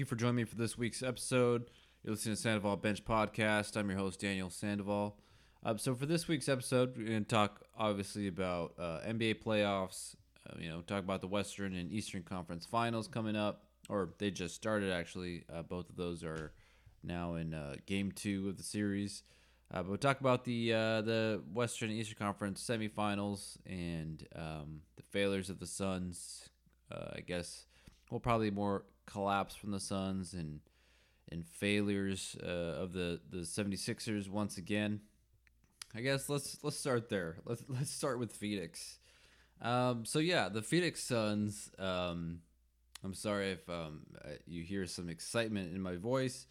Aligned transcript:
You 0.00 0.06
for 0.06 0.16
joining 0.16 0.36
me 0.36 0.44
for 0.44 0.56
this 0.56 0.78
week's 0.78 1.02
episode. 1.02 1.70
You're 2.02 2.12
listening 2.12 2.34
to 2.34 2.40
Sandoval 2.40 2.78
Bench 2.78 3.04
Podcast. 3.04 3.76
I'm 3.76 3.90
your 3.90 3.98
host, 3.98 4.18
Daniel 4.18 4.48
Sandoval. 4.48 5.18
Uh, 5.62 5.76
so, 5.76 5.94
for 5.94 6.06
this 6.06 6.26
week's 6.26 6.48
episode, 6.48 6.96
we're 6.96 7.06
going 7.06 7.22
to 7.26 7.28
talk 7.28 7.66
obviously 7.76 8.26
about 8.26 8.72
uh, 8.78 9.00
NBA 9.06 9.42
playoffs, 9.44 10.16
uh, 10.48 10.54
you 10.58 10.70
know, 10.70 10.80
talk 10.80 11.00
about 11.00 11.20
the 11.20 11.26
Western 11.26 11.74
and 11.74 11.92
Eastern 11.92 12.22
Conference 12.22 12.64
finals 12.64 13.08
coming 13.08 13.36
up, 13.36 13.64
or 13.90 14.14
they 14.16 14.30
just 14.30 14.54
started 14.54 14.90
actually. 14.90 15.44
Uh, 15.52 15.60
both 15.60 15.90
of 15.90 15.96
those 15.96 16.24
are 16.24 16.54
now 17.04 17.34
in 17.34 17.52
uh, 17.52 17.74
game 17.84 18.10
two 18.10 18.48
of 18.48 18.56
the 18.56 18.62
series. 18.62 19.22
Uh, 19.70 19.82
but 19.82 19.88
we'll 19.88 19.98
talk 19.98 20.20
about 20.20 20.46
the 20.46 20.70
the 20.70 21.42
Western 21.52 21.90
and 21.90 21.98
Eastern 21.98 22.16
Conference 22.16 22.66
semifinals 22.66 23.58
and 23.66 24.26
um, 24.34 24.80
the 24.96 25.02
failures 25.10 25.50
of 25.50 25.58
the 25.58 25.66
Suns. 25.66 26.48
I 26.90 27.20
guess 27.20 27.66
we'll 28.10 28.18
probably 28.18 28.50
more 28.50 28.84
collapse 29.10 29.54
from 29.54 29.70
the 29.72 29.80
Suns 29.80 30.32
and 30.34 30.60
and 31.32 31.46
failures 31.46 32.36
uh, 32.42 32.82
of 32.82 32.92
the 32.92 33.20
the 33.30 33.38
76ers 33.38 34.28
once 34.28 34.58
again. 34.58 35.00
I 35.94 36.00
guess 36.00 36.28
let's 36.28 36.58
let's 36.62 36.78
start 36.78 37.08
there. 37.08 37.36
Let's 37.44 37.62
let's 37.68 37.90
start 37.90 38.18
with 38.18 38.32
Phoenix. 38.32 38.98
Um, 39.62 40.04
so 40.04 40.18
yeah, 40.18 40.48
the 40.48 40.62
Phoenix 40.62 41.02
Suns. 41.02 41.70
Um, 41.78 42.40
I'm 43.02 43.14
sorry 43.14 43.52
if 43.52 43.68
um, 43.68 44.02
you 44.46 44.62
hear 44.62 44.86
some 44.86 45.08
excitement 45.08 45.74
in 45.74 45.80
my 45.80 45.96
voice. 45.96 46.46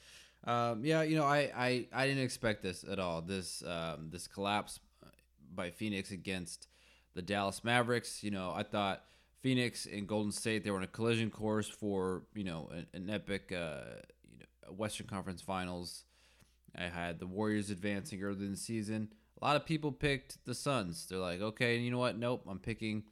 Um, 0.45 0.84
yeah, 0.84 1.03
you 1.03 1.16
know, 1.16 1.25
I, 1.25 1.52
I, 1.56 1.88
I 1.94 2.08
didn't 2.08 2.23
expect 2.23 2.64
this 2.64 2.84
at 2.89 2.97
all. 2.97 3.22
This 3.22 3.64
um, 3.64 4.09
this 4.12 4.28
collapse 4.28 4.80
by 5.53 5.69
Phoenix 5.69 6.12
against 6.12 6.67
the 7.14 7.22
Dallas 7.22 7.64
Mavericks. 7.64 8.23
You 8.23 8.31
know, 8.31 8.52
I 8.56 8.64
thought 8.64 9.03
Phoenix 9.42 9.86
and 9.86 10.08
Golden 10.08 10.32
State 10.32 10.64
they 10.64 10.72
were 10.72 10.78
on 10.78 10.84
a 10.84 10.88
collision 10.88 11.30
course 11.30 11.70
for 11.70 12.23
you 12.34 12.44
know 12.44 12.70
an, 12.72 12.88
an 12.94 13.09
epic 13.09 13.52
uh, 13.52 14.02
you 14.31 14.40
know, 14.40 14.73
Western 14.73 15.08
Conference 15.08 15.42
Finals. 15.42 16.04
I 16.78 16.84
had 16.84 17.20
the 17.20 17.28
Warriors 17.28 17.70
advancing 17.70 18.22
early 18.23 18.46
in 18.46 18.52
the 18.52 18.58
season. 18.58 19.09
A 19.42 19.46
lot 19.46 19.56
of 19.56 19.66
people 19.66 19.92
picked 19.92 20.46
the 20.46 20.54
Suns. 20.54 21.08
They're 21.08 21.18
like, 21.18 21.42
okay, 21.42 21.78
you 21.78 21.90
know 21.90 21.98
what? 21.98 22.18
Nope, 22.18 22.44
I'm 22.48 22.59
picking 22.59 23.04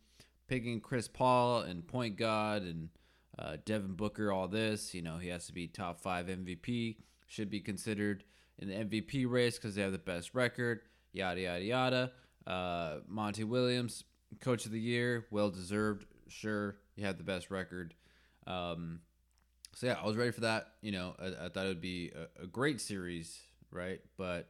picking 0.48 0.80
Chris 0.80 1.08
Paul 1.08 1.62
and 1.62 1.88
point 1.88 2.18
guard 2.18 2.64
and 2.64 2.90
uh, 3.40 3.58
Devin 3.66 3.94
Booker. 3.94 4.32
All 4.32 4.48
this, 4.48 4.94
you 4.94 5.02
know, 5.02 5.18
he 5.18 5.30
has 5.30 5.48
to 5.48 5.54
be 5.54 5.68
top 5.68 6.00
five 6.02 6.28
MVP 6.28 6.98
should 7.28 7.50
be 7.50 7.60
considered 7.60 8.24
in 8.58 8.70
the 8.70 8.76
MVP 8.76 9.30
race 9.30 9.58
because 9.58 9.76
they 9.76 9.82
have 9.82 9.92
the 9.92 9.98
best 9.98 10.34
record. 10.34 10.82
Yada 11.14 11.42
yada 11.42 11.64
yada. 11.64 12.12
Uh, 12.46 13.00
Monty 13.08 13.44
Williams, 13.44 14.04
Coach 14.40 14.66
of 14.66 14.72
the 14.72 14.80
Year, 14.80 15.26
well 15.32 15.50
deserved. 15.50 16.06
Sure, 16.30 16.78
you 16.96 17.06
have 17.06 17.18
the 17.18 17.24
best 17.24 17.52
record. 17.52 17.94
Um, 18.46 19.02
so 19.74 19.88
yeah, 19.88 19.98
I 20.02 20.08
was 20.08 20.18
ready 20.18 20.32
for 20.32 20.42
that. 20.42 20.74
You 20.82 20.92
know, 20.92 21.16
I, 21.20 21.46
I 21.46 21.50
thought 21.50 21.66
it 21.66 21.70
would 21.70 21.82
be 21.82 22.12
a, 22.16 22.44
a, 22.44 22.48
great 22.48 22.82
series, 22.82 23.40
right? 23.70 24.00
But 24.18 24.50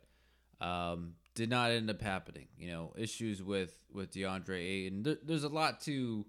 um, 0.62 1.16
did 1.36 1.50
not 1.50 1.72
end 1.72 1.90
up 1.90 2.02
happening. 2.02 2.48
You 2.58 2.70
know, 2.70 2.94
issues 2.98 3.44
with 3.44 3.74
with 3.92 4.14
DeAndre 4.14 4.58
Ayton. 4.58 5.04
There, 5.04 5.18
there's 5.24 5.44
a 5.44 5.50
lot 5.50 5.82
to 5.82 6.26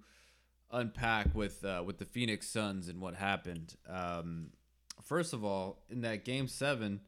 unpack 0.70 1.34
with 1.34 1.64
uh, 1.64 1.82
with 1.84 1.98
the 1.98 2.04
Phoenix 2.04 2.48
Suns 2.48 2.88
and 2.88 3.00
what 3.00 3.14
happened. 3.14 3.76
Um, 3.88 4.48
first 5.02 5.32
of 5.32 5.44
all, 5.44 5.82
in 5.88 6.00
that 6.02 6.24
game 6.24 6.48
seven, 6.48 7.00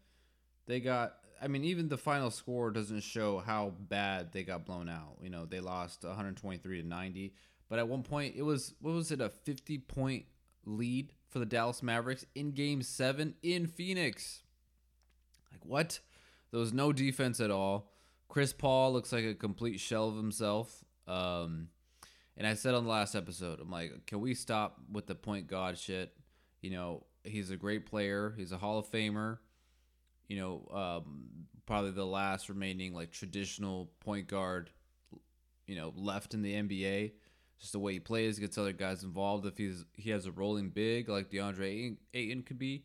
they 0.67 0.81
got. 0.81 1.15
I 1.43 1.49
mean, 1.49 1.65
even 1.65 1.89
the 1.89 1.97
final 1.97 2.31
score 2.31 2.71
doesn't 2.71 3.01
show 3.01 3.39
how 3.39 3.73
bad 3.79 4.31
they 4.31 4.43
got 4.43 4.67
blown 4.67 4.91
out. 4.91 5.17
You 5.23 5.31
know, 5.31 5.47
they 5.47 5.59
lost 5.59 6.05
123 6.05 6.83
to 6.83 6.87
90. 6.87 7.35
But 7.71 7.79
at 7.79 7.89
one 7.89 8.03
point, 8.03 8.35
it 8.37 8.43
was 8.43 8.75
what 8.81 8.93
was 8.93 9.11
it 9.11 9.23
a 9.23 9.31
50 9.31 9.79
point 9.79 10.27
lead 10.67 11.15
for 11.31 11.39
the 11.39 11.47
Dallas 11.47 11.83
Mavericks 11.83 12.27
in 12.35 12.51
Game 12.51 12.83
Seven 12.83 13.35
in 13.43 13.67
Phoenix. 13.67 14.43
Like 15.51 15.65
what? 15.65 16.01
There 16.51 16.61
was 16.61 16.73
no 16.73 16.93
defense 16.93 17.41
at 17.41 17.51
all. 17.51 17.93
Chris 18.29 18.53
Paul 18.53 18.93
looks 18.93 19.13
like 19.13 19.25
a 19.25 19.35
complete 19.35 19.79
shell 19.79 20.09
of 20.09 20.17
himself. 20.17 20.85
Um, 21.07 21.69
and 22.37 22.47
I 22.47 22.55
said 22.55 22.75
on 22.75 22.85
the 22.85 22.91
last 22.91 23.15
episode, 23.15 23.61
I'm 23.61 23.71
like, 23.71 24.07
can 24.07 24.21
we 24.21 24.35
stop 24.35 24.79
with 24.91 25.07
the 25.07 25.15
point 25.15 25.47
guard 25.47 25.79
shit? 25.79 26.13
You 26.63 26.71
know, 26.71 27.05
he's 27.23 27.51
a 27.51 27.57
great 27.57 27.87
player. 27.87 28.35
He's 28.37 28.53
a 28.53 28.57
Hall 28.57 28.79
of 28.79 28.91
Famer. 28.91 29.39
You 30.29 30.39
know, 30.39 30.77
um, 30.77 31.29
probably 31.67 31.93
the 31.93 32.07
last 32.07 32.49
remaining 32.49 32.95
like 32.95 33.13
traditional 33.13 33.91
point 34.01 34.27
guard, 34.27 34.71
you 35.67 35.77
know, 35.77 35.93
left 35.97 36.35
in 36.35 36.43
the 36.43 36.55
NBA. 36.55 37.13
Just 37.61 37.73
the 37.73 37.79
way 37.79 37.93
he 37.93 38.01
plays, 38.01 38.39
gets 38.39 38.57
other 38.57 38.73
guys 38.73 39.03
involved. 39.05 39.45
If 39.47 39.59
he's 39.59 39.85
he 39.95 40.11
has 40.11 40.27
a 40.27 40.33
rolling 40.33 40.71
big 40.71 41.09
like 41.09 41.31
DeAndre 41.31 41.97
Ayton 42.15 42.43
could 42.43 42.59
be, 42.59 42.85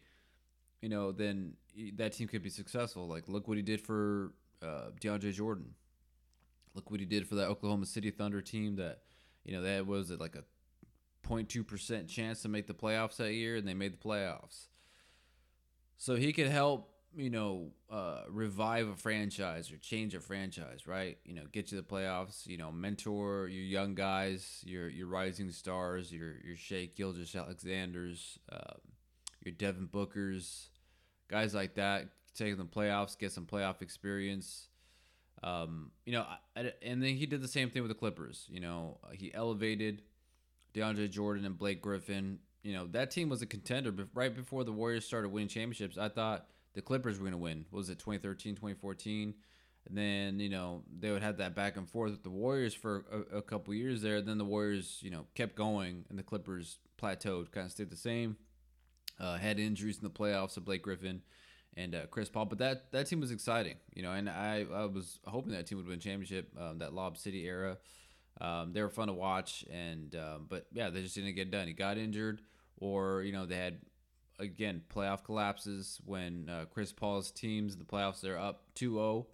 you 0.81 0.90
know, 0.90 1.12
then 1.12 1.53
that 1.96 2.13
team 2.13 2.28
could 2.28 2.44
be 2.44 2.50
successful. 2.50 3.08
Like 3.08 3.28
look 3.28 3.47
what 3.47 3.58
he 3.58 3.64
did 3.64 3.81
for 3.81 4.34
uh, 4.62 4.90
DeAndre 5.00 5.34
Jordan. 5.34 5.75
Look 6.74 6.91
what 6.91 7.00
he 7.00 7.06
did 7.06 7.28
for 7.28 7.35
that 7.35 7.47
Oklahoma 7.47 7.85
City 7.85 8.12
Thunder 8.12 8.41
team 8.41 8.75
that, 8.75 9.00
you 9.46 9.53
know, 9.53 9.62
that 9.62 9.88
was 9.88 10.12
it 10.12 10.19
like 10.19 10.35
a 10.35 10.44
0.2% 11.25 12.08
chance 12.08 12.41
to 12.41 12.50
make 12.50 12.68
the 12.68 12.74
playoffs 12.74 13.18
that 13.18 13.34
year, 13.34 13.56
and 13.56 13.68
they 13.68 13.74
made 13.74 13.94
the 13.94 13.97
playoffs. 13.97 14.68
So 15.97 16.16
he 16.16 16.34
could 16.34 16.47
help, 16.47 16.91
you 17.16 17.30
know, 17.30 17.72
uh, 17.90 18.24
revive 18.30 18.88
a 18.88 18.96
franchise 18.96 19.72
or 19.72 19.78
change 19.78 20.14
a 20.16 20.20
franchise, 20.20 20.86
right? 20.86 21.18
You 21.24 21.34
know, 21.36 21.44
get 21.52 21.72
you 21.72 21.78
the 21.78 21.84
playoffs. 21.84 22.46
You 22.46 22.58
know, 22.58 22.72
mentor 22.72 23.48
your 23.48 23.64
young 23.64 23.96
guys, 23.96 24.62
your 24.66 24.90
your 24.90 25.08
rising 25.08 25.52
stars, 25.52 26.12
your 26.12 26.34
your 26.44 26.56
Shai 26.58 26.90
Gilgeous-Alexanders, 26.96 28.40
um, 28.52 28.80
your 29.44 29.53
Devin 29.53 29.88
Bookers, 29.88 30.68
guys 31.30 31.53
like 31.53 31.76
that. 31.76 32.09
Taking 32.36 32.58
the 32.58 32.66
playoffs, 32.66 33.18
get 33.18 33.32
some 33.32 33.46
playoff 33.46 33.82
experience. 33.82 34.68
Um, 35.42 35.92
you 36.06 36.12
know, 36.12 36.26
and 36.56 37.02
then 37.02 37.16
he 37.16 37.26
did 37.26 37.42
the 37.42 37.47
same 37.47 37.70
thing 37.70 37.82
with 37.82 37.90
the 37.90 37.96
Clippers. 37.96 38.46
You 38.50 38.59
know, 38.59 38.97
he 39.14 39.34
elevated 39.34 40.02
DeAndre 40.74 41.09
Jordan 41.09 41.46
and 41.46 41.58
Blake 41.58 41.82
Griffin. 41.82 42.40
You 42.62 42.74
know, 42.74 42.88
that 42.88 43.12
team 43.12 43.30
was 43.30 43.42
a 43.42 43.46
contender. 43.46 43.92
But 43.92 44.08
right 44.14 44.36
before 44.36 44.66
the 44.66 44.74
Warriors 44.74 45.06
started 45.06 45.30
winning 45.30 45.47
championships, 45.47 45.97
I 45.97 46.09
thought 46.09 46.47
the 46.75 46.81
Clippers 46.81 47.18
were 47.18 47.24
going 47.24 47.31
to 47.31 47.38
win. 47.38 47.66
What 47.69 47.80
was 47.80 47.90
it 47.90 48.00
2013, 48.00 48.56
2014? 48.56 49.34
And 49.88 49.97
then, 49.97 50.40
you 50.40 50.50
know, 50.50 50.84
they 51.00 51.12
would 51.12 51.22
have 51.22 51.38
that 51.38 51.56
back 51.56 51.78
and 51.78 51.90
forth 51.90 52.12
with 52.12 52.24
the 52.24 52.30
Warriors 52.30 52.74
for 52.74 53.06
a, 53.12 53.38
a 53.38 53.41
couple 53.41 53.74
years 53.74 54.02
there. 54.02 54.22
Then 54.22 54.38
the 54.38 54.46
Warriors, 54.46 55.00
you 55.02 55.12
know, 55.12 55.25
kept 55.35 55.56
going 55.56 56.06
and 56.09 56.18
the 56.18 56.24
Clippers 56.24 56.80
plateaued, 57.02 57.52
kind 57.52 57.66
of 57.66 57.72
stayed 57.72 57.90
the 57.90 57.96
same. 57.96 58.38
Uh, 59.19 59.38
had 59.38 59.59
injuries 59.59 59.97
in 59.97 60.03
the 60.03 60.09
playoffs 60.09 60.58
of 60.58 60.66
Blake 60.66 60.81
Griffin 60.81 61.22
and 61.78 61.96
uh, 61.96 62.06
Chris 62.08 62.30
Paul, 62.30 62.46
but 62.46 62.58
that 62.58 62.91
that 62.91 63.08
team 63.08 63.19
was 63.19 63.31
exciting, 63.31 63.75
you 63.94 64.02
know, 64.02 64.12
and 64.12 64.30
I, 64.30 64.66
I 64.74 64.85
was 64.85 65.19
hoping 65.25 65.53
that 65.53 65.68
team 65.68 65.78
would 65.78 65.88
win 65.88 66.00
championship, 66.00 66.50
um, 66.59 66.80
that 66.80 66.94
Lob 66.94 67.18
City 67.18 67.46
era. 67.46 67.78
Um, 68.41 68.74
they 68.74 68.81
were 68.81 68.90
fun 68.90 69.08
to 69.08 69.14
watch, 69.14 69.64
and 69.72 70.14
um, 70.16 70.47
but 70.50 70.68
yeah, 70.74 70.90
they 70.90 71.02
just 71.02 71.16
didn't 71.16 71.35
get 71.35 71.52
done. 71.52 71.68
He 71.68 71.74
got 71.74 71.97
injured, 71.97 72.41
or 72.78 73.24
you 73.24 73.31
know 73.31 73.46
they 73.46 73.56
had 73.56 73.78
again 74.40 74.81
playoff 74.94 75.23
collapses 75.23 76.00
when 76.06 76.50
uh, 76.50 76.66
Chris 76.73 76.91
Paul's 76.91 77.31
teams 77.31 77.78
the 77.78 77.85
playoffs 77.85 78.22
they're 78.22 78.40
up 78.40 78.64
2-0. 78.76 79.26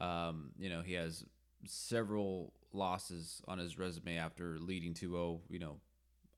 Um, 0.00 0.50
you 0.58 0.70
know 0.70 0.82
he 0.82 0.94
has 0.94 1.24
several 1.66 2.52
losses 2.72 3.42
on 3.48 3.58
his 3.58 3.78
resume 3.78 4.16
after 4.16 4.58
leading 4.58 4.94
2-0. 4.94 5.40
You 5.48 5.58
know, 5.58 5.76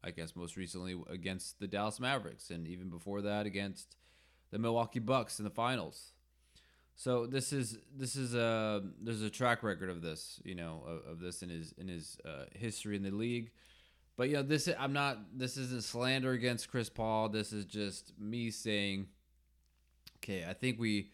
I 0.03 0.11
guess 0.11 0.35
most 0.35 0.57
recently 0.57 1.01
against 1.09 1.61
the 1.61 1.69
Dallas 1.69 2.01
Mavericks, 2.01 2.51
and 2.51 2.67
even 2.67 2.89
before 2.89 3.23
that 3.23 3.47
against 3.47 3.97
the 4.51 4.59
Milwaukee 4.59 4.99
Bucks 4.99 5.39
in 5.39 5.45
the 5.45 5.51
finals. 5.51 6.13
So 6.95 7.27
this 7.27 7.53
is 7.53 7.79
this 7.97 8.17
is 8.17 8.35
a 8.35 8.83
there's 9.01 9.23
a 9.23 9.31
track 9.31 9.63
record 9.63 9.91
of 9.91 10.03
this, 10.03 10.41
you 10.45 10.55
know, 10.55 10.83
of, 10.87 11.13
of 11.13 11.21
this 11.21 11.43
in 11.43 11.49
his 11.49 11.73
in 11.79 11.89
his 11.89 12.19
uh, 12.25 12.45
history 12.55 12.97
in 12.97 13.03
the 13.03 13.11
league. 13.11 13.51
But 14.17 14.29
you 14.29 14.35
know, 14.35 14.43
this 14.43 14.69
I'm 14.79 14.93
not. 14.93 15.19
This 15.39 15.57
isn't 15.57 15.85
slander 15.85 16.33
against 16.33 16.69
Chris 16.69 16.89
Paul. 16.89 17.29
This 17.29 17.53
is 17.53 17.65
just 17.65 18.13
me 18.19 18.51
saying, 18.51 19.07
okay, 20.19 20.45
I 20.49 20.53
think 20.53 20.79
we, 20.79 21.11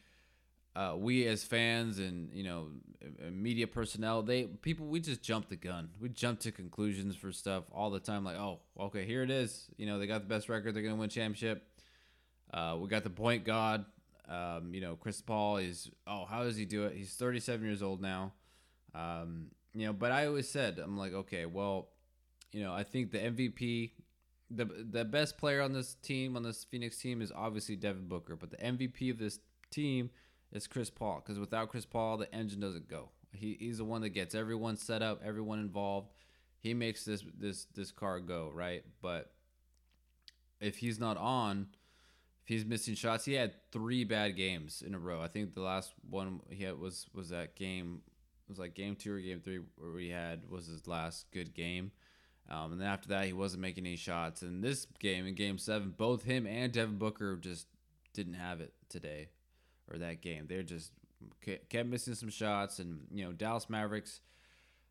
uh, 0.74 0.94
we 0.96 1.26
as 1.26 1.44
fans 1.44 1.98
and 2.00 2.32
you 2.32 2.42
know, 2.42 2.68
media 3.30 3.66
personnel, 3.66 4.22
they 4.22 4.44
people 4.44 4.86
we 4.86 5.00
just 5.00 5.22
jump 5.22 5.48
the 5.48 5.56
gun. 5.56 5.90
We 6.00 6.08
jump 6.08 6.40
to 6.40 6.52
conclusions 6.52 7.14
for 7.14 7.30
stuff 7.30 7.64
all 7.72 7.90
the 7.90 8.00
time. 8.00 8.24
Like, 8.24 8.36
oh, 8.36 8.60
okay, 8.78 9.04
here 9.04 9.22
it 9.22 9.30
is. 9.30 9.68
You 9.76 9.86
know, 9.86 9.98
they 9.98 10.06
got 10.06 10.22
the 10.22 10.28
best 10.28 10.48
record. 10.48 10.74
They're 10.74 10.82
gonna 10.82 10.96
win 10.96 11.08
championship. 11.08 11.64
Uh, 12.52 12.76
we 12.80 12.88
got 12.88 13.04
the 13.04 13.10
point 13.10 13.44
guard. 13.44 13.84
Um, 14.28 14.74
you 14.74 14.80
know, 14.80 14.96
Chris 14.96 15.20
Paul 15.20 15.58
is 15.58 15.90
oh, 16.06 16.24
how 16.24 16.42
does 16.42 16.56
he 16.56 16.64
do 16.64 16.84
it? 16.84 16.96
He's 16.96 17.14
37 17.14 17.64
years 17.64 17.82
old 17.82 18.02
now. 18.02 18.32
Um, 18.94 19.46
you 19.74 19.86
know, 19.86 19.92
but 19.92 20.10
I 20.10 20.26
always 20.26 20.48
said 20.48 20.78
I'm 20.78 20.98
like, 20.98 21.12
okay, 21.12 21.46
well, 21.46 21.88
you 22.52 22.62
know, 22.62 22.72
I 22.72 22.82
think 22.82 23.10
the 23.10 23.18
MVP, 23.18 23.92
the 24.50 24.64
the 24.64 25.04
best 25.04 25.38
player 25.38 25.60
on 25.60 25.72
this 25.72 25.94
team 25.94 26.36
on 26.36 26.42
this 26.42 26.64
Phoenix 26.64 26.98
team 26.98 27.20
is 27.20 27.32
obviously 27.34 27.76
Devin 27.76 28.08
Booker, 28.08 28.36
but 28.36 28.50
the 28.50 28.56
MVP 28.56 29.10
of 29.10 29.18
this 29.18 29.40
team 29.70 30.10
is 30.52 30.66
Chris 30.66 30.90
Paul 30.90 31.22
because 31.24 31.38
without 31.38 31.68
Chris 31.68 31.84
Paul, 31.84 32.16
the 32.16 32.32
engine 32.34 32.60
doesn't 32.60 32.88
go. 32.88 33.10
He, 33.32 33.56
he's 33.60 33.78
the 33.78 33.84
one 33.84 34.00
that 34.02 34.10
gets 34.10 34.34
everyone 34.34 34.76
set 34.76 35.02
up, 35.02 35.20
everyone 35.24 35.58
involved. 35.58 36.12
He 36.60 36.74
makes 36.74 37.04
this 37.04 37.22
this 37.38 37.66
this 37.74 37.92
car 37.92 38.20
go 38.20 38.50
right. 38.52 38.84
But 39.02 39.30
if 40.60 40.78
he's 40.78 40.98
not 40.98 41.16
on, 41.18 41.68
if 42.42 42.48
he's 42.48 42.64
missing 42.64 42.94
shots, 42.94 43.26
he 43.26 43.34
had 43.34 43.52
three 43.70 44.04
bad 44.04 44.36
games 44.36 44.82
in 44.84 44.94
a 44.94 44.98
row. 44.98 45.20
I 45.20 45.28
think 45.28 45.54
the 45.54 45.60
last 45.60 45.92
one 46.08 46.40
he 46.48 46.64
had 46.64 46.78
was 46.78 47.06
was 47.12 47.28
that 47.28 47.54
game 47.54 48.00
it 48.48 48.52
was 48.52 48.58
like 48.58 48.74
game 48.74 48.96
two 48.96 49.14
or 49.14 49.18
game 49.18 49.40
three 49.40 49.60
where 49.76 49.92
we 49.92 50.08
had 50.08 50.48
was 50.48 50.66
his 50.66 50.86
last 50.86 51.26
good 51.32 51.52
game. 51.52 51.92
Um, 52.50 52.72
and 52.72 52.80
then 52.80 52.88
after 52.88 53.08
that, 53.08 53.26
he 53.26 53.32
wasn't 53.32 53.62
making 53.62 53.86
any 53.86 53.96
shots. 53.96 54.42
And 54.42 54.62
this 54.64 54.86
game, 54.98 55.26
in 55.26 55.34
game 55.34 55.58
seven, 55.58 55.92
both 55.96 56.22
him 56.22 56.46
and 56.46 56.72
Devin 56.72 56.96
Booker 56.96 57.36
just 57.36 57.66
didn't 58.14 58.34
have 58.34 58.60
it 58.60 58.72
today 58.88 59.28
or 59.90 59.98
that 59.98 60.22
game. 60.22 60.46
They're 60.48 60.62
just 60.62 60.92
kept 61.42 61.88
missing 61.88 62.14
some 62.14 62.30
shots. 62.30 62.78
And, 62.78 63.00
you 63.12 63.24
know, 63.24 63.32
Dallas 63.32 63.68
Mavericks, 63.68 64.20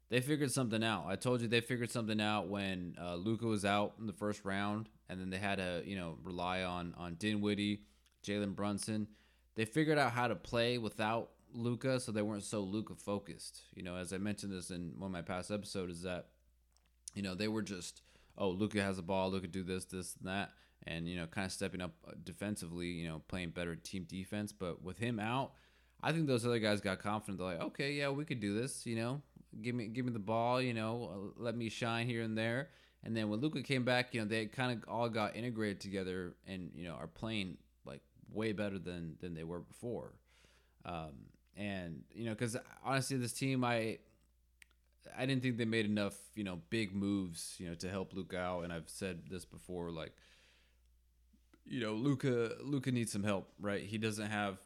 they 0.10 0.22
figured 0.22 0.52
something 0.52 0.84
out. 0.84 1.06
I 1.08 1.16
told 1.16 1.42
you 1.42 1.48
they 1.48 1.62
figured 1.62 1.90
something 1.90 2.22
out 2.22 2.48
when 2.48 2.96
uh, 3.02 3.16
Luka 3.16 3.48
was 3.48 3.66
out 3.66 3.94
in 4.00 4.06
the 4.06 4.14
first 4.14 4.46
round. 4.46 4.90
And 5.10 5.20
then 5.20 5.30
they 5.30 5.38
had 5.38 5.58
to, 5.58 5.82
you 5.86 5.96
know, 5.96 6.18
rely 6.24 6.64
on, 6.64 6.94
on 6.98 7.16
Dinwiddie, 7.16 7.82
Jalen 8.24 8.56
Brunson. 8.56 9.08
They 9.56 9.66
figured 9.66 9.98
out 9.98 10.12
how 10.12 10.28
to 10.28 10.36
play 10.36 10.78
without 10.78 11.32
Luka 11.54 12.00
so 12.00 12.12
they 12.12 12.22
weren't 12.22 12.44
so 12.44 12.60
Luka 12.60 12.94
focused. 12.94 13.62
You 13.74 13.82
know, 13.82 13.96
as 13.96 14.14
I 14.14 14.18
mentioned 14.18 14.54
this 14.54 14.70
in 14.70 14.94
one 14.98 15.08
of 15.08 15.12
my 15.14 15.24
past 15.24 15.50
episodes, 15.50 15.98
is 15.98 16.02
that 16.04 16.28
you 17.18 17.24
know, 17.24 17.34
they 17.34 17.48
were 17.48 17.64
just, 17.64 18.04
oh, 18.38 18.50
Luka 18.50 18.82
has 18.82 18.98
the 18.98 19.02
ball, 19.02 19.32
Luka 19.32 19.48
do 19.48 19.64
this, 19.64 19.86
this, 19.86 20.16
and 20.20 20.30
that, 20.30 20.52
and 20.86 21.10
you 21.10 21.18
know, 21.18 21.26
kind 21.26 21.46
of 21.46 21.52
stepping 21.52 21.82
up 21.82 21.92
uh, 22.08 22.12
defensively, 22.24 22.86
you 22.86 23.08
know, 23.08 23.24
playing 23.28 23.50
better 23.50 23.76
team 23.76 24.06
defense. 24.08 24.54
But 24.54 24.84
with 24.84 25.00
him 25.00 25.20
out, 25.20 25.54
I 26.04 26.12
think 26.12 26.28
those 26.28 26.46
other 26.46 26.60
guys 26.60 26.80
got 26.80 27.00
confident. 27.00 27.40
They're 27.40 27.48
like, 27.48 27.62
okay, 27.62 27.94
yeah, 27.94 28.10
we 28.10 28.24
could 28.24 28.40
do 28.40 28.54
this. 28.54 28.86
You 28.86 28.98
know, 28.98 29.22
give 29.64 29.74
me 29.74 29.88
give 29.88 30.06
me 30.06 30.12
the 30.12 30.20
ball. 30.20 30.62
You 30.62 30.76
know, 30.76 31.34
uh, 31.38 31.42
let 31.44 31.58
me 31.58 31.70
shine 31.70 32.06
here 32.06 32.22
and 32.22 32.38
there. 32.38 32.70
And 33.04 33.18
then 33.18 33.30
when 33.30 33.42
Luka 33.42 33.64
came 33.64 33.84
back, 33.84 34.14
you 34.14 34.22
know, 34.22 34.28
they 34.28 34.46
kind 34.46 34.72
of 34.72 34.88
all 34.88 35.10
got 35.10 35.36
integrated 35.36 35.82
together, 35.82 36.36
and 36.46 36.70
you 36.76 36.84
know, 36.84 36.94
are 36.94 37.08
playing 37.08 37.58
like 37.84 38.02
way 38.32 38.52
better 38.52 38.78
than 38.78 39.16
than 39.22 39.34
they 39.34 39.44
were 39.44 39.60
before. 39.62 40.14
Um, 40.86 41.14
and 41.56 42.04
you 42.14 42.26
know, 42.26 42.32
because 42.32 42.56
honestly, 42.86 43.18
this 43.18 43.34
team, 43.34 43.64
I 43.64 43.98
I 45.18 45.26
didn't 45.26 45.44
think 45.44 45.58
they 45.58 45.66
made 45.66 45.86
enough, 45.86 46.16
you 46.36 46.44
know, 46.44 46.60
big 46.70 46.96
moves, 46.96 47.56
you 47.60 47.68
know, 47.68 47.76
to 47.76 47.90
help 47.90 48.14
Luka 48.14 48.38
out. 48.38 48.64
And 48.64 48.74
I've 48.74 48.90
said 48.90 49.24
this 49.30 49.46
before, 49.46 49.92
like, 49.92 50.14
you 51.66 51.82
know, 51.82 51.94
Luka 51.94 52.54
Luka 52.64 52.92
needs 52.92 53.12
some 53.12 53.24
help, 53.24 53.50
right? 53.60 53.84
He 53.84 53.98
doesn't 53.98 54.30
have 54.30 54.58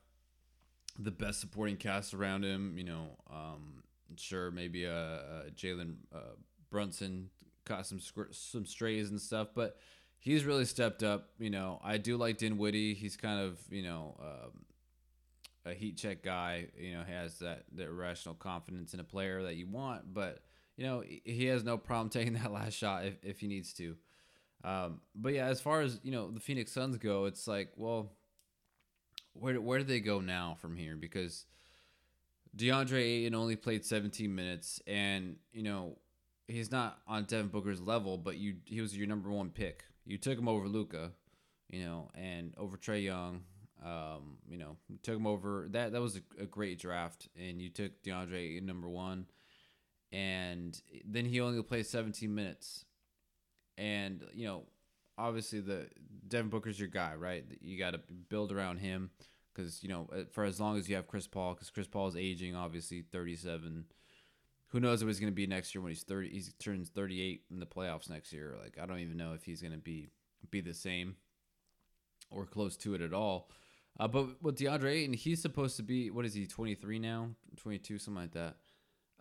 the 1.00 1.12
best 1.12 1.40
supporting 1.40 1.78
cast 1.78 2.14
around 2.14 2.44
him. 2.44 2.78
You 2.78 2.84
know, 2.84 3.08
um, 3.30 3.84
sure, 4.18 4.52
maybe 4.52 4.86
uh, 4.86 4.92
uh 4.92 5.44
Jalen 5.56 5.96
uh, 6.14 6.36
Brunson 6.70 7.30
caught 7.66 7.86
some 7.88 8.00
some 8.32 8.66
strays 8.66 9.10
and 9.10 9.20
stuff, 9.20 9.50
but 9.56 9.78
he's 10.20 10.46
really 10.46 10.66
stepped 10.66 11.04
up. 11.04 11.30
You 11.40 11.50
know, 11.50 11.80
I 11.84 11.98
do 11.98 12.18
like 12.18 12.38
Dinwiddie. 12.38 12.94
He's 12.94 13.18
kind 13.18 13.40
of 13.42 13.60
you 13.70 13.84
know. 13.84 14.16
Um, 14.20 14.66
a 15.66 15.74
heat 15.74 15.98
check 15.98 16.24
guy, 16.24 16.68
you 16.78 16.94
know, 16.94 17.04
has 17.04 17.40
that 17.40 17.64
that 17.76 17.88
irrational 17.88 18.36
confidence 18.36 18.94
in 18.94 19.00
a 19.00 19.04
player 19.04 19.44
that 19.44 19.56
you 19.56 19.68
want, 19.68 20.14
but 20.14 20.40
you 20.78 20.86
know, 20.86 21.04
he 21.24 21.46
has 21.46 21.64
no 21.64 21.78
problem 21.78 22.10
taking 22.12 22.34
that 22.34 22.52
last 22.52 22.74
shot 22.74 23.06
if, 23.06 23.16
if 23.24 23.40
he 23.40 23.48
needs 23.48 23.74
to. 23.74 23.96
Um, 24.64 25.02
but 25.16 25.34
yeah, 25.34 25.48
as 25.48 25.62
far 25.62 25.82
as 25.82 26.00
you 26.04 26.12
know, 26.12 26.32
the 26.32 26.40
Phoenix 26.40 26.72
Suns 26.72 26.98
go, 26.98 27.26
it's 27.26 27.48
like, 27.48 27.72
well, 27.76 28.12
where 29.34 29.60
where 29.60 29.80
do 29.80 29.86
they 29.86 30.00
go 30.00 30.20
now 30.20 30.58
from 30.60 30.76
here? 30.76 30.96
Because 30.96 31.46
DeAndre 32.56 33.02
Ayton 33.02 33.36
only 33.36 33.56
played 33.56 33.86
17 33.86 34.34
minutes, 34.34 34.82
and 34.86 35.38
you 35.52 35.64
know, 35.64 35.98
he's 36.48 36.72
not 36.72 37.00
on 37.08 37.24
Devin 37.26 37.48
Booker's 37.48 37.82
level, 37.82 38.18
but 38.18 38.38
you 38.38 38.58
he 38.66 38.82
was 38.82 38.96
your 38.96 39.08
number 39.08 39.30
one 39.30 39.50
pick. 39.50 39.84
You 40.06 40.18
took 40.18 40.38
him 40.38 40.48
over 40.48 40.68
Luka, 40.68 41.12
you 41.70 41.84
know, 41.84 42.10
and 42.16 42.54
over 42.58 42.78
Trae 42.78 43.04
Young, 43.04 43.44
um, 43.84 44.38
you 44.48 44.58
know, 44.58 44.78
took 45.04 45.16
him 45.16 45.28
over. 45.28 45.68
That 45.72 45.94
that 45.94 46.02
was 46.02 46.18
a, 46.18 46.44
a 46.44 46.46
great 46.46 46.80
draft, 46.80 47.28
and 47.36 47.62
you 47.62 47.70
took 47.70 48.04
DeAndre 48.04 48.62
number 48.62 48.88
one, 48.88 49.26
and 50.12 50.80
then 51.06 51.26
he 51.26 51.42
only 51.42 51.62
played 51.64 51.86
17 51.86 52.34
minutes, 52.34 52.86
and 53.78 54.24
you 54.34 54.46
know, 54.46 54.64
obviously 55.18 55.60
the 55.62 55.88
Devin 56.28 56.50
Booker's 56.50 56.80
your 56.80 56.90
guy, 56.90 57.16
right? 57.16 57.44
You 57.62 57.78
got 57.78 57.92
to 57.92 58.02
build 58.30 58.52
around 58.52 58.78
him 58.78 59.12
because 59.54 59.82
you 59.84 59.90
know 59.90 60.10
uh, 60.16 60.24
for 60.32 60.44
as 60.44 60.60
long 60.60 60.78
as 60.78 60.88
you 60.88 60.96
have 60.96 61.08
Chris 61.08 61.28
Paul, 61.28 61.54
because 61.54 61.70
Chris 61.70 61.88
Paul 61.88 62.08
is 62.08 62.16
aging, 62.16 62.56
obviously 62.56 63.04
37. 63.12 63.86
Who 64.68 64.80
knows 64.80 65.04
what 65.04 65.10
he's 65.10 65.20
going 65.20 65.32
to 65.32 65.36
be 65.36 65.48
next 65.48 65.76
year 65.76 65.82
when 65.82 65.92
he's 65.92 66.04
30? 66.04 66.30
He 66.30 66.42
turns 66.58 66.88
38 66.90 67.42
in 67.52 67.60
the 67.60 67.66
playoffs 67.66 68.10
next 68.10 68.32
year. 68.32 68.56
Like 68.62 68.78
I 68.82 68.86
don't 68.86 69.00
even 69.00 69.18
know 69.18 69.34
if 69.34 69.44
he's 69.44 69.62
going 69.62 69.74
to 69.74 69.78
be 69.78 70.10
be 70.50 70.62
the 70.62 70.74
same 70.74 71.16
or 72.30 72.46
close 72.46 72.78
to 72.78 72.94
it 72.96 73.02
at 73.02 73.14
all. 73.14 73.50
Uh, 74.00 74.08
but 74.08 74.42
with 74.42 74.58
DeAndre 74.58 74.92
Ayton, 74.92 75.14
he's 75.14 75.42
supposed 75.42 75.78
to 75.78 75.84
be 75.84 76.10
what 76.10 76.26
is 76.26 76.34
he? 76.34 76.48
Twenty 76.48 76.76
three 76.76 77.00
now, 77.00 77.30
twenty 77.58 77.78
two, 77.78 77.98
something 77.98 78.24
like 78.24 78.32
that. 78.34 78.56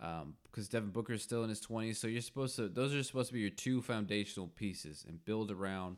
Um, 0.01 0.35
because 0.45 0.69
Devin 0.69 0.91
Booker 0.91 1.13
is 1.13 1.23
still 1.23 1.43
in 1.43 1.51
his 1.51 1.61
twenties, 1.61 1.99
so 1.99 2.07
you're 2.07 2.23
supposed 2.23 2.57
to. 2.57 2.69
Those 2.69 2.95
are 2.95 3.03
supposed 3.03 3.29
to 3.29 3.35
be 3.35 3.41
your 3.41 3.51
two 3.51 3.83
foundational 3.83 4.49
pieces 4.49 5.05
and 5.07 5.23
build 5.25 5.51
around 5.51 5.97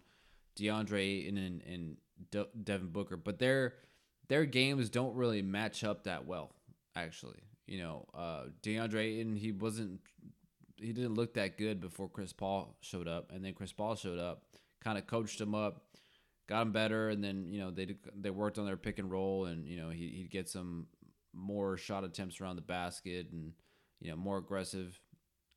DeAndre 0.58 1.00
Ayton 1.00 1.38
and, 1.38 1.62
and 1.62 1.96
De- 2.30 2.48
Devin 2.64 2.88
Booker. 2.88 3.16
But 3.16 3.38
their 3.38 3.74
their 4.28 4.44
games 4.44 4.90
don't 4.90 5.14
really 5.14 5.42
match 5.42 5.84
up 5.84 6.04
that 6.04 6.26
well, 6.26 6.52
actually. 6.96 7.40
You 7.66 7.78
know, 7.78 8.06
uh, 8.14 8.44
DeAndre 8.62 9.20
Ayton, 9.20 9.36
he 9.36 9.52
wasn't. 9.52 10.00
He 10.76 10.92
didn't 10.92 11.14
look 11.14 11.34
that 11.34 11.56
good 11.58 11.80
before 11.80 12.08
Chris 12.08 12.32
Paul 12.32 12.76
showed 12.80 13.06
up, 13.06 13.30
and 13.32 13.44
then 13.44 13.54
Chris 13.54 13.72
Paul 13.72 13.94
showed 13.94 14.18
up, 14.18 14.42
kind 14.82 14.98
of 14.98 15.06
coached 15.06 15.40
him 15.40 15.54
up 15.54 15.84
got 16.48 16.62
him 16.62 16.72
better, 16.72 17.08
and 17.08 17.22
then 17.22 17.46
you 17.50 17.60
know 17.60 17.70
they 17.70 17.96
they 18.14 18.30
worked 18.30 18.58
on 18.58 18.66
their 18.66 18.76
pick 18.76 18.98
and 18.98 19.10
roll, 19.10 19.46
and 19.46 19.66
you 19.66 19.76
know 19.76 19.90
he 19.90 20.08
he'd 20.08 20.30
get 20.30 20.48
some 20.48 20.86
more 21.32 21.76
shot 21.76 22.04
attempts 22.04 22.40
around 22.40 22.56
the 22.56 22.62
basket, 22.62 23.28
and 23.32 23.52
you 24.00 24.10
know 24.10 24.16
more 24.16 24.38
aggressive 24.38 24.98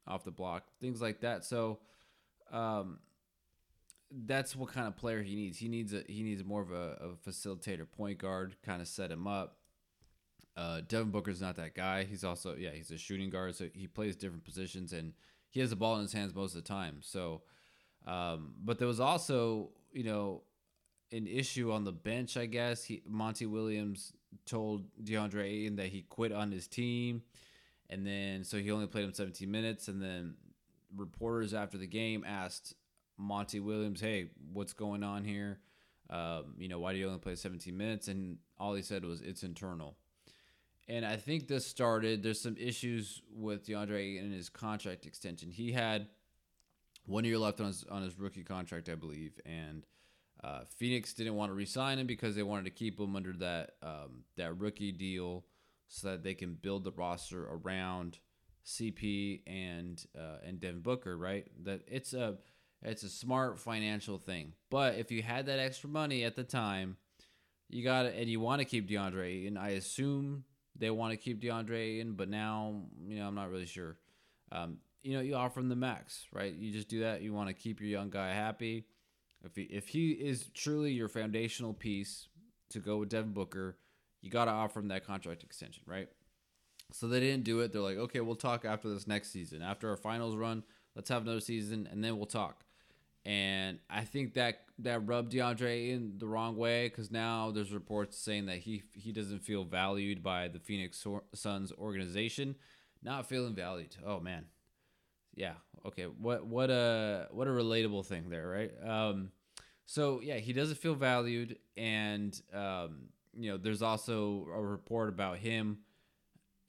off 0.08 0.24
the 0.24 0.32
block, 0.32 0.66
things 0.80 1.02
like 1.02 1.22
that. 1.22 1.44
So, 1.44 1.80
um, 2.52 3.00
that's 4.12 4.56
what 4.56 4.72
kind 4.72 4.88
of 4.88 4.96
player 4.96 5.24
he 5.24 5.36
needs. 5.36 5.58
He 5.58 5.68
needs 5.68 5.94
a 5.94 6.04
he 6.08 6.24
needs 6.24 6.44
more 6.44 6.62
of 6.62 6.72
a, 6.72 6.98
a 7.02 7.30
facilitator, 7.30 7.90
point 7.90 8.20
guard, 8.20 8.56
kind 8.64 8.82
of 8.82 8.88
set 8.88 9.12
him 9.12 9.28
up. 9.28 9.58
Uh, 10.56 10.82
Devin 10.88 11.12
Booker's 11.12 11.42
not 11.42 11.58
that 11.58 11.76
guy. 11.76 12.04
He's 12.04 12.24
also 12.24 12.56
yeah 12.56 12.72
he's 12.72 12.92
a 12.92 12.98
shooting 12.98 13.30
guard, 13.30 13.56
so 13.56 13.68
he 13.74 13.88
plays 13.88 14.16
different 14.16 14.46
positions 14.46 14.94
and 14.94 15.14
he 15.50 15.60
has 15.60 15.70
the 15.70 15.76
ball 15.76 15.96
in 15.96 16.02
his 16.02 16.14
hands 16.14 16.36
most 16.36 16.56
of 16.56 16.64
the 16.64 16.68
time. 16.68 16.98
So, 17.02 17.42
um, 18.06 18.56
but 18.64 18.78
there 18.78 18.88
was 18.88 19.00
also 19.00 19.72
you 19.92 20.04
know 20.04 20.44
an 21.12 21.28
issue 21.28 21.72
on 21.72 21.84
the 21.84 21.92
bench, 21.92 22.38
I 22.38 22.46
guess. 22.46 22.84
He 22.84 23.02
Monty 23.08 23.46
Williams 23.46 24.14
told 24.46 24.86
DeAndre 25.04 25.44
Ayton 25.44 25.76
that 25.78 25.88
he 25.88 26.02
quit 26.04 26.32
on 26.32 26.52
his 26.52 26.68
team, 26.68 27.24
and 27.90 28.06
then 28.06 28.44
so 28.44 28.58
he 28.58 28.72
only 28.72 28.88
played 28.88 29.06
him 29.06 29.14
17 29.14 29.50
minutes. 29.50 29.88
And 29.88 30.02
then 30.02 30.36
reporters 30.96 31.54
after 31.54 31.78
the 31.78 31.88
game 31.88 32.24
asked 32.26 32.76
Monty 33.18 33.60
Williams, 33.60 34.02
"Hey, 34.02 34.30
what's 34.54 34.74
going 34.74 35.04
on 35.04 35.24
here? 35.24 35.60
Um, 36.10 36.56
you 36.58 36.68
know, 36.68 36.80
why 36.80 36.94
do 36.94 37.00
you 37.00 37.08
only 37.08 37.20
play 37.20 37.36
17 37.36 37.76
minutes?" 37.76 38.08
And 38.08 38.38
all 38.58 38.74
he 38.74 38.82
said 38.82 39.06
was, 39.06 39.22
"It's 39.22 39.44
internal." 39.44 39.98
And 40.88 41.04
I 41.06 41.18
think 41.18 41.48
this 41.48 41.66
started. 41.66 42.22
There's 42.22 42.40
some 42.40 42.58
issues 42.58 43.22
with 43.32 43.66
DeAndre 43.66 44.00
Ayton 44.00 44.26
and 44.26 44.34
his 44.34 44.50
contract 44.50 45.08
extension. 45.08 45.50
He 45.50 45.72
had 45.72 46.08
one 47.08 47.26
year 47.26 47.38
left 47.38 47.60
on 47.60 47.68
his 47.68 47.84
on 47.86 48.02
his 48.04 48.20
rookie 48.20 48.44
contract, 48.44 48.90
I 48.90 48.96
believe, 48.96 49.40
and 49.46 49.86
uh, 50.46 50.62
Phoenix 50.78 51.14
didn't 51.14 51.34
want 51.36 51.50
to 51.50 51.56
re-sign 51.56 51.98
him 51.98 52.06
because 52.06 52.36
they 52.36 52.44
wanted 52.44 52.66
to 52.66 52.70
keep 52.70 53.00
him 53.00 53.16
under 53.16 53.34
that 53.34 53.72
um, 53.82 54.24
that 54.38 54.58
rookie 54.60 54.92
deal 54.92 55.44
so 55.88 56.10
that 56.10 56.24
they 56.24 56.36
can 56.36 56.54
build 56.54 56.84
the 56.84 56.92
roster 56.92 57.48
around 57.48 58.20
CP 58.64 59.42
and 59.48 60.06
uh, 60.16 60.38
and 60.46 60.60
Devin 60.60 60.82
Booker. 60.82 61.18
Right? 61.18 61.48
That 61.64 61.82
it's 61.88 62.14
a 62.14 62.36
it's 62.84 63.02
a 63.02 63.10
smart 63.10 63.60
financial 63.60 64.20
thing. 64.20 64.54
But 64.70 64.96
if 64.96 65.12
you 65.12 65.24
had 65.24 65.48
that 65.48 65.58
extra 65.58 65.90
money 65.90 66.24
at 66.24 66.36
the 66.36 66.44
time, 66.44 66.98
you 67.68 67.84
got 67.84 68.06
it, 68.06 68.16
and 68.16 68.30
you 68.30 68.40
want 68.40 68.60
to 68.60 68.66
keep 68.66 68.88
DeAndre, 68.88 69.48
and 69.48 69.58
I 69.58 69.70
assume 69.70 70.44
they 70.76 70.92
want 70.92 71.12
to 71.12 71.18
keep 71.18 71.42
DeAndre 71.42 72.02
in, 72.02 72.14
but 72.14 72.30
now 72.30 72.84
you 73.08 73.18
know 73.18 73.28
I'm 73.28 73.36
not 73.36 73.50
really 73.50 73.66
sure. 73.66 73.98
Um, 74.52 74.78
you 75.02 75.14
know, 75.14 75.22
you 75.22 75.36
offer 75.36 75.60
him 75.60 75.70
the 75.70 75.76
max, 75.76 76.28
right? 76.32 76.54
You 76.54 76.72
just 76.72 76.88
do 76.88 77.00
that. 77.02 77.24
You 77.24 77.34
want 77.34 77.48
to 77.48 77.54
keep 77.54 77.80
your 77.80 77.90
young 77.90 78.12
guy 78.12 78.32
happy. 78.32 78.86
If 79.46 79.56
he, 79.56 79.64
if 79.64 79.88
he 79.90 80.12
is 80.12 80.50
truly 80.54 80.92
your 80.92 81.08
foundational 81.08 81.74
piece 81.74 82.28
to 82.70 82.80
go 82.80 82.98
with 82.98 83.10
Devin 83.10 83.34
Booker, 83.34 83.78
you 84.22 84.30
got 84.32 84.46
to 84.46 84.52
offer 84.52 84.80
him 84.80 84.88
that 84.90 85.06
contract 85.06 85.44
extension, 85.44 85.84
right? 85.86 86.10
So 86.92 87.08
they 87.08 87.20
didn't 87.20 87.44
do 87.44 87.60
it. 87.62 87.72
They're 87.72 87.82
like, 87.82 87.98
okay, 87.98 88.22
we'll 88.22 88.36
talk 88.36 88.66
after 88.66 88.90
this 88.90 89.08
next 89.08 89.32
season. 89.32 89.62
After 89.62 89.90
our 89.90 89.98
finals 89.98 90.36
run, 90.36 90.64
let's 90.96 91.10
have 91.10 91.24
another 91.24 91.40
season 91.40 91.88
and 91.92 92.04
then 92.04 92.18
we'll 92.18 92.26
talk. 92.26 92.64
And 93.26 93.80
I 93.90 94.02
think 94.02 94.36
that 94.36 94.62
that 94.80 95.08
rubbed 95.08 95.34
DeAndre 95.34 95.90
in 95.90 96.18
the 96.20 96.28
wrong 96.28 96.58
way 96.58 96.90
because 96.90 97.10
now 97.10 97.50
there's 97.50 97.72
reports 97.72 98.18
saying 98.18 98.46
that 98.46 98.60
he 98.60 98.84
he 98.94 99.12
doesn't 99.12 99.40
feel 99.40 99.64
valued 99.64 100.22
by 100.22 100.48
the 100.48 100.60
Phoenix 100.60 101.04
Suns 101.34 101.72
organization. 101.72 102.56
Not 103.02 103.28
feeling 103.28 103.56
valued. 103.56 103.96
Oh 104.06 104.20
man, 104.20 104.46
yeah. 105.36 105.54
Okay. 105.86 106.04
What 106.04 106.46
what 106.48 106.70
a 106.70 107.28
what 107.32 107.48
a 107.48 107.52
relatable 107.52 108.06
thing 108.06 108.30
there, 108.30 108.48
right? 108.48 108.72
Um, 108.88 109.32
So 109.86 110.22
yeah, 110.22 110.38
he 110.38 110.54
doesn't 110.54 110.78
feel 110.78 110.96
valued, 110.96 111.58
and 111.78 112.40
um, 112.54 113.10
you 113.38 113.52
know, 113.52 113.58
there's 113.58 113.82
also 113.84 114.48
a 114.54 114.62
report 114.62 115.10
about 115.10 115.38
him, 115.40 115.80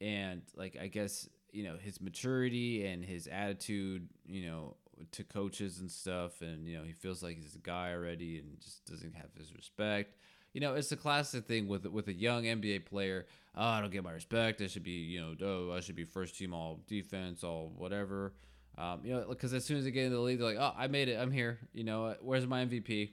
and 0.01 0.43
like 0.57 0.77
I 0.81 0.89
guess 0.89 1.29
you 1.53 1.65
know 1.65 1.77
his 1.79 2.01
maturity 2.01 2.87
and 2.87 3.05
his 3.05 3.27
attitude, 3.29 4.09
you 4.27 4.47
know, 4.47 4.77
to 5.13 5.25
coaches 5.25 5.81
and 5.81 5.91
stuff, 5.91 6.43
and 6.43 6.67
you 6.69 6.79
know 6.79 6.85
he 6.85 6.93
feels 6.93 7.23
like 7.23 7.37
he's 7.37 7.55
a 7.57 7.61
guy 7.61 7.93
already, 7.93 8.39
and 8.39 8.61
just 8.61 8.85
doesn't 8.87 9.15
have 9.17 9.31
his 9.39 9.55
respect. 9.55 10.17
You 10.53 10.61
know, 10.61 10.75
it's 10.75 10.93
a 10.93 10.97
classic 10.97 11.47
thing 11.47 11.69
with 11.69 11.87
with 11.87 12.09
a 12.09 12.15
young 12.15 12.47
NBA 12.47 12.81
player. 12.81 13.27
Oh, 13.55 13.63
I 13.65 13.81
don't 13.81 13.93
get 13.93 14.05
my 14.05 14.13
respect. 14.13 14.61
I 14.63 14.67
should 14.69 14.85
be, 14.85 14.93
you 14.93 15.21
know, 15.21 15.35
oh, 15.43 15.73
I 15.77 15.81
should 15.81 15.97
be 15.97 16.05
first 16.05 16.37
team 16.39 16.55
all 16.55 16.81
defense, 16.87 17.45
all 17.45 17.73
whatever. 17.77 18.35
Um, 18.79 19.01
you 19.05 19.15
know, 19.15 19.25
because 19.29 19.55
as 19.55 19.65
soon 19.65 19.79
as 19.79 19.85
they 19.85 19.91
get 19.91 20.05
into 20.05 20.17
the 20.17 20.23
league, 20.23 20.39
they're 20.39 20.49
like, 20.49 20.59
"Oh, 20.59 20.73
I 20.77 20.87
made 20.87 21.09
it. 21.09 21.19
I'm 21.19 21.31
here." 21.31 21.59
You 21.73 21.85
know, 21.85 22.15
where's 22.21 22.47
my 22.47 22.65
MVP? 22.65 23.13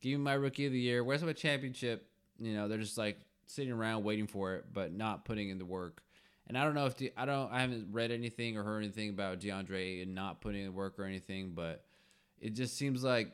Give 0.00 0.18
me 0.18 0.24
my 0.24 0.34
Rookie 0.34 0.66
of 0.66 0.72
the 0.72 0.78
Year. 0.78 1.02
Where's 1.02 1.22
my 1.22 1.32
championship? 1.32 2.06
You 2.38 2.54
know, 2.54 2.68
they're 2.68 2.78
just 2.78 2.96
like 2.96 3.18
sitting 3.46 3.72
around 3.72 4.04
waiting 4.04 4.26
for 4.26 4.54
it, 4.54 4.66
but 4.72 4.92
not 4.92 5.24
putting 5.24 5.50
in 5.50 5.58
the 5.58 5.64
work. 5.64 6.02
And 6.46 6.56
I 6.56 6.64
don't 6.64 6.74
know 6.74 6.86
if 6.86 6.94
I 7.16 7.26
don't 7.26 7.52
I 7.52 7.60
haven't 7.60 7.88
read 7.92 8.10
anything 8.10 8.56
or 8.56 8.62
heard 8.62 8.82
anything 8.82 9.10
about 9.10 9.40
DeAndre 9.40 10.02
and 10.02 10.14
not 10.14 10.40
putting 10.40 10.60
in 10.60 10.66
the 10.66 10.72
work 10.72 10.98
or 10.98 11.04
anything, 11.04 11.52
but 11.54 11.84
it 12.40 12.54
just 12.54 12.76
seems 12.76 13.04
like 13.04 13.32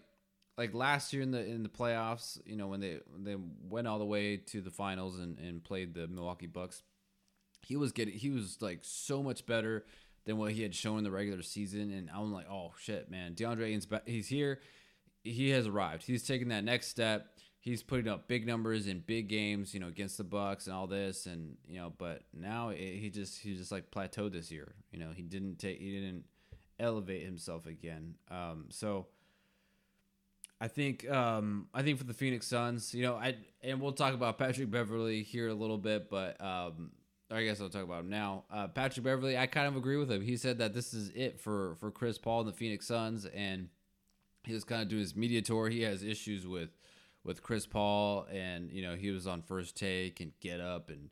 like 0.59 0.75
last 0.75 1.13
year 1.13 1.23
in 1.23 1.31
the 1.31 1.45
in 1.45 1.63
the 1.63 1.69
playoffs, 1.69 2.39
you 2.47 2.57
know, 2.57 2.67
when 2.67 2.81
they 2.81 2.99
when 3.11 3.25
they 3.25 3.37
went 3.69 3.87
all 3.87 3.99
the 3.99 4.05
way 4.05 4.37
to 4.37 4.61
the 4.61 4.71
finals 4.71 5.19
and, 5.19 5.39
and 5.39 5.63
played 5.63 5.95
the 5.95 6.09
Milwaukee 6.09 6.47
Bucks, 6.47 6.83
he 7.63 7.77
was 7.77 7.93
getting 7.93 8.15
he 8.15 8.31
was 8.31 8.61
like 8.61 8.81
so 8.83 9.23
much 9.23 9.47
better 9.47 9.85
than 10.27 10.37
what 10.37 10.53
he 10.53 10.63
had 10.63 10.75
shown 10.75 10.99
in 10.99 11.05
the 11.05 11.11
regular 11.11 11.43
season. 11.43 11.93
And 11.93 12.11
I'm 12.15 12.33
like, 12.33 12.51
oh 12.51 12.73
shit, 12.79 13.11
man, 13.11 13.35
DeAndre 13.35 13.69
Ayton's 13.69 13.87
he's 14.05 14.29
here. 14.29 14.61
He 15.23 15.51
has 15.51 15.67
arrived. 15.67 16.05
He's 16.05 16.25
taking 16.25 16.49
that 16.49 16.65
next 16.65 16.89
step. 16.89 17.39
He's 17.61 17.83
putting 17.83 18.07
up 18.07 18.29
big 18.29 18.47
numbers 18.47 18.87
in 18.87 19.01
big 19.01 19.29
games, 19.29 19.75
you 19.75 19.81
know, 19.81 19.89
against 19.89 20.19
the 20.19 20.25
Bucks 20.25 20.67
and 20.67 20.77
all 20.77 20.87
this, 20.87 21.27
and 21.27 21.57
you 21.67 21.79
know, 21.79 21.93
but 21.99 22.23
now 22.33 22.69
it, 22.69 22.79
he 22.79 23.11
just 23.11 23.41
he 23.41 23.57
just 23.57 23.73
like 23.73 23.91
plateaued 23.91 24.33
this 24.33 24.53
year. 24.53 24.75
You 24.93 25.01
know, 25.01 25.11
he 25.13 25.23
didn't 25.23 25.59
take 25.59 25.81
he 25.81 25.91
didn't 25.91 26.25
elevate 26.79 27.25
himself 27.25 27.67
again. 27.67 28.15
Um, 28.31 28.67
so 28.69 29.07
I 30.61 30.69
think 30.69 31.09
um, 31.11 31.67
I 31.75 31.83
think 31.83 31.99
for 31.99 32.05
the 32.05 32.15
Phoenix 32.15 32.47
Suns, 32.47 32.95
you 32.95 33.03
know, 33.03 33.15
I 33.15 33.37
and 33.63 33.81
we'll 33.81 33.93
talk 33.93 34.15
about 34.15 34.39
Patrick 34.39 34.71
Beverley 34.71 35.23
here 35.23 35.49
a 35.49 35.55
little 35.55 35.79
bit, 35.79 36.09
but 36.09 36.41
um, 36.41 36.93
I 37.31 37.43
guess 37.43 37.61
I'll 37.61 37.69
talk 37.69 37.83
about 37.83 38.01
him 38.01 38.11
now. 38.11 38.45
Uh, 38.51 38.69
Patrick 38.69 39.05
Beverley, 39.05 39.37
I 39.37 39.47
kind 39.47 39.67
of 39.67 39.77
agree 39.77 39.97
with 39.97 40.11
him. 40.11 40.23
He 40.23 40.37
said 40.37 40.59
that 40.59 40.75
this 40.75 40.95
is 40.95 41.11
it 41.11 41.41
for 41.41 41.75
for 41.81 41.91
Chris 41.91 42.19
Paul 42.19 42.41
and 42.41 42.49
the 42.49 42.53
Phoenix 42.53 42.87
Suns, 42.87 43.27
and 43.27 43.69
he 44.45 44.55
was 44.55 44.65
kind 44.65 44.83
of 44.83 44.89
doing 44.89 45.01
his 45.01 45.17
media 45.17 45.43
tour. 45.43 45.69
He 45.69 45.83
has 45.83 46.03
issues 46.05 46.47
with 46.47 46.71
with 47.25 47.43
Chris 47.43 47.67
Paul, 47.67 48.27
and 48.33 48.71
you 48.71 48.83
know 48.83 48.95
he 48.95 49.11
was 49.11 49.27
on 49.27 49.43
First 49.43 49.77
Take 49.77 50.21
and 50.21 50.33
Get 50.41 50.61
Up 50.61 50.89
and 50.89 51.11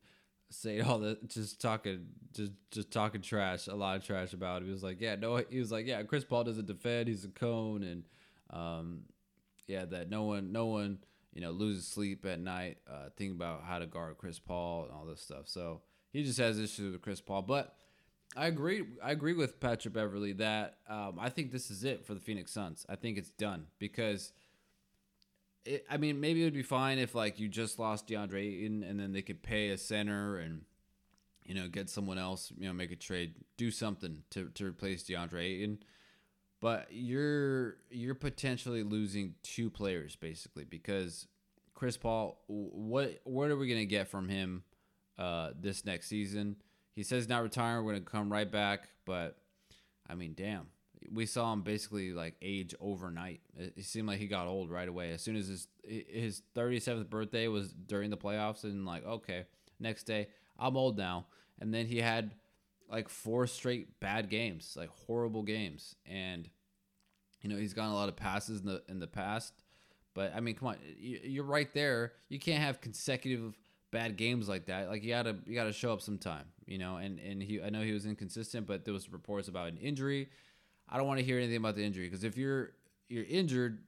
say 0.51 0.81
all 0.81 1.01
that, 1.01 1.29
just 1.29 1.61
talking, 1.61 2.07
just 2.33 2.53
just 2.71 2.91
talking 2.93 3.21
trash, 3.21 3.67
a 3.67 3.75
lot 3.75 3.97
of 3.97 4.05
trash 4.05 4.33
about 4.33 4.63
him. 4.63 4.67
He 4.67 4.73
was 4.73 4.85
like, 4.85 5.01
yeah, 5.01 5.17
no, 5.17 5.43
he 5.51 5.59
was 5.59 5.73
like, 5.73 5.87
yeah, 5.87 6.03
Chris 6.05 6.25
Paul 6.25 6.45
doesn't 6.45 6.67
defend. 6.67 7.09
He's 7.09 7.25
a 7.25 7.29
cone, 7.29 7.83
and 7.83 8.05
um, 8.51 9.03
yeah, 9.67 9.85
that 9.87 10.09
no 10.09 10.23
one, 10.23 10.53
no 10.53 10.67
one, 10.67 10.99
you 11.33 11.41
know, 11.41 11.51
loses 11.51 11.87
sleep 11.89 12.25
at 12.25 12.39
night 12.39 12.79
uh, 12.89 13.09
thinking 13.17 13.37
about 13.37 13.65
how 13.65 13.81
to 13.81 13.87
guard 13.87 14.17
Chris 14.19 14.39
Paul 14.39 14.85
and 14.85 14.93
all 14.93 15.07
this 15.07 15.21
stuff. 15.21 15.49
So 15.49 15.83
he 16.15 16.23
just 16.23 16.39
has 16.39 16.59
issues 16.59 16.93
with 16.93 17.03
Chris 17.03 17.21
Paul. 17.21 17.43
But 17.43 17.75
I 18.37 18.47
agree. 18.47 18.85
I 19.03 19.11
agree 19.11 19.35
with 19.35 19.61
Patrick 19.61 19.93
Beverley 19.93 20.33
that 20.35 20.79
um, 20.89 21.19
I 21.21 21.29
think 21.29 21.51
this 21.51 21.71
is 21.71 21.83
it 21.85 22.07
for 22.07 22.15
the 22.15 22.21
Phoenix 22.21 22.53
Suns. 22.53 22.87
I 22.89 22.97
think 22.97 23.19
it's 23.19 23.31
done 23.31 23.67
because. 23.79 24.33
It, 25.67 25.87
I 25.91 25.97
mean, 25.97 26.21
maybe 26.21 26.43
it 26.43 26.45
would 26.45 26.53
be 26.53 26.63
fine 26.63 26.99
if 26.99 27.15
like 27.15 27.41
you 27.41 27.49
just 27.49 27.79
lost 27.79 28.07
DeAndre 28.07 28.35
Ayton 28.35 28.83
and 28.83 29.01
then 29.01 29.13
they 29.13 29.23
could 29.23 29.43
pay 29.43 29.71
a 29.71 29.79
center 29.79 30.37
and 30.37 30.61
you 31.43 31.55
know 31.55 31.69
get 31.69 31.89
someone 31.89 32.19
else, 32.19 32.53
you 32.59 32.67
know, 32.67 32.75
make 32.75 32.93
a 32.93 32.97
trade, 32.97 33.35
do 33.57 33.71
something 33.71 34.25
to, 34.31 34.51
to 34.51 34.67
replace 34.67 35.05
DeAndre 35.05 35.43
Ayton. 35.43 35.79
But 36.61 36.89
you're 36.91 37.79
you're 37.91 38.15
potentially 38.15 38.83
losing 38.83 39.37
two 39.43 39.71
players 39.71 40.17
basically 40.17 40.65
because 40.65 41.29
Chris 41.73 41.97
Paul, 41.97 42.43
what 42.47 43.21
what 43.25 43.51
are 43.51 43.57
we 43.57 43.67
gonna 43.67 43.87
get 43.87 44.09
from 44.09 44.29
him 44.29 44.65
uh, 45.19 45.51
this 45.59 45.85
next 45.85 46.09
season. 46.09 46.57
He 46.93 47.03
says 47.03 47.29
not 47.29 47.43
retiring. 47.43 47.85
We're 47.85 47.93
gonna 47.93 48.05
come 48.05 48.33
right 48.33 48.51
back, 48.51 48.89
but 49.05 49.37
I 50.09 50.15
mean, 50.15 50.35
damn, 50.37 50.67
we 51.13 51.27
saw 51.27 51.53
him 51.53 51.63
basically 51.63 52.13
like 52.13 52.35
age 52.41 52.75
overnight. 52.81 53.41
It, 53.57 53.75
it 53.77 53.85
seemed 53.85 54.09
like 54.09 54.19
he 54.19 54.27
got 54.27 54.47
old 54.47 54.71
right 54.71 54.89
away. 54.89 55.13
As 55.13 55.23
soon 55.23 55.37
as 55.37 55.49
his 55.49 55.69
his 55.85 56.43
37th 56.57 57.11
birthday 57.11 57.49
was 57.49 57.73
during 57.73 58.11
the 58.11 58.17
playoffs, 58.17 58.65
and 58.65 58.87
like, 58.87 59.05
okay, 59.05 59.45
next 59.81 60.05
day 60.05 60.29
I'm 60.59 60.77
old 60.77 60.97
now. 60.97 61.27
And 61.61 61.73
then 61.73 61.87
he 61.87 61.99
had 61.99 62.35
like 62.91 63.09
four 63.09 63.47
straight 63.47 64.01
bad 64.01 64.29
games, 64.29 64.75
like 64.77 64.91
horrible 65.07 65.43
games, 65.43 65.97
and 66.07 66.49
you 67.41 67.49
know 67.49 67.57
he's 67.57 67.75
gotten 67.75 67.93
a 67.93 67.95
lot 67.95 68.09
of 68.09 68.17
passes 68.17 68.61
in 68.61 68.67
the 68.67 68.83
in 68.89 69.01
the 69.01 69.07
past. 69.07 69.53
But 70.15 70.33
I 70.35 70.41
mean, 70.41 70.55
come 70.55 70.69
on, 70.69 70.77
you're 70.97 71.45
right 71.45 71.73
there. 71.75 72.13
You 72.29 72.39
can't 72.39 72.63
have 72.63 72.81
consecutive 72.81 73.55
bad 73.95 74.17
games 74.17 74.49
like 74.49 74.67
that. 74.67 74.89
Like 74.89 75.05
you 75.05 75.11
gotta 75.11 75.37
you 75.47 75.55
gotta 75.55 75.73
show 75.73 75.93
up 75.93 76.03
sometime, 76.03 76.47
you 76.67 76.77
know. 76.79 76.97
And 76.97 77.19
and 77.21 77.41
he 77.43 77.63
I 77.63 77.71
know 77.71 77.81
he 77.81 77.93
was 77.93 78.05
inconsistent, 78.05 78.67
but 78.67 78.85
there 78.85 78.93
was 78.93 79.09
reports 79.11 79.49
about 79.49 79.69
an 79.69 79.79
injury. 79.79 80.29
I 80.89 80.99
don't 80.99 81.07
want 81.07 81.21
to 81.21 81.25
hear 81.25 81.39
anything 81.39 81.57
about 81.57 81.77
the 81.77 81.85
injury 81.85 82.05
because 82.05 82.25
if 82.25 82.37
you're 82.37 82.73
you're 83.09 83.25
injured 83.25 83.79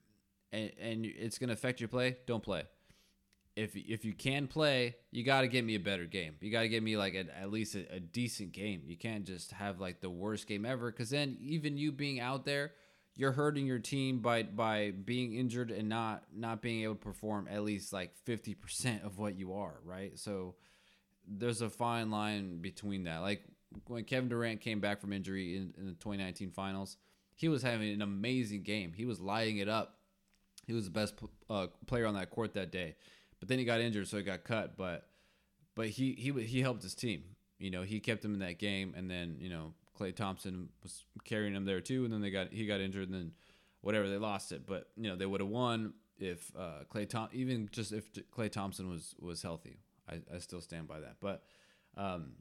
and, 0.52 0.70
and 0.80 1.04
it's 1.04 1.38
gonna 1.38 1.52
affect 1.52 1.80
your 1.80 1.88
play, 1.88 2.16
don't 2.26 2.42
play. 2.42 2.62
If 3.56 3.74
if 3.74 4.04
you 4.04 4.14
can 4.14 4.46
play, 4.46 4.94
you 5.10 5.24
got 5.24 5.40
to 5.40 5.48
get 5.48 5.64
me 5.64 5.74
a 5.74 5.80
better 5.80 6.04
game. 6.04 6.36
You 6.40 6.52
got 6.52 6.60
to 6.60 6.68
get 6.68 6.82
me 6.82 6.96
like 6.96 7.14
a, 7.14 7.24
at 7.36 7.50
least 7.50 7.74
a, 7.74 7.90
a 7.92 7.98
decent 7.98 8.52
game. 8.52 8.82
You 8.86 8.96
can't 8.96 9.24
just 9.24 9.50
have 9.52 9.80
like 9.80 10.00
the 10.00 10.10
worst 10.10 10.46
game 10.46 10.64
ever 10.64 10.92
because 10.92 11.10
then 11.10 11.36
even 11.40 11.76
you 11.76 11.90
being 11.90 12.20
out 12.20 12.44
there 12.44 12.72
you're 13.16 13.32
hurting 13.32 13.66
your 13.66 13.78
team 13.78 14.18
by 14.18 14.42
by 14.42 14.92
being 15.04 15.34
injured 15.34 15.70
and 15.70 15.88
not 15.88 16.24
not 16.34 16.60
being 16.60 16.82
able 16.82 16.94
to 16.94 17.00
perform 17.00 17.48
at 17.50 17.64
least 17.64 17.92
like 17.92 18.12
50% 18.26 19.04
of 19.04 19.18
what 19.18 19.36
you 19.36 19.54
are, 19.54 19.80
right? 19.84 20.18
So 20.18 20.54
there's 21.26 21.62
a 21.62 21.70
fine 21.70 22.10
line 22.10 22.58
between 22.58 23.04
that. 23.04 23.18
Like 23.18 23.42
when 23.86 24.04
Kevin 24.04 24.28
Durant 24.28 24.60
came 24.60 24.80
back 24.80 25.00
from 25.00 25.12
injury 25.12 25.56
in, 25.56 25.74
in 25.78 25.86
the 25.86 25.92
2019 25.92 26.50
finals, 26.50 26.98
he 27.34 27.48
was 27.48 27.62
having 27.62 27.92
an 27.92 28.02
amazing 28.02 28.62
game. 28.62 28.92
He 28.94 29.06
was 29.06 29.18
lighting 29.18 29.58
it 29.58 29.68
up. 29.68 29.98
He 30.66 30.72
was 30.72 30.84
the 30.84 30.90
best 30.90 31.14
uh, 31.48 31.68
player 31.86 32.06
on 32.06 32.14
that 32.14 32.30
court 32.30 32.54
that 32.54 32.70
day. 32.70 32.96
But 33.40 33.48
then 33.48 33.58
he 33.58 33.64
got 33.64 33.80
injured, 33.80 34.08
so 34.08 34.18
he 34.18 34.22
got 34.22 34.44
cut. 34.44 34.76
But 34.76 35.08
but 35.74 35.88
he 35.88 36.12
he 36.12 36.32
he 36.44 36.60
helped 36.60 36.82
his 36.82 36.94
team. 36.94 37.24
You 37.58 37.70
know, 37.70 37.82
he 37.82 38.00
kept 38.00 38.24
him 38.24 38.34
in 38.34 38.40
that 38.40 38.58
game, 38.58 38.94
and 38.96 39.10
then 39.10 39.36
you 39.40 39.48
know 39.48 39.72
Klay 39.98 40.14
Thompson 40.14 40.68
was 40.82 41.04
carrying 41.24 41.54
him 41.54 41.64
there 41.64 41.80
too, 41.80 42.04
and 42.04 42.12
then 42.12 42.20
they 42.20 42.30
got 42.30 42.52
he 42.52 42.66
got 42.66 42.80
injured, 42.80 43.08
and 43.08 43.14
then 43.14 43.32
whatever 43.80 44.08
they 44.08 44.18
lost 44.18 44.52
it. 44.52 44.66
But 44.66 44.88
you 44.96 45.08
know 45.08 45.16
they 45.16 45.26
would 45.26 45.40
have 45.40 45.48
won 45.48 45.94
if 46.18 46.52
uh, 46.58 46.84
Klay 46.92 47.08
Tom 47.08 47.28
even 47.32 47.68
just 47.72 47.92
if 47.92 48.10
Klay 48.36 48.50
Thompson 48.50 48.88
was 48.88 49.14
was 49.20 49.42
healthy. 49.42 49.78
I, 50.08 50.20
I 50.34 50.38
still 50.38 50.60
stand 50.60 50.86
by 50.86 51.00
that. 51.00 51.16
But 51.20 51.42
um, 51.96 52.32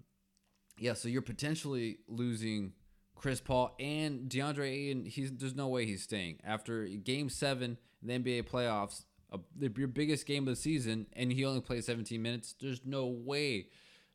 yeah, 0.78 0.94
so 0.94 1.08
you're 1.08 1.22
potentially 1.22 2.00
losing 2.08 2.74
Chris 3.16 3.40
Paul 3.40 3.76
and 3.80 4.30
DeAndre 4.30 4.70
Ayton. 4.70 5.06
He's 5.06 5.32
there's 5.32 5.56
no 5.56 5.68
way 5.68 5.86
he's 5.86 6.04
staying 6.04 6.40
after 6.44 6.86
Game 6.86 7.30
Seven 7.30 7.78
in 8.02 8.24
the 8.24 8.38
NBA 8.38 8.50
playoffs, 8.50 9.06
uh, 9.32 9.38
your 9.78 9.88
biggest 9.88 10.26
game 10.26 10.44
of 10.44 10.56
the 10.56 10.62
season, 10.62 11.08
and 11.14 11.32
he 11.32 11.46
only 11.46 11.62
played 11.62 11.84
17 11.84 12.22
minutes. 12.22 12.56
There's 12.60 12.82
no 12.86 13.08
way 13.08 13.70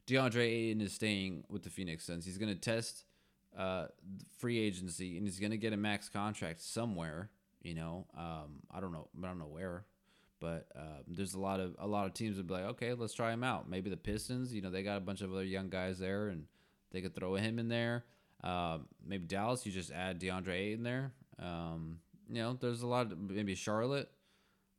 DeAndre 0.06 0.42
Ayton 0.42 0.80
is 0.80 0.92
staying 0.92 1.44
with 1.48 1.62
the 1.62 1.70
Phoenix 1.70 2.04
Suns. 2.04 2.24
He's 2.24 2.38
going 2.38 2.52
to 2.52 2.60
test 2.60 3.04
uh, 3.56 3.86
free 4.38 4.58
agency 4.58 5.16
and 5.16 5.26
he's 5.26 5.38
going 5.38 5.50
to 5.50 5.58
get 5.58 5.72
a 5.72 5.76
max 5.76 6.08
contract 6.08 6.60
somewhere. 6.60 7.30
You 7.62 7.74
know, 7.74 8.06
um, 8.16 8.60
I 8.70 8.80
don't 8.80 8.92
know, 8.92 9.08
I 9.22 9.26
don't 9.26 9.38
know 9.38 9.44
where, 9.44 9.84
but 10.40 10.68
uh, 10.74 11.02
there's 11.06 11.34
a 11.34 11.40
lot 11.40 11.60
of 11.60 11.76
a 11.78 11.86
lot 11.86 12.06
of 12.06 12.14
teams 12.14 12.38
would 12.38 12.46
be 12.46 12.54
like, 12.54 12.64
okay, 12.64 12.94
let's 12.94 13.12
try 13.12 13.32
him 13.32 13.44
out. 13.44 13.68
Maybe 13.68 13.90
the 13.90 13.96
Pistons, 13.96 14.54
you 14.54 14.62
know, 14.62 14.70
they 14.70 14.82
got 14.82 14.96
a 14.96 15.00
bunch 15.00 15.20
of 15.20 15.30
other 15.32 15.44
young 15.44 15.68
guys 15.68 15.98
there, 15.98 16.28
and 16.28 16.44
they 16.90 17.02
could 17.02 17.14
throw 17.14 17.34
him 17.34 17.58
in 17.58 17.68
there. 17.68 18.04
Um, 18.42 18.86
maybe 19.06 19.26
Dallas, 19.26 19.66
you 19.66 19.72
just 19.72 19.90
add 19.90 20.18
DeAndre 20.18 20.72
in 20.74 20.82
there. 20.82 21.12
Um, 21.38 21.98
you 22.28 22.36
know, 22.36 22.56
there's 22.58 22.82
a 22.82 22.86
lot. 22.86 23.12
Of, 23.12 23.18
maybe 23.18 23.54
Charlotte, 23.54 24.10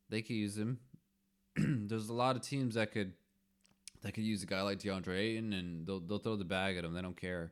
they 0.10 0.24
could 0.24 0.36
use 0.36 0.58
him. 0.58 0.80
there's 1.56 2.10
a 2.10 2.14
lot 2.14 2.36
of 2.36 2.42
teams 2.42 2.76
that 2.76 2.92
could 2.92 3.14
that 4.02 4.14
could 4.14 4.24
use 4.24 4.42
a 4.42 4.48
guy 4.48 4.62
like 4.62 4.80
DeAndre 4.80 5.18
Ayton, 5.18 5.54
and 5.54 5.86
they'll 5.86 6.00
they'll 6.00 6.18
throw 6.18 6.36
the 6.36 6.46
bag 6.46 6.78
at 6.78 6.84
him. 6.84 6.94
They 6.94 7.02
don't 7.02 7.20
care. 7.20 7.52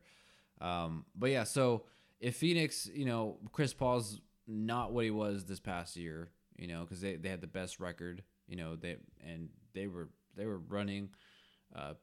Um, 0.62 1.06
but 1.16 1.30
yeah, 1.30 1.44
so 1.44 1.84
if 2.20 2.36
Phoenix, 2.36 2.90
you 2.94 3.06
know, 3.06 3.38
Chris 3.52 3.74
Paul's 3.74 4.20
not 4.48 4.92
what 4.92 5.06
he 5.06 5.12
was 5.12 5.46
this 5.46 5.60
past 5.60 5.96
year, 5.96 6.30
you 6.58 6.68
know, 6.68 6.82
because 6.82 7.02
they, 7.02 7.16
they 7.16 7.30
had 7.30 7.42
the 7.42 7.48
best 7.48 7.80
record, 7.80 8.24
you 8.48 8.56
know, 8.56 8.76
they 8.76 8.98
and 9.26 9.50
they 9.74 9.88
were 9.88 10.10
they 10.36 10.46
were 10.46 10.58
running 10.58 11.10
uh, 11.76 11.94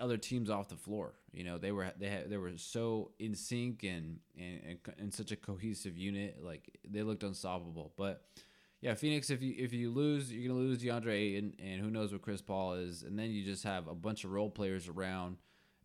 other 0.00 0.16
teams 0.16 0.50
off 0.50 0.68
the 0.68 0.76
floor. 0.76 1.14
You 1.32 1.44
know, 1.44 1.58
they 1.58 1.72
were 1.72 1.92
they 1.98 2.08
had 2.08 2.30
they 2.30 2.36
were 2.36 2.52
so 2.56 3.12
in 3.18 3.34
sync 3.34 3.82
and 3.82 4.18
and, 4.38 4.60
and 4.66 4.78
and 4.98 5.14
such 5.14 5.32
a 5.32 5.36
cohesive 5.36 5.96
unit, 5.96 6.38
like 6.42 6.78
they 6.88 7.02
looked 7.02 7.22
unstoppable. 7.22 7.92
But 7.96 8.22
yeah, 8.80 8.94
Phoenix. 8.94 9.30
If 9.30 9.42
you 9.42 9.54
if 9.58 9.72
you 9.72 9.90
lose, 9.90 10.32
you're 10.32 10.48
gonna 10.48 10.60
lose 10.60 10.78
DeAndre 10.78 11.12
Ayton, 11.12 11.54
and 11.58 11.80
who 11.80 11.90
knows 11.90 12.12
what 12.12 12.22
Chris 12.22 12.42
Paul 12.42 12.74
is, 12.74 13.02
and 13.02 13.18
then 13.18 13.30
you 13.30 13.44
just 13.44 13.64
have 13.64 13.88
a 13.88 13.94
bunch 13.94 14.24
of 14.24 14.32
role 14.32 14.50
players 14.50 14.88
around 14.88 15.38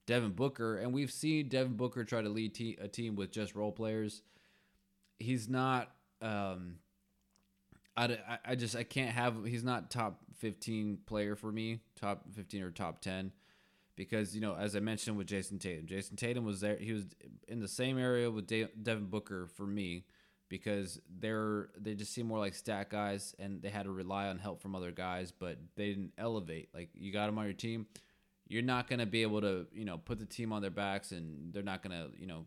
Devin 0.06 0.32
Booker, 0.32 0.78
and 0.78 0.94
we've 0.94 1.12
seen 1.12 1.48
Devin 1.48 1.74
Booker 1.74 2.04
try 2.04 2.22
to 2.22 2.30
lead 2.30 2.54
te- 2.54 2.78
a 2.82 2.88
team 2.88 3.16
with 3.16 3.32
just 3.32 3.56
role 3.56 3.72
players. 3.72 4.22
He's 5.20 5.48
not. 5.48 5.92
Um, 6.22 6.76
I, 7.96 8.18
I 8.46 8.56
just 8.56 8.76
I 8.76 8.84
can't 8.84 9.12
have. 9.12 9.46
He's 9.46 9.64
not 9.64 9.92
top 9.92 10.20
fifteen 10.38 10.98
player 11.06 11.36
for 11.36 11.52
me, 11.52 11.80
top 12.00 12.26
fifteen 12.34 12.64
or 12.64 12.72
top 12.72 13.02
ten, 13.02 13.32
because 13.96 14.34
you 14.34 14.42
know 14.42 14.56
as 14.56 14.76
I 14.76 14.80
mentioned 14.80 15.18
with 15.18 15.28
Jayson 15.28 15.60
Tatum, 15.60 15.86
Jayson 15.86 16.16
Tatum 16.16 16.46
was 16.46 16.62
there. 16.62 16.78
He 16.78 16.94
was 16.94 17.06
in 17.48 17.60
the 17.60 17.68
same 17.68 17.98
area 17.98 18.32
with 18.32 18.48
De- 18.48 18.70
Devin 18.82 19.06
Booker 19.06 19.48
for 19.56 19.68
me 19.68 20.06
because 20.52 21.00
they're 21.20 21.70
they 21.80 21.94
just 21.96 22.14
seem 22.14 22.28
more 22.28 22.38
like 22.38 22.54
stat 22.54 22.90
guys 22.90 23.34
and 23.40 23.62
they 23.62 23.70
had 23.70 23.84
to 23.84 23.92
rely 23.92 24.28
on 24.28 24.38
help 24.38 24.62
from 24.62 24.76
other 24.76 24.92
guys, 24.92 25.32
but 25.32 25.58
they 25.78 25.88
didn't 25.88 26.12
elevate. 26.18 26.68
Like 26.74 26.90
you 26.94 27.14
got 27.14 27.28
them 27.28 27.38
on 27.38 27.46
your 27.46 27.54
team, 27.54 27.86
you're 28.52 28.62
not 28.62 28.90
gonna 28.90 29.06
be 29.06 29.22
able 29.22 29.40
to 29.42 29.66
you 29.74 29.86
know 29.86 29.98
put 29.98 30.20
the 30.20 30.26
team 30.26 30.52
on 30.52 30.62
their 30.62 30.72
backs 30.72 31.12
and 31.12 31.54
they're 31.54 31.64
not 31.64 31.82
gonna 31.82 32.10
you 32.18 32.28
know 32.28 32.46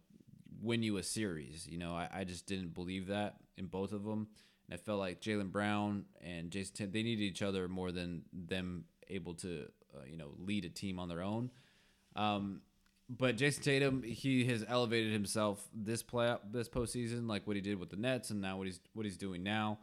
win 0.61 0.82
you 0.82 0.99
a 0.99 1.02
series. 1.02 1.66
You 1.66 1.78
know 1.78 1.94
I, 1.94 2.08
I 2.12 2.25
just 2.25 2.46
didn't 2.46 2.75
believe 2.75 3.06
that 3.08 3.37
in 3.56 3.66
both 3.66 3.92
of 3.92 4.04
them, 4.04 4.28
and 4.68 4.78
I 4.78 4.82
felt 4.82 4.99
like 4.99 5.20
Jaylen 5.20 5.50
Brown 5.50 6.04
and 6.23 6.50
Jayson 6.50 6.92
they 6.92 7.02
needed 7.02 7.23
each 7.23 7.42
other 7.42 7.68
more 7.68 7.90
than 7.90 8.23
them 8.32 8.84
able 9.08 9.34
to 9.34 9.66
uh, 9.94 10.04
you 10.06 10.18
know 10.18 10.32
lead 10.38 10.66
a 10.66 10.68
team 10.68 10.99
on 10.99 11.08
their 11.08 11.23
own. 11.23 11.50
Um, 12.16 12.61
but 13.08 13.37
Jayson 13.37 13.62
Tatum, 13.62 14.02
he 14.02 14.44
has 14.46 14.64
elevated 14.66 15.12
himself 15.12 15.66
this 15.75 16.02
play 16.02 16.37
this 16.50 16.68
postseason, 16.68 17.28
like 17.28 17.46
what 17.46 17.56
he 17.56 17.62
did 17.62 17.78
with 17.78 17.88
the 17.88 17.96
Nets, 17.96 18.30
and 18.30 18.42
now 18.42 18.58
what 18.58 18.66
he's 18.66 18.80
what 18.92 19.06
he's 19.06 19.16
doing 19.16 19.42
now, 19.42 19.78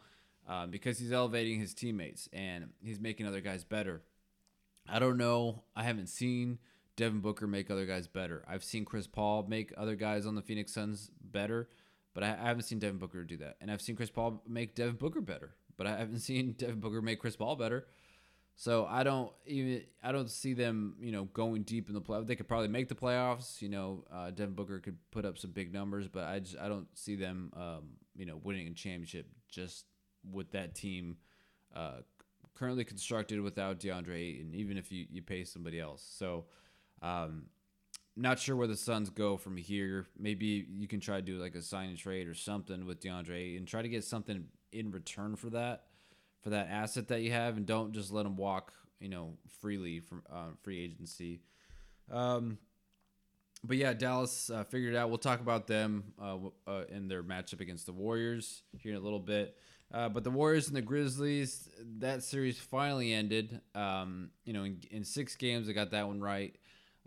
um, 0.48 0.70
because 0.70 1.00
he's 1.00 1.12
elevating 1.12 1.60
his 1.60 1.74
teammates 1.74 2.30
and 2.32 2.70
he's 2.84 3.00
making 3.00 3.26
other 3.26 3.42
guys 3.42 3.64
better. 3.64 4.04
I 4.88 5.00
don't 5.00 5.18
know. 5.18 5.64
I 5.76 5.84
haven't 5.84 6.08
seen 6.08 6.60
Devin 6.96 7.22
Booker 7.22 7.48
make 7.48 7.72
other 7.72 7.86
guys 7.86 8.08
better. 8.08 8.44
I've 8.48 8.64
seen 8.64 8.86
Chris 8.86 9.08
Paul 9.08 9.46
make 9.48 9.74
other 9.78 9.96
guys 9.96 10.26
on 10.26 10.36
the 10.36 10.42
Phoenix 10.42 10.74
Suns 10.74 11.10
better, 11.22 11.70
but 12.14 12.24
I, 12.24 12.36
haven't 12.36 12.64
seen 12.64 12.80
Devin 12.80 12.98
Booker 12.98 13.24
do 13.24 13.38
that. 13.38 13.58
And 13.62 13.72
I've 13.72 13.82
seen 13.82 13.96
Chris 13.96 14.10
Paul 14.10 14.44
make 14.48 14.76
Devin 14.76 14.96
Booker 14.96 15.22
better, 15.22 15.56
but 15.78 15.88
I 15.88 15.98
haven't 15.98 16.20
seen 16.30 16.54
Devin 16.54 16.80
Booker 16.80 17.02
make 17.02 17.20
Chris 17.20 17.36
Paul 17.36 17.56
better. 17.56 17.88
So 18.56 18.86
I 18.86 19.04
don't 19.04 19.32
even 19.48 19.84
I 20.04 20.12
don't 20.12 20.30
see 20.30 20.54
them 20.54 20.96
you 21.00 21.12
know 21.12 21.24
going 21.24 21.64
deep 21.64 21.88
in 21.88 21.96
the 21.96 22.02
play. 22.02 22.22
They 22.24 22.36
could 22.36 22.48
probably 22.48 22.68
make 22.68 22.90
the 22.90 22.96
playoffs. 22.96 23.62
You 23.62 23.70
know, 23.70 24.04
uh, 24.14 24.30
Devin 24.30 24.54
Booker 24.54 24.80
could 24.80 24.98
put 25.10 25.26
up 25.26 25.38
some 25.38 25.52
big 25.52 25.74
numbers, 25.74 26.08
but 26.08 26.26
I 26.26 26.40
just 26.40 26.58
I 26.60 26.68
don't 26.68 26.88
see 26.94 27.16
them 27.16 27.52
um, 27.56 27.94
you 28.16 28.26
know 28.26 28.40
winning 28.44 28.68
a 28.68 28.74
championship 28.74 29.26
just 29.50 29.86
with 30.30 30.52
that 30.52 30.76
team 30.76 31.18
uh, 31.76 32.02
currently 32.56 32.84
constructed 32.84 33.42
without 33.42 33.80
DeAndre 33.80 34.16
Ayton, 34.16 34.54
even 34.54 34.78
if 34.78 34.92
you 34.92 35.06
you 35.12 35.22
pay 35.22 35.44
somebody 35.44 35.80
else. 35.80 36.06
So. 36.18 36.46
Um, 37.02 37.48
not 38.18 38.40
sure 38.40 38.58
where 38.58 38.68
the 38.68 38.76
Suns 38.76 39.10
go 39.10 39.38
from 39.38 39.56
here. 39.56 40.06
Maybe 40.20 40.68
you 40.70 40.88
can 40.88 41.00
try 41.00 41.16
to 41.16 41.22
do 41.22 41.38
like 41.38 41.56
a 41.56 41.62
sign 41.62 41.90
and 41.90 41.98
trade 41.98 42.28
or 42.28 42.34
something 42.34 42.86
with 42.86 43.00
DeAndre 43.00 43.58
and 43.58 43.66
try 43.66 43.82
to 43.82 43.88
get 43.88 44.04
something 44.04 44.46
in 44.72 44.92
return 44.92 45.36
for 45.36 45.50
that 45.52 45.86
for 46.42 46.50
that 46.50 46.68
asset 46.70 47.08
that 47.10 47.22
you 47.22 47.32
have, 47.32 47.58
and 47.58 47.66
don't 47.66 47.94
just 47.94 48.12
let 48.12 48.24
them 48.24 48.36
walk, 48.36 48.74
you 49.00 49.10
know, 49.10 49.34
freely 49.62 50.00
from 50.00 50.24
uh, 50.32 50.50
free 50.64 50.84
agency. 50.84 51.40
Um, 52.12 52.58
but 53.64 53.78
yeah, 53.78 53.94
Dallas 53.94 54.50
uh, 54.50 54.64
figured 54.64 54.96
out. 54.96 55.10
We'll 55.10 55.20
talk 55.20 55.40
about 55.40 55.68
them 55.68 56.14
uh, 56.20 56.38
uh, 56.66 56.84
in 56.90 57.08
their 57.08 57.22
matchup 57.22 57.62
against 57.62 57.86
the 57.86 57.92
Warriors 57.92 58.64
here 58.80 58.92
in 58.92 58.98
a 58.98 59.02
little 59.02 59.20
bit. 59.20 59.56
Uh, 59.94 60.08
but 60.08 60.24
the 60.24 60.32
Warriors 60.32 60.68
and 60.68 60.76
the 60.76 60.82
Grizzlies, 60.82 61.70
that 62.00 62.24
series 62.24 62.58
finally 62.58 63.14
ended. 63.14 63.60
Um, 63.76 64.30
you 64.46 64.54
know, 64.54 64.64
in, 64.64 64.80
in, 64.90 65.04
six 65.04 65.36
games, 65.36 65.68
I 65.68 65.74
got 65.74 65.92
that 65.92 66.08
one 66.08 66.22
right. 66.22 66.56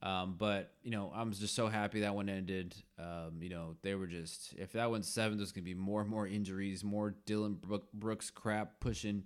Um, 0.03 0.35
but 0.37 0.73
you 0.83 0.91
know, 0.91 1.11
I'm 1.15 1.33
just 1.33 1.55
so 1.55 1.69
happy 1.69 2.01
that 2.01 2.15
one 2.15 2.29
ended. 2.29 2.75
Um, 2.99 3.39
you 3.41 3.49
know, 3.49 3.77
they 3.83 3.95
were 3.95 4.07
just 4.07 4.55
if 4.59 4.73
that 4.73 4.91
went 4.91 5.07
seven, 5.07 5.39
there's 5.39 5.53
gonna 5.53 5.65
be 5.65 5.75
more 5.75 6.03
and 6.03 6.11
more 6.11 6.27
injuries, 6.27 6.85
more 6.85 7.15
Dillon 7.25 7.59
Brooks 7.95 8.31
crap 8.31 8.81
pushing, 8.81 9.25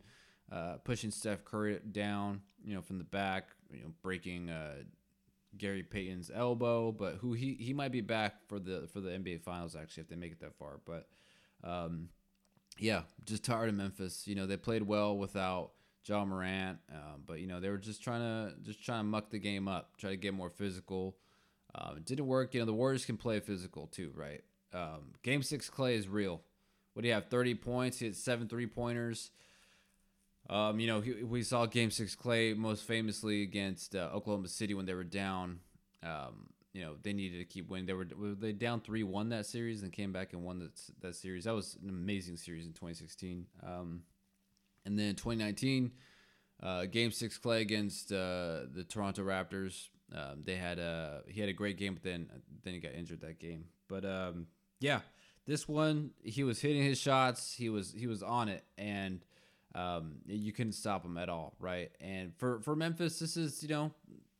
uh, 0.52 0.74
pushing 0.84 1.10
Steph 1.10 1.44
Curry 1.44 1.80
down. 1.90 2.42
You 2.64 2.74
know, 2.74 2.82
from 2.82 2.98
the 2.98 3.04
back. 3.04 3.48
You 3.72 3.82
know, 3.82 3.92
breaking 4.02 4.50
uh, 4.50 4.76
Gary 5.56 5.82
Payton's 5.82 6.30
elbow, 6.32 6.92
but 6.92 7.16
who 7.16 7.32
he 7.32 7.54
he 7.54 7.72
might 7.72 7.92
be 7.92 8.00
back 8.00 8.46
for 8.46 8.58
the 8.58 8.88
for 8.92 9.00
the 9.00 9.10
NBA 9.10 9.40
Finals 9.40 9.74
actually 9.74 10.02
if 10.02 10.08
they 10.08 10.16
make 10.16 10.32
it 10.32 10.40
that 10.40 10.54
far. 10.54 10.80
But 10.84 11.08
um, 11.64 12.08
yeah, 12.78 13.02
just 13.24 13.44
tired 13.44 13.68
of 13.68 13.74
Memphis. 13.74 14.26
You 14.26 14.34
know, 14.34 14.46
they 14.46 14.56
played 14.56 14.82
well 14.82 15.16
without 15.16 15.70
Ja 16.08 16.24
Morant. 16.24 16.78
Um, 16.92 17.22
but 17.26 17.40
you 17.40 17.46
know 17.46 17.60
they 17.60 17.68
were 17.68 17.78
just 17.78 18.02
trying 18.02 18.20
to 18.20 18.54
just 18.62 18.84
trying 18.84 19.00
to 19.00 19.04
muck 19.04 19.30
the 19.30 19.38
game 19.38 19.68
up, 19.68 19.96
try 19.98 20.10
to 20.10 20.16
get 20.16 20.34
more 20.34 20.50
physical. 20.50 21.16
Um, 21.74 21.98
it 21.98 22.04
didn't 22.04 22.26
work. 22.26 22.54
You 22.54 22.60
know 22.60 22.66
the 22.66 22.72
Warriors 22.72 23.04
can 23.04 23.16
play 23.16 23.40
physical 23.40 23.86
too, 23.86 24.12
right? 24.14 24.42
Um, 24.72 25.12
game 25.22 25.42
six, 25.42 25.70
Klay 25.70 25.96
is 25.96 26.08
real. 26.08 26.40
What 26.94 27.02
do 27.02 27.08
you 27.08 27.14
have? 27.14 27.26
Thirty 27.26 27.54
points. 27.54 27.98
He 27.98 28.06
had 28.06 28.16
seven 28.16 28.48
three 28.48 28.66
pointers. 28.66 29.30
Um, 30.48 30.80
you 30.80 30.86
know 30.86 31.00
he, 31.00 31.22
we 31.22 31.42
saw 31.42 31.66
Game 31.66 31.90
Six 31.90 32.16
Klay 32.16 32.56
most 32.56 32.84
famously 32.84 33.42
against 33.42 33.94
uh, 33.94 34.08
Oklahoma 34.14 34.48
City 34.48 34.74
when 34.74 34.86
they 34.86 34.94
were 34.94 35.04
down. 35.04 35.60
Um, 36.02 36.48
you 36.78 36.84
know 36.84 36.94
they 37.02 37.12
needed 37.12 37.38
to 37.38 37.44
keep 37.44 37.68
winning. 37.68 37.86
They 37.86 37.92
were, 37.92 38.06
were 38.16 38.34
they 38.36 38.52
down 38.52 38.80
three 38.80 39.02
one 39.02 39.30
that 39.30 39.46
series 39.46 39.82
and 39.82 39.92
came 39.92 40.12
back 40.12 40.32
and 40.32 40.44
won 40.44 40.60
that 40.60 40.80
that 41.00 41.16
series. 41.16 41.44
That 41.44 41.54
was 41.54 41.76
an 41.82 41.88
amazing 41.88 42.36
series 42.36 42.66
in 42.66 42.72
2016. 42.72 43.46
Um, 43.66 44.02
and 44.86 44.96
then 44.96 45.16
2019, 45.16 45.90
uh, 46.62 46.84
Game 46.84 47.10
Six 47.10 47.36
Klay 47.36 47.62
against 47.62 48.12
uh, 48.12 48.70
the 48.72 48.86
Toronto 48.88 49.22
Raptors. 49.22 49.88
Um, 50.14 50.44
they 50.44 50.54
had 50.54 50.78
a 50.78 51.22
he 51.26 51.40
had 51.40 51.50
a 51.50 51.52
great 51.52 51.78
game, 51.78 51.94
but 51.94 52.04
then 52.04 52.28
then 52.62 52.74
he 52.74 52.78
got 52.78 52.92
injured 52.92 53.22
that 53.22 53.40
game. 53.40 53.64
But 53.88 54.04
um, 54.04 54.46
yeah, 54.78 55.00
this 55.48 55.66
one 55.66 56.12
he 56.22 56.44
was 56.44 56.60
hitting 56.60 56.84
his 56.84 56.98
shots. 56.98 57.56
He 57.56 57.70
was 57.70 57.92
he 57.92 58.06
was 58.06 58.22
on 58.22 58.48
it, 58.48 58.62
and 58.78 59.24
um, 59.74 60.18
you 60.28 60.52
couldn't 60.52 60.74
stop 60.74 61.04
him 61.04 61.18
at 61.18 61.28
all, 61.28 61.56
right? 61.58 61.90
And 62.00 62.36
for 62.36 62.60
for 62.60 62.76
Memphis, 62.76 63.18
this 63.18 63.36
is 63.36 63.64
you 63.64 63.68
know 63.68 63.90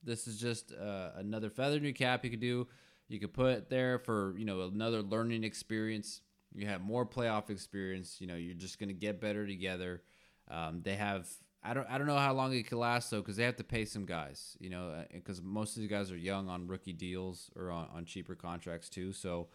this 0.09 0.27
is 0.27 0.41
just 0.41 0.73
uh, 0.73 1.11
another 1.17 1.51
feather 1.51 1.77
in 1.77 1.85
your 1.85 1.93
cap 1.93 2.25
you 2.25 2.31
could 2.31 2.41
do. 2.41 2.67
You 3.09 3.21
could 3.21 3.33
put 3.33 3.71
there 3.71 3.99
for 3.99 4.35
you 4.37 4.45
know 4.45 4.63
another 4.63 5.03
learning 5.03 5.45
experience. 5.45 6.21
You 6.55 6.67
have 6.67 6.81
more 6.81 7.07
playoff 7.07 7.51
experience. 7.51 8.21
You 8.21 8.27
know 8.27 8.35
you're 8.35 8.55
just 8.55 8.79
gonna 8.79 8.93
get 8.93 9.21
better 9.21 9.47
together. 9.47 10.03
Um, 10.51 10.81
they 10.83 10.97
have 10.97 11.29
I 11.63 11.75
don't 11.75 11.89
I 11.89 11.99
don't 11.99 12.07
know 12.07 12.17
how 12.17 12.33
long 12.33 12.53
it 12.53 12.67
could 12.69 12.79
last 12.79 13.11
though 13.11 13.21
because 13.21 13.37
they 13.37 13.45
have 13.45 13.57
to 13.57 13.65
pay 13.65 13.85
some 13.85 14.05
guys, 14.05 14.57
you 14.61 14.71
know, 14.71 15.05
because 15.13 15.41
uh, 15.41 15.43
most 15.45 15.77
of 15.77 15.83
these 15.83 15.91
guys 15.91 16.11
are 16.11 16.17
young 16.17 16.49
on 16.49 16.67
rookie 16.67 16.93
deals 16.93 17.51
or 17.57 17.71
on, 17.71 17.89
on 17.95 18.05
cheaper 18.05 18.35
contracts 18.35 18.89
too. 18.89 19.13
So 19.13 19.49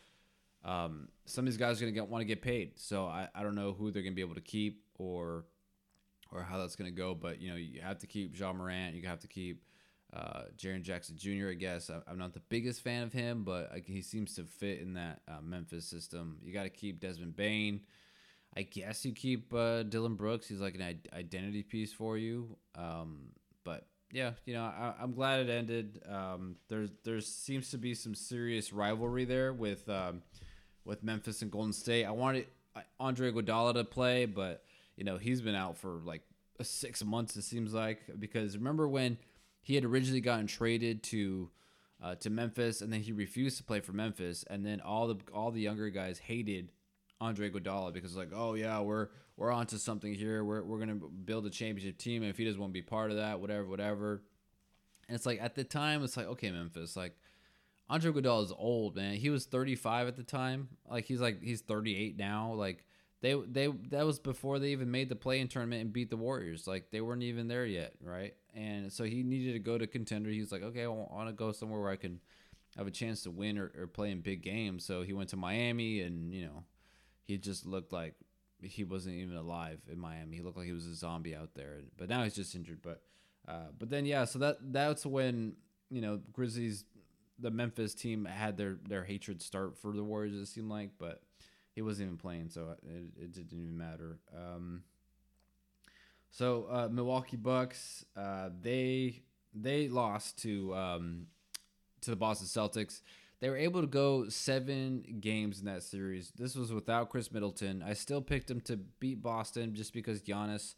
um, 0.65 1.09
some 1.25 1.45
of 1.45 1.51
these 1.51 1.57
guys 1.57 1.81
are 1.81 1.89
gonna 1.89 2.05
want 2.05 2.21
to 2.21 2.25
get 2.25 2.41
paid. 2.41 2.79
So 2.79 3.05
I, 3.05 3.27
I 3.33 3.43
don't 3.43 3.55
know 3.55 3.73
who 3.73 3.91
they're 3.91 4.03
gonna 4.03 4.15
be 4.15 4.21
able 4.21 4.35
to 4.35 4.41
keep 4.41 4.83
or 4.97 5.45
or 6.31 6.43
how 6.43 6.57
that's 6.57 6.75
gonna 6.75 6.91
go. 6.91 7.15
But 7.15 7.41
you 7.41 7.49
know 7.49 7.55
you 7.55 7.81
have 7.81 7.99
to 7.99 8.07
keep 8.07 8.37
Ja 8.37 8.51
Morant. 8.51 8.95
You 8.95 9.07
have 9.07 9.19
to 9.19 9.27
keep 9.27 9.63
uh, 10.15 10.43
Jaren 10.57 10.83
Jackson 10.83 11.17
Jr. 11.17 11.49
I 11.49 11.53
guess 11.53 11.89
I'm 12.07 12.17
not 12.17 12.33
the 12.33 12.41
biggest 12.49 12.81
fan 12.81 13.03
of 13.03 13.13
him, 13.13 13.43
but 13.43 13.71
he 13.85 14.01
seems 14.01 14.35
to 14.35 14.43
fit 14.43 14.79
in 14.79 14.93
that 14.93 15.21
uh, 15.27 15.41
Memphis 15.41 15.85
system. 15.85 16.37
You 16.43 16.53
got 16.53 16.63
to 16.63 16.69
keep 16.69 16.99
Desmond 16.99 17.35
Bane. 17.35 17.81
I 18.55 18.61
guess 18.63 19.03
you 19.03 19.13
keep 19.13 19.51
uh, 19.53 19.83
Dillon 19.83 20.15
Brooks. 20.15 20.47
He's 20.47 20.61
like 20.61 20.75
an 20.75 20.99
identity 21.13 21.63
piece 21.63 21.91
for 21.91 22.17
you. 22.17 22.55
Um, 22.75 23.29
but 23.63 23.87
yeah, 24.11 24.33
you 24.45 24.53
know, 24.53 24.63
I, 24.63 24.93
am 25.01 25.13
glad 25.13 25.39
it 25.39 25.49
ended. 25.49 26.01
Um, 26.07 26.57
there 26.69 27.21
seems 27.21 27.71
to 27.71 27.79
be 27.79 27.95
some 27.95 28.13
serious 28.13 28.71
rivalry 28.71 29.25
there 29.25 29.51
with 29.51 29.89
um, 29.89 30.21
with 30.85 31.03
Memphis 31.03 31.41
and 31.41 31.51
Golden 31.51 31.73
State. 31.73 32.05
I 32.05 32.11
wanted 32.11 32.45
Andre 32.99 33.31
Iguodala 33.31 33.73
to 33.73 33.83
play, 33.83 34.25
but 34.25 34.63
you 34.95 35.03
know 35.03 35.17
he's 35.17 35.41
been 35.41 35.55
out 35.55 35.77
for 35.77 36.01
like 36.05 36.21
six 36.61 37.03
months. 37.03 37.35
It 37.35 37.41
seems 37.43 37.73
like 37.73 37.99
because 38.19 38.55
remember 38.55 38.87
when 38.87 39.17
he 39.63 39.75
had 39.75 39.83
originally 39.83 40.21
gotten 40.21 40.45
traded 40.45 41.01
to 41.03 41.49
uh, 42.03 42.15
to 42.15 42.29
Memphis 42.29 42.81
and 42.81 42.91
then 42.91 43.01
he 43.01 43.11
refused 43.11 43.57
to 43.57 43.63
play 43.63 43.79
for 43.79 43.93
Memphis, 43.93 44.43
and 44.49 44.65
then 44.65 44.81
all 44.81 45.07
the 45.07 45.17
all 45.33 45.49
the 45.51 45.61
younger 45.61 45.89
guys 45.89 46.19
hated 46.19 46.71
Andre 47.19 47.49
Iguodala 47.49 47.93
because 47.93 48.15
like, 48.15 48.31
oh 48.35 48.53
yeah, 48.53 48.81
we're 48.81 49.07
we're 49.37 49.51
onto 49.51 49.77
something 49.77 50.13
here. 50.13 50.43
We're 50.43 50.63
we're 50.63 50.79
gonna 50.79 50.95
build 50.95 51.45
a 51.45 51.49
championship 51.49 51.97
team, 51.97 52.21
and 52.21 52.29
if 52.29 52.37
he 52.37 52.45
doesn't 52.45 52.59
want 52.59 52.71
to 52.71 52.79
be 52.79 52.81
part 52.81 53.09
of 53.09 53.17
that, 53.17 53.39
whatever, 53.39 53.65
whatever. 53.65 54.21
And 55.07 55.15
it's 55.15 55.25
like 55.25 55.41
at 55.41 55.55
the 55.55 55.63
time, 55.63 56.03
it's 56.03 56.17
like 56.17 56.27
okay, 56.27 56.51
Memphis, 56.51 56.95
like 56.95 57.15
Andre 57.89 58.11
Iguodala 58.11 58.45
is 58.45 58.53
old, 58.55 58.95
man. 58.95 59.15
He 59.15 59.29
was 59.29 59.45
35 59.45 60.07
at 60.07 60.15
the 60.15 60.23
time. 60.23 60.69
Like 60.89 61.05
he's 61.05 61.21
like 61.21 61.41
he's 61.41 61.61
38 61.61 62.17
now. 62.17 62.53
Like 62.53 62.85
they 63.23 63.35
they 63.35 63.67
that 63.89 64.05
was 64.05 64.19
before 64.19 64.59
they 64.59 64.71
even 64.73 64.91
made 64.91 65.07
the 65.07 65.15
play-in 65.15 65.47
tournament 65.47 65.81
and 65.81 65.93
beat 65.93 66.09
the 66.09 66.17
Warriors. 66.17 66.67
Like 66.67 66.91
they 66.91 66.99
weren't 66.99 67.23
even 67.23 67.47
there 67.47 67.65
yet, 67.65 67.93
right? 68.03 68.35
And 68.53 68.91
so 68.91 69.05
he 69.05 69.23
needed 69.23 69.53
to 69.53 69.59
go 69.59 69.77
to 69.77 69.87
contender. 69.87 70.29
He 70.29 70.41
was 70.41 70.51
like, 70.51 70.61
okay, 70.61 70.83
I 70.83 70.87
want 70.87 71.27
to 71.29 71.33
go 71.33 71.53
somewhere 71.53 71.79
where 71.79 71.89
I 71.89 71.95
can 71.95 72.19
have 72.77 72.85
a 72.85 72.91
chance 72.91 73.23
to 73.23 73.31
win 73.31 73.57
or, 73.57 73.71
or 73.79 73.87
play 73.87 74.11
in 74.11 74.19
big 74.19 74.43
games. 74.43 74.83
So 74.85 75.03
he 75.03 75.13
went 75.13 75.29
to 75.29 75.37
Miami, 75.37 76.01
and 76.01 76.33
you 76.33 76.45
know 76.45 76.65
he 77.23 77.37
just 77.37 77.65
looked 77.65 77.93
like 77.93 78.15
he 78.61 78.83
wasn't 78.83 79.15
even 79.15 79.37
alive 79.37 79.79
in 79.89 79.97
Miami. 79.99 80.35
He 80.35 80.43
looked 80.43 80.57
like 80.57 80.67
he 80.67 80.73
was 80.73 80.85
a 80.85 80.93
zombie 80.93 81.33
out 81.33 81.55
there. 81.55 81.79
But 81.97 82.09
now 82.09 82.23
he's 82.23 82.35
just 82.35 82.53
injured. 82.55 82.81
But 82.81 83.03
uh, 83.47 83.71
but 83.79 83.89
then 83.89 84.05
yeah, 84.05 84.25
so 84.25 84.37
that 84.39 84.57
that's 84.73 85.05
when 85.05 85.53
you 85.89 86.01
know 86.01 86.19
Grizzlies, 86.33 86.83
the 87.39 87.51
Memphis 87.51 87.95
team 87.95 88.25
had 88.25 88.57
their 88.57 88.79
their 88.85 89.05
hatred 89.05 89.41
start 89.41 89.77
for 89.77 89.93
the 89.93 90.03
Warriors. 90.03 90.33
It 90.33 90.47
seemed 90.47 90.69
like, 90.69 90.89
but 90.99 91.21
he 91.73 91.81
wasn't 91.81 92.07
even 92.07 92.17
playing, 92.17 92.49
so 92.49 92.75
it, 92.83 93.03
it 93.19 93.33
didn't 93.33 93.53
even 93.53 93.77
matter. 93.77 94.19
Um, 94.35 94.83
so 96.29 96.67
uh, 96.69 96.87
Milwaukee 96.91 97.37
Bucks, 97.37 98.05
uh, 98.15 98.49
they 98.61 99.23
they 99.53 99.87
lost 99.87 100.41
to 100.43 100.73
um, 100.75 101.27
to 102.01 102.09
the 102.09 102.15
Boston 102.15 102.47
Celtics. 102.47 103.01
They 103.39 103.49
were 103.49 103.57
able 103.57 103.81
to 103.81 103.87
go 103.87 104.29
seven 104.29 105.17
games 105.19 105.59
in 105.59 105.65
that 105.65 105.83
series. 105.83 106.31
This 106.35 106.55
was 106.55 106.71
without 106.71 107.09
Khris 107.09 107.31
Middleton. 107.31 107.83
I 107.85 107.93
still 107.93 108.21
picked 108.21 108.49
him 108.49 108.61
to 108.61 108.77
beat 108.77 109.21
Boston 109.21 109.75
just 109.75 109.93
because 109.93 110.21
Giannis 110.21 110.75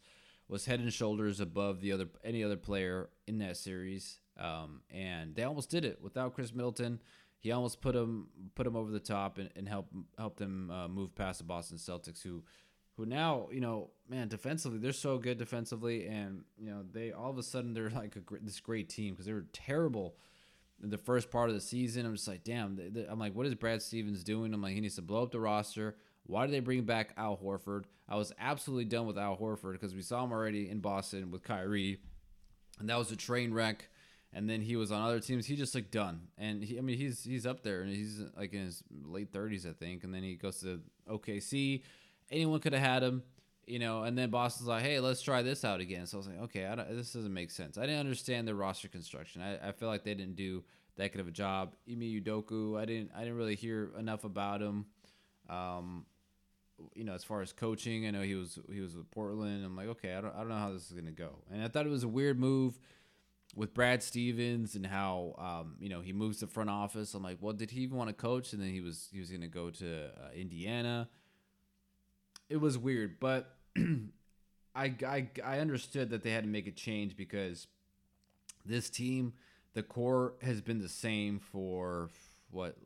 was 0.48 0.66
head 0.66 0.80
and 0.80 0.92
shoulders 0.92 1.40
above 1.40 1.80
the 1.80 1.92
other 1.92 2.08
any 2.24 2.42
other 2.42 2.56
player 2.56 3.08
in 3.26 3.38
that 3.38 3.56
series. 3.56 4.18
Um, 4.38 4.80
and 4.90 5.34
they 5.34 5.44
almost 5.44 5.70
did 5.70 5.84
it 5.84 6.00
without 6.02 6.34
Khris 6.34 6.52
Middleton. 6.52 7.00
He 7.46 7.52
almost 7.52 7.80
put 7.80 7.94
him 7.94 8.26
put 8.56 8.66
him 8.66 8.74
over 8.74 8.90
the 8.90 8.98
top 8.98 9.38
and, 9.38 9.50
and 9.54 9.68
help 9.68 9.86
help 10.18 10.36
them 10.36 10.68
uh, 10.68 10.88
move 10.88 11.14
past 11.14 11.38
the 11.38 11.44
Boston 11.44 11.78
Celtics, 11.78 12.20
who 12.20 12.42
who 12.96 13.06
now 13.06 13.46
you 13.52 13.60
know 13.60 13.90
man 14.08 14.26
defensively 14.26 14.80
they're 14.80 14.92
so 14.92 15.16
good 15.16 15.38
defensively, 15.38 16.08
and 16.08 16.42
you 16.58 16.68
know 16.68 16.82
they 16.92 17.12
all 17.12 17.30
of 17.30 17.38
a 17.38 17.44
sudden 17.44 17.72
they're 17.72 17.88
like 17.88 18.16
a 18.16 18.20
this 18.42 18.58
great 18.58 18.88
team 18.88 19.14
because 19.14 19.26
they 19.26 19.32
were 19.32 19.46
terrible 19.52 20.16
in 20.82 20.90
the 20.90 20.98
first 20.98 21.30
part 21.30 21.48
of 21.48 21.54
the 21.54 21.60
season. 21.60 22.04
I'm 22.04 22.16
just 22.16 22.26
like 22.26 22.42
damn. 22.42 22.74
They, 22.74 22.88
they, 22.88 23.06
I'm 23.08 23.20
like 23.20 23.36
what 23.36 23.46
is 23.46 23.54
Brad 23.54 23.80
Stevens 23.80 24.24
doing? 24.24 24.52
I'm 24.52 24.60
like 24.60 24.74
he 24.74 24.80
needs 24.80 24.96
to 24.96 25.02
blow 25.02 25.22
up 25.22 25.30
the 25.30 25.38
roster. 25.38 25.94
Why 26.24 26.46
did 26.46 26.52
they 26.52 26.58
bring 26.58 26.82
back 26.82 27.14
Al 27.16 27.36
Horford? 27.36 27.84
I 28.08 28.16
was 28.16 28.32
absolutely 28.40 28.86
done 28.86 29.06
with 29.06 29.18
Al 29.18 29.36
Horford 29.36 29.74
because 29.74 29.94
we 29.94 30.02
saw 30.02 30.24
him 30.24 30.32
already 30.32 30.68
in 30.68 30.80
Boston 30.80 31.30
with 31.30 31.44
Kyrie, 31.44 32.00
and 32.80 32.88
that 32.88 32.98
was 32.98 33.12
a 33.12 33.16
train 33.16 33.54
wreck 33.54 33.88
and 34.32 34.48
then 34.48 34.60
he 34.60 34.76
was 34.76 34.92
on 34.92 35.02
other 35.02 35.20
teams. 35.20 35.46
He 35.46 35.56
just 35.56 35.74
like 35.74 35.90
done, 35.90 36.28
and 36.38 36.62
he, 36.62 36.78
I 36.78 36.80
mean 36.80 36.98
he's 36.98 37.24
he's 37.24 37.46
up 37.46 37.62
there, 37.62 37.82
and 37.82 37.90
he's 37.90 38.22
like 38.36 38.52
in 38.52 38.66
his 38.66 38.82
late 39.04 39.32
thirties, 39.32 39.66
I 39.66 39.72
think. 39.72 40.04
And 40.04 40.14
then 40.14 40.22
he 40.22 40.34
goes 40.34 40.60
to 40.60 40.80
OKC. 41.08 41.82
Anyone 42.30 42.60
could 42.60 42.72
have 42.72 42.82
had 42.82 43.02
him, 43.02 43.22
you 43.66 43.78
know. 43.78 44.02
And 44.02 44.16
then 44.16 44.30
Boston's 44.30 44.68
like, 44.68 44.82
hey, 44.82 45.00
let's 45.00 45.22
try 45.22 45.42
this 45.42 45.64
out 45.64 45.80
again. 45.80 46.06
So 46.06 46.16
I 46.16 46.18
was 46.18 46.26
like, 46.26 46.40
okay, 46.42 46.84
this 46.90 47.12
doesn't 47.12 47.32
make 47.32 47.50
sense. 47.50 47.78
I 47.78 47.82
didn't 47.82 48.00
understand 48.00 48.46
the 48.46 48.54
roster 48.54 48.88
construction. 48.88 49.42
I, 49.42 49.68
I 49.68 49.72
feel 49.72 49.88
like 49.88 50.04
they 50.04 50.14
didn't 50.14 50.36
do 50.36 50.64
that 50.96 51.12
good 51.12 51.20
of 51.20 51.28
a 51.28 51.32
job. 51.32 51.74
Ime 51.90 52.00
Udoka, 52.00 52.78
I 52.80 52.84
didn't 52.84 53.10
I 53.14 53.20
didn't 53.20 53.36
really 53.36 53.56
hear 53.56 53.92
enough 53.98 54.24
about 54.24 54.60
him. 54.60 54.86
Um, 55.48 56.06
you 56.94 57.04
know, 57.04 57.14
as 57.14 57.24
far 57.24 57.40
as 57.40 57.52
coaching, 57.52 58.06
I 58.06 58.10
know 58.10 58.22
he 58.22 58.34
was 58.34 58.58
he 58.70 58.80
was 58.80 58.96
with 58.96 59.10
Portland. 59.10 59.64
I'm 59.64 59.76
like, 59.76 59.88
okay, 59.88 60.14
I 60.14 60.20
don't 60.20 60.34
I 60.34 60.38
don't 60.40 60.48
know 60.48 60.56
how 60.56 60.72
this 60.72 60.90
is 60.90 60.92
gonna 60.92 61.10
go. 61.10 61.38
And 61.50 61.62
I 61.62 61.68
thought 61.68 61.86
it 61.86 61.90
was 61.90 62.04
a 62.04 62.08
weird 62.08 62.38
move 62.38 62.78
with 63.56 63.72
Brad 63.72 64.02
Stevens 64.02 64.76
and 64.76 64.86
how 64.86 65.34
um, 65.38 65.76
you 65.80 65.88
know 65.88 66.00
he 66.00 66.12
moves 66.12 66.38
to 66.38 66.46
front 66.46 66.70
office. 66.70 67.14
I'm 67.14 67.22
like, 67.22 67.38
well, 67.40 67.54
did 67.54 67.70
he 67.70 67.80
even 67.80 67.96
want 67.96 68.08
to 68.10 68.14
coach? 68.14 68.52
And 68.52 68.62
then 68.62 68.68
he 68.68 68.80
was 68.80 69.08
he 69.10 69.18
was 69.18 69.30
going 69.30 69.40
to 69.40 69.48
go 69.48 69.70
to 69.70 70.04
uh, 70.04 70.32
Indiana. 70.36 71.08
It 72.48 72.58
was 72.58 72.78
weird, 72.78 73.18
but 73.18 73.56
I, 73.76 74.94
I 75.04 75.28
I 75.44 75.58
understood 75.58 76.10
that 76.10 76.22
they 76.22 76.30
had 76.30 76.44
to 76.44 76.50
make 76.50 76.68
a 76.68 76.70
change 76.70 77.16
because 77.16 77.66
this 78.64 78.90
team, 78.90 79.32
the 79.72 79.82
core 79.82 80.34
has 80.42 80.60
been 80.60 80.80
the 80.80 80.88
same 80.88 81.40
for 81.40 82.10
what 82.50 82.76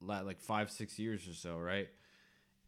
like 0.00 0.40
five 0.40 0.70
six 0.70 0.98
years 0.98 1.28
or 1.28 1.34
so, 1.34 1.56
right? 1.58 1.88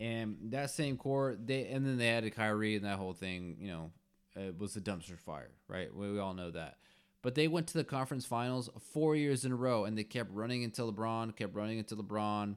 And 0.01 0.37
that 0.51 0.71
same 0.71 0.97
core, 0.97 1.37
they 1.43 1.67
and 1.67 1.85
then 1.85 1.99
they 1.99 2.11
added 2.11 2.35
Kyrie 2.35 2.77
and 2.77 2.85
that 2.85 2.99
whole 2.99 3.13
thing, 3.13 3.57
you 3.61 3.69
know, 3.69 3.91
it 4.37 4.59
was 4.59 4.77
a 4.77 4.81
dumpster 4.81 5.19
fire, 5.19 5.51
right? 5.69 5.95
We, 5.95 6.13
we 6.13 6.19
all 6.21 6.35
know 6.35 6.53
that. 6.53 6.77
But 7.25 7.35
they 7.35 7.49
went 7.49 7.69
to 7.69 7.79
the 7.79 7.85
conference 7.85 8.27
finals 8.27 8.69
four 8.93 9.17
years 9.17 9.47
in 9.47 9.53
a 9.53 9.57
row, 9.57 9.87
and 9.87 9.97
they 9.97 10.05
kept 10.05 10.31
running 10.31 10.63
until 10.63 10.93
LeBron, 10.93 11.35
kept 11.35 11.55
running 11.55 11.79
until 11.79 11.97
LeBron, 11.97 12.55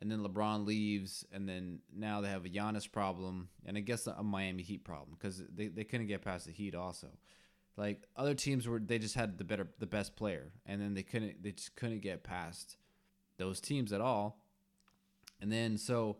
and 0.00 0.10
then 0.10 0.24
LeBron 0.24 0.66
leaves, 0.66 1.24
and 1.32 1.48
then 1.48 1.78
now 1.94 2.20
they 2.20 2.28
have 2.28 2.44
a 2.44 2.48
Giannis 2.48 2.90
problem, 2.90 3.50
and 3.64 3.76
I 3.76 3.80
guess 3.80 4.08
a 4.08 4.20
Miami 4.24 4.64
Heat 4.64 4.82
problem 4.82 5.16
because 5.16 5.40
they, 5.54 5.68
they 5.68 5.84
couldn't 5.84 6.08
get 6.08 6.22
past 6.22 6.46
the 6.46 6.52
Heat 6.52 6.74
also. 6.74 7.06
Like 7.76 8.08
other 8.16 8.34
teams 8.34 8.66
were, 8.66 8.80
they 8.80 8.98
just 8.98 9.14
had 9.14 9.38
the 9.38 9.44
better, 9.44 9.68
the 9.78 9.86
best 9.86 10.16
player, 10.16 10.50
and 10.66 10.82
then 10.82 10.94
they 10.94 11.04
couldn't, 11.04 11.40
they 11.44 11.52
just 11.52 11.76
couldn't 11.76 12.00
get 12.00 12.24
past 12.24 12.78
those 13.36 13.60
teams 13.60 13.92
at 13.92 14.00
all. 14.00 14.42
And 15.40 15.52
then 15.52 15.78
so 15.78 16.16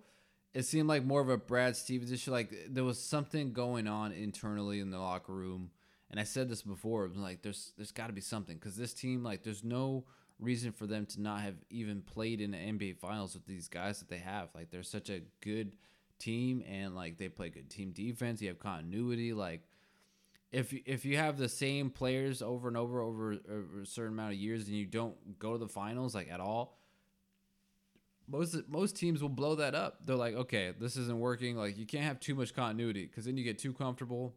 it 0.54 0.62
seemed 0.62 0.88
like 0.88 1.04
more 1.04 1.20
of 1.20 1.28
a 1.28 1.36
Brad 1.36 1.76
Stevens 1.76 2.12
issue. 2.12 2.30
Like 2.30 2.54
there 2.68 2.84
was 2.84 3.02
something 3.02 3.52
going 3.52 3.88
on 3.88 4.12
internally 4.12 4.78
in 4.78 4.92
the 4.92 5.00
locker 5.00 5.32
room 5.32 5.70
and 6.10 6.18
I 6.18 6.24
said 6.24 6.48
this 6.48 6.62
before. 6.62 7.08
Like 7.14 7.42
there's 7.42 7.72
there's 7.76 7.92
got 7.92 8.08
to 8.08 8.12
be 8.12 8.20
something 8.20 8.56
because 8.56 8.76
this 8.76 8.92
team 8.92 9.22
like 9.22 9.42
there's 9.42 9.64
no 9.64 10.04
reason 10.40 10.72
for 10.72 10.86
them 10.86 11.06
to 11.06 11.20
not 11.20 11.40
have 11.42 11.54
even 11.70 12.02
played 12.02 12.40
in 12.40 12.50
the 12.50 12.56
NBA 12.56 12.98
Finals 12.98 13.34
with 13.34 13.46
these 13.46 13.68
guys 13.68 13.98
that 14.00 14.08
they 14.08 14.18
have. 14.18 14.48
Like 14.54 14.70
they're 14.70 14.82
such 14.82 15.10
a 15.10 15.20
good 15.40 15.76
team 16.18 16.62
and 16.68 16.94
like 16.94 17.18
they 17.18 17.28
play 17.28 17.48
good 17.50 17.70
team 17.70 17.92
defense. 17.92 18.42
You 18.42 18.48
have 18.48 18.58
continuity. 18.58 19.32
Like 19.32 19.62
if 20.50 20.72
if 20.84 21.04
you 21.04 21.16
have 21.16 21.38
the 21.38 21.48
same 21.48 21.90
players 21.90 22.42
over 22.42 22.66
and 22.66 22.76
over, 22.76 23.00
over 23.00 23.32
a 23.82 23.86
certain 23.86 24.14
amount 24.14 24.32
of 24.32 24.38
years 24.38 24.66
and 24.66 24.76
you 24.76 24.86
don't 24.86 25.38
go 25.38 25.52
to 25.52 25.58
the 25.58 25.68
finals 25.68 26.14
like 26.14 26.30
at 26.30 26.40
all. 26.40 26.76
Most 28.26 28.56
most 28.68 28.96
teams 28.96 29.22
will 29.22 29.28
blow 29.28 29.56
that 29.56 29.74
up. 29.74 30.06
They're 30.06 30.16
like, 30.16 30.34
okay, 30.34 30.72
this 30.78 30.96
isn't 30.96 31.18
working. 31.18 31.56
Like 31.56 31.76
you 31.76 31.86
can't 31.86 32.04
have 32.04 32.18
too 32.18 32.34
much 32.34 32.54
continuity 32.54 33.06
because 33.06 33.26
then 33.26 33.36
you 33.36 33.44
get 33.44 33.58
too 33.58 33.72
comfortable 33.72 34.34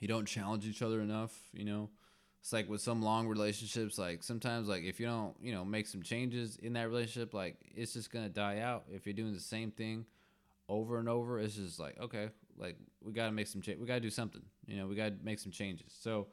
you 0.00 0.08
don't 0.08 0.26
challenge 0.26 0.66
each 0.66 0.82
other 0.82 1.00
enough, 1.00 1.32
you 1.52 1.64
know. 1.64 1.90
It's 2.40 2.52
like 2.52 2.68
with 2.68 2.80
some 2.80 3.02
long 3.02 3.26
relationships, 3.26 3.98
like 3.98 4.22
sometimes 4.22 4.68
like 4.68 4.84
if 4.84 5.00
you 5.00 5.06
don't, 5.06 5.34
you 5.42 5.52
know, 5.52 5.64
make 5.64 5.86
some 5.86 6.02
changes 6.02 6.56
in 6.56 6.74
that 6.74 6.88
relationship, 6.88 7.34
like 7.34 7.56
it's 7.74 7.92
just 7.92 8.12
gonna 8.12 8.28
die 8.28 8.60
out. 8.60 8.84
If 8.88 9.04
you're 9.06 9.14
doing 9.14 9.32
the 9.32 9.40
same 9.40 9.72
thing 9.72 10.06
over 10.68 10.98
and 10.98 11.08
over, 11.08 11.40
it's 11.40 11.56
just 11.56 11.80
like, 11.80 11.98
okay, 12.00 12.30
like 12.56 12.76
we 13.02 13.12
gotta 13.12 13.32
make 13.32 13.48
some 13.48 13.62
change 13.62 13.80
we 13.80 13.86
gotta 13.86 14.00
do 14.00 14.10
something. 14.10 14.42
You 14.66 14.76
know, 14.76 14.86
we 14.86 14.94
gotta 14.94 15.16
make 15.24 15.40
some 15.40 15.50
changes. 15.50 15.92
So 15.98 16.28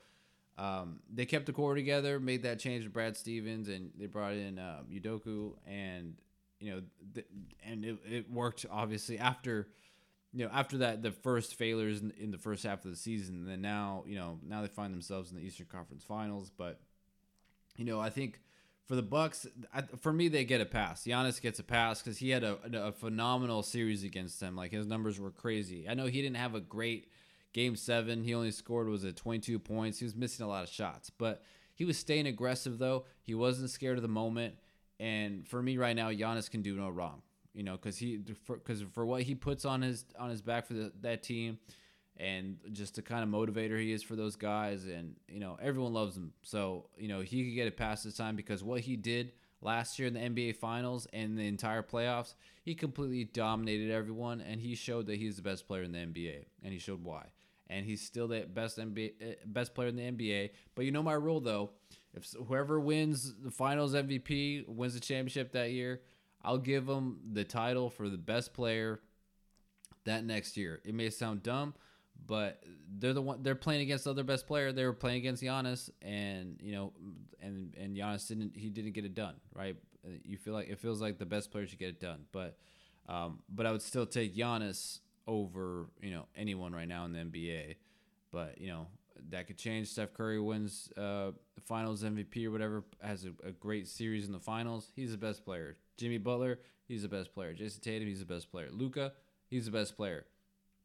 um, 0.58 1.00
they 1.12 1.26
kept 1.26 1.48
the 1.48 1.54
core 1.54 1.74
together, 1.74 2.20
made 2.20 2.44
that 2.44 2.60
change 2.60 2.84
with 2.84 2.94
Brad 2.94 3.18
Stevens, 3.18 3.70
and 3.70 3.90
they 3.98 4.06
brought 4.06 4.34
in 4.34 4.60
uh, 4.60 4.82
Udoka, 4.92 5.54
and 5.66 6.16
you 6.60 6.72
know, 6.72 6.82
th- 7.16 7.28
and 7.66 7.84
it, 7.84 7.98
it 8.08 8.32
worked 8.32 8.66
obviously 8.72 9.18
after 9.18 9.68
you 10.34 10.46
know, 10.46 10.52
after 10.52 10.80
that, 10.80 11.04
the 11.04 11.12
first 11.12 11.56
failures 11.56 12.02
in, 12.02 12.12
in, 12.20 12.32
the 12.32 12.38
first 12.38 12.64
half 12.64 12.84
of 12.84 12.92
the 12.92 12.98
season, 12.98 13.36
and 13.36 13.48
then 13.48 13.62
now, 13.62 14.04
you 14.08 14.16
know, 14.16 14.40
now 14.46 14.62
they 14.62 14.68
find 14.68 14.92
themselves 14.92 15.32
in 15.32 15.38
the 15.38 15.44
Eastern 15.44 15.68
Conference 15.68 16.04
Finals. 16.04 16.52
But, 16.56 16.80
you 17.78 17.86
know, 17.86 18.00
I 18.00 18.10
think 18.10 18.42
for 18.88 18.96
the 18.96 19.04
Bucks, 19.04 19.46
I, 19.74 19.84
for 20.02 20.12
me, 20.12 20.30
they 20.30 20.44
get 20.44 20.60
a 20.60 20.66
pass. 20.66 21.04
Giannis 21.04 21.40
gets 21.40 21.60
a 21.60 21.64
pass 21.64 22.02
because 22.02 22.18
he 22.18 22.32
had 22.32 22.44
a, 22.44 22.58
a, 22.74 22.92
phenomenal 22.92 23.62
series 23.62 24.04
against 24.04 24.40
them. 24.40 24.56
Like 24.56 24.72
his 24.72 24.88
numbers 24.88 25.20
were 25.20 25.30
crazy. 25.30 25.88
I 25.88 25.94
know 25.94 26.08
he 26.08 26.22
didn't 26.22 26.38
have 26.38 26.56
a 26.56 26.60
great 26.60 27.12
game 27.54 27.76
seven. 27.76 28.24
He 28.24 28.34
only 28.34 28.52
scored 28.52 28.90
was 28.90 29.06
at 29.06 29.16
22 29.16 29.60
points. 29.60 30.00
He 30.00 30.06
was 30.06 30.16
missing 30.16 30.46
a 30.46 30.50
lot 30.50 30.64
of 30.64 30.70
shots, 30.70 31.12
but 31.12 31.44
he 31.76 31.86
was 31.86 31.98
staying 31.98 32.26
aggressive 32.26 32.80
though. 32.80 33.06
He 33.22 33.36
wasn't 33.36 33.70
scared 33.70 33.98
of 33.98 34.02
the 34.02 34.08
moment. 34.08 34.56
And 35.00 35.48
for 35.48 35.62
me 35.62 35.78
right 35.78 35.96
now, 35.96 36.10
Giannis 36.10 36.50
can 36.50 36.64
do 36.64 36.76
no 36.76 36.90
wrong 36.90 37.22
you 37.54 37.64
know, 37.64 37.74
because 37.74 37.98
he 37.98 38.18
because 38.18 38.82
for, 38.82 38.88
for, 38.94 39.06
what 39.06 39.22
he 39.22 39.36
puts 39.36 39.66
on 39.66 39.82
his 39.82 40.06
on 40.18 40.30
his 40.30 40.42
back 40.42 40.66
for 40.68 40.74
the, 40.74 40.92
that 41.02 41.24
team, 41.24 41.60
and 42.18 42.58
just 42.72 42.96
the 42.96 43.02
kind 43.02 43.24
of 43.24 43.30
motivator 43.30 43.80
he 43.80 43.92
is 43.92 44.04
for 44.04 44.16
those 44.16 44.36
guys, 44.36 44.86
and 44.86 45.16
you 45.28 45.40
know 45.40 45.58
everyone 45.62 45.94
loves 45.94 46.18
him. 46.18 46.34
So 46.42 46.90
you 46.98 47.08
know 47.08 47.22
he 47.22 47.46
could 47.46 47.56
get 47.56 47.68
it 47.68 47.78
past 47.78 48.04
this 48.04 48.18
time 48.18 48.36
because 48.36 48.64
what 48.64 48.82
he 48.82 48.96
did 48.96 49.34
last 49.62 50.00
year 50.00 50.08
in 50.08 50.14
the 50.14 50.20
NBA 50.20 50.58
Finals 50.58 51.08
and 51.14 51.38
the 51.38 51.48
entire 51.48 51.84
playoffs, 51.84 52.34
he 52.64 52.76
completely 52.76 53.24
dominated 53.24 53.92
everyone, 53.92 54.42
and 54.42 54.60
he 54.60 54.76
showed 54.76 55.06
that 55.08 55.18
he's 55.18 55.38
the 55.38 55.42
best 55.42 55.68
player 55.68 55.84
in 55.84 55.92
the 55.92 56.00
NBA, 56.00 56.46
and 56.64 56.74
he 56.74 56.80
showed 56.80 57.04
why. 57.04 57.28
And 57.68 57.86
he's 57.86 58.02
still 58.02 58.28
the 58.28 58.42
best 58.42 58.78
NBA 58.78 59.14
eh, 59.22 59.34
best 59.46 59.74
player 59.74 59.88
in 59.88 59.96
the 59.96 60.04
NBA. 60.04 60.50
But 60.76 60.86
you 60.86 60.92
know 60.92 61.04
my 61.04 61.14
rule 61.14 61.40
though, 61.40 61.72
if 62.16 62.34
whoever 62.48 62.80
wins 62.80 63.34
the 63.44 63.52
Finals 63.52 63.94
MVP 63.94 64.68
wins 64.68 64.96
the 64.96 65.00
championship 65.00 65.52
that 65.54 65.72
year 65.72 66.02
I'll 66.44 66.58
give 66.58 66.86
them 66.86 67.20
the 67.32 67.44
title 67.44 67.90
for 67.90 68.10
the 68.10 68.18
best 68.18 68.54
player 68.54 69.00
that 70.06 70.26
next 70.26 70.58
year. 70.58 70.82
It 70.84 70.94
may 70.94 71.10
sound 71.10 71.44
dumb, 71.44 71.74
but 72.26 72.64
they're 72.98 73.14
the 73.14 73.22
one 73.22 73.44
they're 73.44 73.56
playing 73.56 73.82
against 73.82 74.04
the 74.04 74.10
other 74.12 74.24
best 74.24 74.48
player. 74.48 74.72
They 74.72 74.86
were 74.86 74.94
playing 74.94 75.18
against 75.18 75.44
Giannis, 75.44 75.90
and 76.02 76.60
you 76.62 76.74
know, 76.74 76.94
and 77.42 77.76
and 77.76 77.96
Giannis 77.96 78.28
didn't 78.28 78.58
he 78.58 78.70
didn't 78.70 78.92
get 78.92 79.06
it 79.06 79.16
done 79.16 79.36
right. 79.56 79.76
You 80.26 80.38
feel 80.38 80.54
like 80.54 80.70
it 80.70 80.80
feels 80.80 81.02
like 81.02 81.18
the 81.18 81.26
best 81.26 81.52
player 81.52 81.66
should 81.66 81.80
get 81.80 81.90
it 81.90 82.00
done, 82.00 82.26
but 82.32 82.58
um, 83.08 83.40
but 83.50 83.66
I 83.66 83.72
would 83.72 83.82
still 83.82 84.06
take 84.06 84.36
Giannis 84.36 85.00
over 85.28 85.88
you 86.02 86.12
know 86.12 86.28
anyone 86.36 86.74
right 86.74 86.88
now 86.88 87.06
in 87.06 87.14
the 87.14 87.20
NBA. 87.20 87.76
But 88.32 88.60
you 88.60 88.68
know 88.68 88.88
that 89.30 89.48
could 89.48 89.58
change. 89.58 89.88
Steph 89.88 90.14
Curry 90.14 90.40
wins 90.40 90.92
uh, 90.98 91.32
Finals 91.66 92.04
MVP 92.04 92.46
or 92.46 92.52
whatever, 92.52 92.84
has 93.02 93.26
a, 93.26 93.48
a 93.48 93.52
great 93.52 93.88
series 93.88 94.26
in 94.26 94.32
the 94.32 94.40
finals. 94.40 94.92
He's 94.96 95.12
the 95.12 95.18
best 95.18 95.46
player. 95.46 95.78
Jimmy 95.98 96.18
Butler, 96.18 96.60
he's 96.88 97.02
the 97.04 97.08
best 97.10 97.34
player. 97.34 97.54
Jayson 97.54 97.82
Tatum, 97.82 98.08
he's 98.08 98.20
the 98.20 98.26
best 98.26 98.52
player. 98.52 98.70
Luka, 98.72 99.14
he's 99.50 99.66
the 99.66 99.72
best 99.72 99.96
player. 99.96 100.26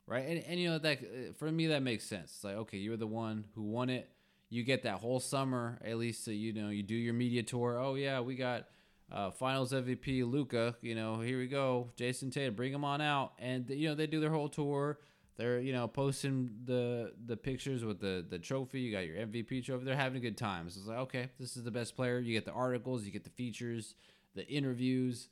right? 0.06 0.26
And, 0.26 0.42
and 0.46 0.60
you 0.60 0.70
know 0.70 0.78
that 0.78 0.98
uh, 1.00 1.32
for 1.36 1.50
me 1.50 1.66
that 1.68 1.82
makes 1.82 2.04
sense. 2.04 2.32
It's 2.34 2.44
like 2.44 2.56
okay, 2.56 2.78
you're 2.78 2.96
the 2.96 3.06
one 3.06 3.44
who 3.54 3.62
won 3.62 3.90
it. 3.90 4.10
You 4.50 4.62
get 4.64 4.82
that 4.84 4.96
whole 5.00 5.20
summer 5.20 5.78
at 5.84 5.98
least. 5.98 6.24
So, 6.24 6.30
you 6.30 6.52
know 6.52 6.68
you 6.70 6.82
do 6.82 6.94
your 6.94 7.14
media 7.14 7.42
tour. 7.42 7.78
Oh 7.78 7.94
yeah, 7.94 8.20
we 8.20 8.34
got 8.34 8.66
uh, 9.12 9.30
Finals 9.30 9.72
MVP 9.72 10.30
Luka. 10.30 10.76
You 10.82 10.94
know 10.94 11.20
here 11.20 11.38
we 11.38 11.46
go, 11.46 11.90
Jayson 11.96 12.30
Tatum, 12.30 12.54
bring 12.54 12.72
him 12.72 12.84
on 12.84 13.00
out. 13.00 13.32
And 13.38 13.68
you 13.70 13.88
know 13.88 13.94
they 13.94 14.06
do 14.06 14.20
their 14.20 14.30
whole 14.30 14.48
tour. 14.48 14.98
They're 15.36 15.60
you 15.60 15.72
know 15.72 15.86
posting 15.86 16.50
the 16.64 17.12
the 17.26 17.36
pictures 17.36 17.84
with 17.84 18.00
the 18.00 18.24
the 18.28 18.38
trophy. 18.38 18.80
You 18.80 18.92
got 18.92 19.06
your 19.06 19.16
MVP 19.16 19.64
trophy. 19.64 19.84
They're 19.84 19.96
having 19.96 20.18
a 20.18 20.20
good 20.20 20.36
time. 20.38 20.68
So 20.70 20.80
it's 20.80 20.88
like 20.88 20.98
okay, 20.98 21.28
this 21.38 21.56
is 21.56 21.62
the 21.64 21.70
best 21.70 21.94
player. 21.96 22.18
You 22.18 22.32
get 22.32 22.44
the 22.44 22.52
articles, 22.52 23.04
you 23.04 23.12
get 23.12 23.24
the 23.24 23.30
features, 23.30 23.94
the 24.38 24.48
interviews 24.48 25.28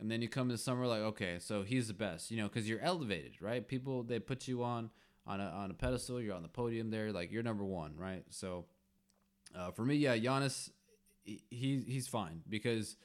and 0.00 0.10
then 0.10 0.22
you 0.22 0.28
come 0.28 0.48
in 0.48 0.52
the 0.52 0.58
summer 0.58 0.86
like 0.86 1.00
okay 1.00 1.36
so 1.38 1.62
he's 1.62 1.88
the 1.88 1.94
best 1.94 2.30
you 2.30 2.36
know 2.36 2.48
because 2.48 2.68
you're 2.68 2.80
elevated 2.80 3.40
right? 3.40 3.66
People 3.66 4.02
they 4.02 4.18
put 4.18 4.48
you 4.48 4.62
on 4.62 4.90
on 5.26 5.40
a, 5.40 5.44
on 5.44 5.70
a 5.70 5.74
pedestal 5.74 6.20
you're 6.20 6.34
on 6.34 6.42
the 6.42 6.48
podium 6.48 6.90
there 6.90 7.12
like 7.12 7.30
you're 7.30 7.42
number 7.42 7.64
one 7.64 7.94
right? 7.96 8.24
So 8.30 8.64
uh, 9.56 9.70
for 9.70 9.84
me 9.84 9.96
yeah 9.96 10.16
Giannis 10.16 10.70
he 11.24 11.84
he's 11.86 12.08
fine 12.08 12.42
because 12.48 12.96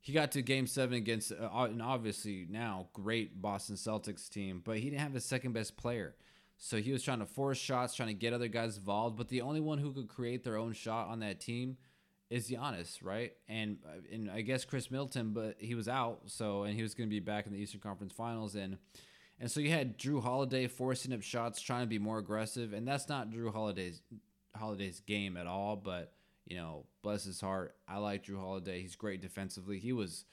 he 0.00 0.12
got 0.12 0.30
to 0.32 0.42
game 0.42 0.68
seven 0.68 0.96
against 0.96 1.32
uh, 1.32 1.48
an 1.52 1.80
obviously 1.80 2.46
now 2.48 2.88
great 2.92 3.40
Boston 3.42 3.76
Celtics 3.76 4.28
team 4.28 4.62
but 4.64 4.78
he 4.78 4.90
didn't 4.90 5.00
have 5.00 5.14
the 5.14 5.20
second 5.20 5.52
best 5.52 5.76
player. 5.76 6.14
So 6.58 6.78
he 6.78 6.90
was 6.90 7.02
trying 7.02 7.18
to 7.18 7.26
force 7.26 7.58
shots 7.58 7.94
trying 7.94 8.08
to 8.08 8.14
get 8.14 8.32
other 8.32 8.48
guys 8.48 8.76
involved 8.76 9.16
but 9.16 9.28
the 9.28 9.40
only 9.40 9.60
one 9.60 9.78
who 9.78 9.92
could 9.92 10.08
create 10.08 10.44
their 10.44 10.56
own 10.56 10.74
shot 10.74 11.08
on 11.08 11.20
that 11.20 11.40
team 11.40 11.76
is 12.30 12.50
Giannis, 12.50 12.98
right? 13.02 13.32
And 13.48 13.78
uh, 13.84 14.00
and 14.12 14.30
I 14.30 14.40
guess 14.40 14.64
Khris 14.64 14.90
Middleton, 14.90 15.32
but 15.32 15.56
he 15.58 15.74
was 15.74 15.88
out, 15.88 16.22
so 16.26 16.64
and 16.64 16.74
he 16.74 16.82
was 16.82 16.94
going 16.94 17.08
to 17.08 17.14
be 17.14 17.20
back 17.20 17.46
in 17.46 17.52
the 17.52 17.58
Eastern 17.58 17.80
Conference 17.80 18.12
Finals, 18.12 18.54
and 18.54 18.78
and 19.38 19.50
so 19.50 19.60
you 19.60 19.70
had 19.70 19.98
Jrue 19.98 20.22
Holiday 20.22 20.66
forcing 20.66 21.12
up 21.12 21.22
shots, 21.22 21.60
trying 21.60 21.82
to 21.82 21.86
be 21.86 21.98
more 21.98 22.18
aggressive, 22.18 22.72
and 22.72 22.86
that's 22.86 23.08
not 23.08 23.30
Jrue 23.30 23.52
Holiday's 23.52 24.02
Holiday's 24.56 25.00
game 25.00 25.36
at 25.36 25.46
all. 25.46 25.76
But 25.76 26.12
you 26.46 26.56
know, 26.56 26.86
bless 27.02 27.24
his 27.24 27.40
heart, 27.40 27.76
I 27.88 27.98
like 27.98 28.24
Jrue 28.24 28.40
Holiday. 28.40 28.80
He's 28.82 28.96
great 28.96 29.20
defensively. 29.20 29.78
He 29.78 29.92
was 29.92 30.24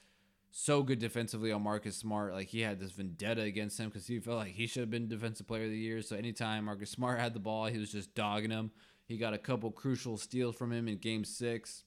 so 0.56 0.84
good 0.84 1.00
defensively 1.00 1.50
on 1.50 1.62
Marcus 1.62 1.96
Smart. 1.96 2.32
Like 2.32 2.46
he 2.46 2.60
had 2.60 2.78
this 2.78 2.92
vendetta 2.92 3.42
against 3.42 3.78
him 3.78 3.88
because 3.88 4.06
he 4.06 4.20
felt 4.20 4.38
like 4.38 4.52
he 4.52 4.66
should 4.68 4.80
have 4.80 4.90
been 4.90 5.08
Defensive 5.08 5.48
Player 5.48 5.64
of 5.64 5.70
the 5.70 5.76
Year. 5.76 6.00
So 6.00 6.16
anytime 6.16 6.66
Marcus 6.66 6.90
Smart 6.90 7.18
had 7.18 7.34
the 7.34 7.40
ball, 7.40 7.66
he 7.66 7.78
was 7.78 7.90
just 7.90 8.14
dogging 8.14 8.52
him. 8.52 8.70
He 9.06 9.18
got 9.18 9.34
a 9.34 9.38
couple 9.38 9.70
crucial 9.70 10.16
steals 10.16 10.56
from 10.56 10.72
him 10.72 10.88
in 10.88 10.98
Game 10.98 11.24
Six. 11.24 11.84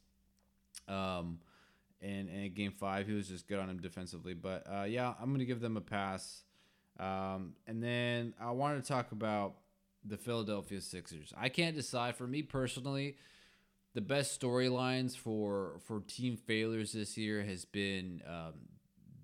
Um, 0.88 1.40
and, 2.02 2.30
and 2.30 2.46
in 2.46 2.54
Game 2.54 2.72
Five, 2.72 3.08
he 3.08 3.14
was 3.14 3.28
just 3.28 3.48
good 3.48 3.60
on 3.60 3.70
him 3.70 3.80
defensively. 3.80 4.34
But 4.34 4.64
uh, 4.72 4.84
yeah, 4.84 5.14
I'm 5.20 5.32
gonna 5.32 5.46
give 5.46 5.60
them 5.60 5.78
a 5.78 5.82
pass. 5.82 6.44
Um, 7.00 7.54
and 7.68 7.84
then 7.84 8.34
I 8.40 8.52
wanted 8.52 8.84
to 8.84 8.88
talk 8.88 9.12
about 9.12 9.56
the 10.04 10.18
Philadelphia 10.18 10.82
Sixers. 10.82 11.34
I 11.38 11.50
can't 11.50 11.76
decide 11.76 12.16
for 12.16 12.28
me 12.28 12.42
personally. 12.42 13.18
The 13.94 14.02
best 14.02 14.40
storylines 14.40 15.18
for 15.18 15.80
for 15.86 16.02
team 16.02 16.38
failures 16.38 16.92
this 16.92 17.18
year 17.18 17.44
has 17.44 17.66
been 17.66 18.22
um, 18.28 18.54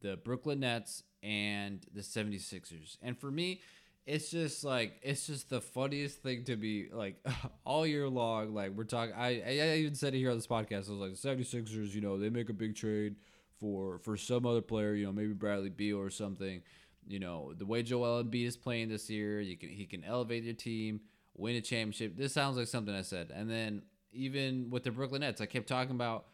the 0.02 0.18
Brooklyn 0.18 0.60
Nets 0.62 1.04
and 1.24 1.86
the 1.94 2.02
76ers. 2.02 2.98
And 3.02 3.18
for 3.18 3.32
me, 3.32 3.62
it's 4.06 4.30
just 4.30 4.64
like 4.64 5.00
it's 5.02 5.28
just 5.28 5.50
the 5.50 5.62
funniest 5.62 6.22
thing 6.22 6.44
to 6.44 6.56
be 6.56 6.90
like 6.92 7.16
all 7.66 7.88
year 7.88 8.10
long 8.10 8.54
like 8.54 8.72
we're 8.72 8.84
talking 8.84 9.16
I, 9.16 9.42
I 9.42 9.78
even 9.78 9.96
said 9.96 10.14
it 10.14 10.18
here 10.18 10.30
on 10.30 10.38
this 10.38 10.48
podcast 10.48 10.90
I 10.90 10.94
was 10.94 11.00
like 11.00 11.16
the 11.16 11.44
76ers 11.44 11.94
you 11.94 12.02
know 12.02 12.18
they 12.18 12.30
make 12.30 12.50
a 12.50 12.54
big 12.54 12.76
trade 12.76 13.16
for 13.60 14.00
for 14.00 14.18
some 14.18 14.46
other 14.46 14.62
player 14.62 14.94
you 14.94 15.06
know 15.06 15.14
maybe 15.14 15.34
Bradley 15.34 15.70
Beal 15.70 15.98
or 15.98 16.10
something. 16.10 16.62
You 17.06 17.20
know 17.20 17.54
the 17.54 17.66
way 17.66 17.84
Joel 17.84 18.24
Embiid 18.24 18.46
is 18.46 18.58
playing 18.58 18.90
this 18.90 19.10
year 19.10 19.42
you 19.42 19.58
can 19.58 19.70
he 19.70 19.86
can 19.86 20.04
elevate 20.04 20.44
your 20.44 20.54
team 20.54 21.02
win 21.36 21.56
a 21.56 21.62
championship. 21.62 22.16
This 22.16 22.34
sounds 22.34 22.58
like 22.58 22.68
something 22.68 22.94
I 22.94 23.02
said. 23.02 23.32
And 23.34 23.50
then 23.50 23.82
even 24.12 24.70
with 24.70 24.84
the 24.84 24.92
Brooklyn 24.92 25.22
Nets 25.22 25.42
I 25.42 25.46
kept 25.46 25.68
talking 25.68 25.96
about 25.96 26.26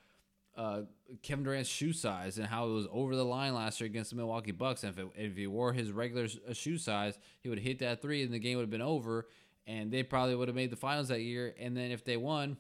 uh, 0.56 0.82
Kevin 1.22 1.44
Durant's 1.46 1.70
shoe 1.70 1.94
size 1.94 2.38
and 2.38 2.48
how 2.48 2.68
it 2.68 2.74
was 2.74 2.88
over 2.92 3.16
the 3.16 3.26
line 3.26 3.54
last 3.54 3.80
year 3.80 3.86
against 3.86 4.10
the 4.10 4.16
Milwaukee 4.18 4.52
Bucks. 4.52 4.84
And 4.84 4.98
if, 4.98 5.00
it, 5.00 5.08
if 5.16 5.38
he 5.38 5.48
wore 5.48 5.74
his 5.74 5.92
regular 5.92 6.28
uh, 6.48 6.54
shoe 6.54 6.78
size, 6.78 7.18
he 7.42 7.50
would 7.50 7.60
hit 7.60 7.80
that 7.80 8.02
three 8.02 8.24
and 8.24 8.34
the 8.34 8.40
game 8.40 8.58
would 8.58 8.64
have 8.64 8.70
been 8.70 8.82
over. 8.82 9.28
And 9.68 9.92
they 9.92 10.04
probably 10.04 10.36
would 10.36 10.48
have 10.48 10.56
made 10.56 10.72
the 10.72 10.76
finals 10.76 11.10
that 11.10 11.22
year. 11.22 11.54
And 11.60 11.78
then 11.78 11.92
if 11.92 12.04
they 12.04 12.18
won, 12.18 12.58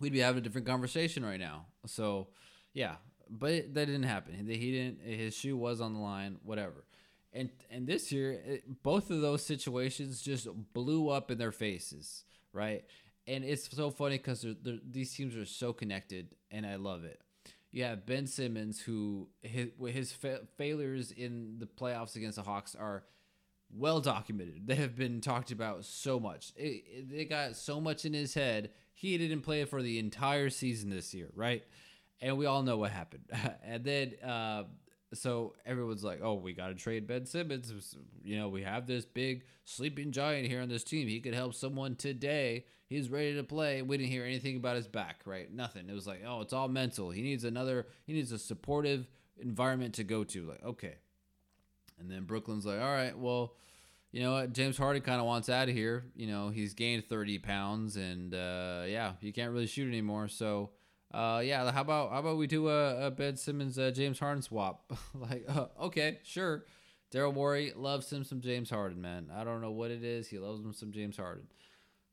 we'd 0.00 0.12
be 0.12 0.18
having 0.18 0.38
a 0.38 0.42
different 0.42 0.66
conversation 0.66 1.24
right 1.24 1.38
now. 1.38 1.66
So, 1.86 2.28
yeah, 2.72 2.96
but 3.30 3.50
it, 3.50 3.74
that 3.74 3.86
didn't 3.86 4.04
happen. 4.04 4.34
He 4.34 4.72
didn't. 4.72 5.00
His 5.00 5.36
shoe 5.36 5.56
was 5.56 5.80
on 5.80 5.94
the 5.94 6.00
line. 6.00 6.38
Whatever. 6.42 6.84
And 7.32 7.50
and 7.70 7.86
this 7.86 8.12
year, 8.12 8.32
it, 8.32 8.82
both 8.82 9.10
of 9.10 9.20
those 9.20 9.44
situations 9.44 10.22
just 10.22 10.48
blew 10.72 11.08
up 11.08 11.30
in 11.30 11.38
their 11.38 11.52
faces, 11.52 12.24
right? 12.52 12.84
And 13.26 13.44
it's 13.44 13.74
so 13.74 13.90
funny 13.90 14.18
because 14.18 14.44
these 14.62 15.14
teams 15.14 15.36
are 15.36 15.46
so 15.46 15.72
connected, 15.72 16.28
and 16.50 16.66
I 16.66 16.76
love 16.76 17.04
it. 17.04 17.20
You 17.70 17.84
have 17.84 18.06
Ben 18.06 18.26
Simmons, 18.26 18.80
who 18.80 19.28
his, 19.42 19.68
his 19.88 20.12
fa- 20.12 20.42
failures 20.56 21.10
in 21.10 21.56
the 21.58 21.66
playoffs 21.66 22.14
against 22.14 22.36
the 22.36 22.42
Hawks 22.42 22.76
are 22.76 23.04
well 23.76 24.00
documented. 24.00 24.66
They 24.66 24.76
have 24.76 24.94
been 24.94 25.20
talked 25.20 25.50
about 25.50 25.84
so 25.84 26.20
much. 26.20 26.52
It, 26.56 26.84
it, 26.86 27.10
they 27.10 27.24
got 27.24 27.56
so 27.56 27.80
much 27.80 28.04
in 28.04 28.12
his 28.14 28.34
head. 28.34 28.70
He 28.92 29.18
didn't 29.18 29.40
play 29.40 29.64
for 29.64 29.82
the 29.82 29.98
entire 29.98 30.50
season 30.50 30.90
this 30.90 31.12
year, 31.12 31.30
right? 31.34 31.64
And 32.20 32.38
we 32.38 32.46
all 32.46 32.62
know 32.62 32.76
what 32.76 32.92
happened. 32.92 33.24
and 33.64 33.84
then 33.84 34.14
uh, 34.24 34.64
so 35.14 35.54
everyone's 35.64 36.04
like, 36.04 36.20
"Oh, 36.22 36.34
we 36.34 36.52
got 36.52 36.68
to 36.68 36.74
trade 36.74 37.06
Ben 37.06 37.26
Simmons. 37.26 37.96
You 38.22 38.38
know, 38.38 38.48
we 38.48 38.62
have 38.62 38.86
this 38.86 39.04
big 39.04 39.44
sleeping 39.64 40.12
giant 40.12 40.48
here 40.48 40.60
on 40.60 40.68
this 40.68 40.84
team. 40.84 41.08
He 41.08 41.20
could 41.20 41.34
help 41.34 41.54
someone 41.54 41.96
today. 41.96 42.66
He's 42.94 43.10
ready 43.10 43.34
to 43.34 43.44
play." 43.44 43.82
We 43.82 43.96
didn't 43.96 44.10
hear 44.10 44.24
anything 44.24 44.56
about 44.56 44.76
his 44.76 44.86
back, 44.86 45.20
right? 45.24 45.52
Nothing. 45.52 45.88
It 45.88 45.94
was 45.94 46.06
like, 46.06 46.22
"Oh, 46.26 46.40
it's 46.40 46.52
all 46.52 46.68
mental. 46.68 47.10
He 47.10 47.22
needs 47.22 47.44
another. 47.44 47.86
He 48.06 48.12
needs 48.12 48.32
a 48.32 48.38
supportive 48.38 49.06
environment 49.38 49.94
to 49.94 50.04
go 50.04 50.24
to." 50.24 50.44
Like, 50.46 50.62
okay. 50.64 50.94
And 51.98 52.10
then 52.10 52.24
Brooklyn's 52.24 52.66
like, 52.66 52.80
"All 52.80 52.92
right, 52.92 53.16
well." 53.18 53.54
You 54.12 54.22
know 54.22 54.34
what? 54.34 54.52
James 54.52 54.78
Harden 54.78 55.02
kind 55.02 55.18
of 55.18 55.26
wants 55.26 55.48
out 55.48 55.68
of 55.68 55.74
here. 55.74 56.04
You 56.14 56.28
know, 56.28 56.48
he's 56.48 56.72
gained 56.72 57.04
30 57.08 57.40
pounds, 57.40 57.96
and 57.96 58.32
uh, 58.32 58.84
yeah, 58.86 59.14
you 59.20 59.32
can't 59.32 59.50
really 59.50 59.66
shoot 59.66 59.88
anymore. 59.88 60.28
So, 60.28 60.70
uh, 61.12 61.42
yeah, 61.44 61.68
how 61.72 61.80
about 61.80 62.12
how 62.12 62.20
about 62.20 62.36
we 62.36 62.46
do 62.46 62.68
a, 62.68 63.06
a 63.06 63.10
Ben 63.10 63.36
Simmons 63.36 63.76
uh, 63.76 63.90
James 63.90 64.20
Harden 64.20 64.40
swap? 64.40 64.92
like, 65.14 65.44
uh, 65.48 65.66
okay, 65.82 66.20
sure. 66.22 66.64
Daryl 67.14 67.32
Morey 67.32 67.72
loves 67.76 68.12
him 68.12 68.24
some 68.24 68.40
James 68.40 68.70
Harden, 68.70 69.00
man. 69.00 69.30
I 69.32 69.44
don't 69.44 69.60
know 69.60 69.70
what 69.70 69.92
it 69.92 70.02
is. 70.02 70.28
He 70.28 70.38
loves 70.38 70.60
him 70.60 70.72
some 70.72 70.90
James 70.90 71.16
Harden. 71.16 71.46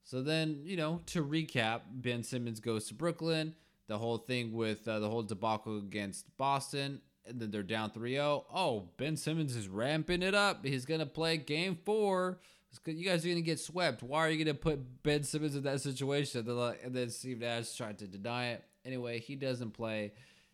So 0.03 0.21
then, 0.21 0.61
you 0.63 0.77
know, 0.77 1.01
to 1.07 1.23
recap, 1.23 1.81
Ben 1.91 2.23
Simmons 2.23 2.59
goes 2.59 2.87
to 2.87 2.93
Brooklyn. 2.93 3.55
The 3.87 3.97
whole 3.97 4.17
thing 4.17 4.53
with 4.53 4.87
uh, 4.87 4.99
the 4.99 5.09
whole 5.09 5.23
debacle 5.23 5.77
against 5.77 6.25
Boston, 6.37 7.01
and 7.25 7.39
then 7.39 7.51
they're 7.51 7.63
down 7.63 7.91
3-0. 7.91 8.45
Oh, 8.53 8.89
Ben 8.97 9.17
Simmons 9.17 9.55
is 9.55 9.67
ramping 9.67 10.21
it 10.21 10.33
up. 10.33 10.65
He's 10.65 10.85
gonna 10.85 11.05
play 11.05 11.37
Game 11.37 11.77
Four. 11.85 12.39
You 12.85 13.05
guys 13.05 13.25
are 13.25 13.29
gonna 13.29 13.41
get 13.41 13.59
swept. 13.59 14.01
Why 14.01 14.19
are 14.19 14.29
you 14.29 14.43
gonna 14.43 14.53
put 14.55 15.03
Ben 15.03 15.23
Simmons 15.23 15.55
in 15.55 15.63
that 15.63 15.81
situation? 15.81 16.47
And 16.47 16.95
then 16.95 17.09
Steve 17.09 17.39
Nash 17.39 17.75
tried 17.75 17.99
to 17.99 18.07
deny 18.07 18.51
it. 18.51 18.63
Anyway, 18.85 19.19
he 19.19 19.35
doesn't 19.35 19.71
play. 19.71 20.13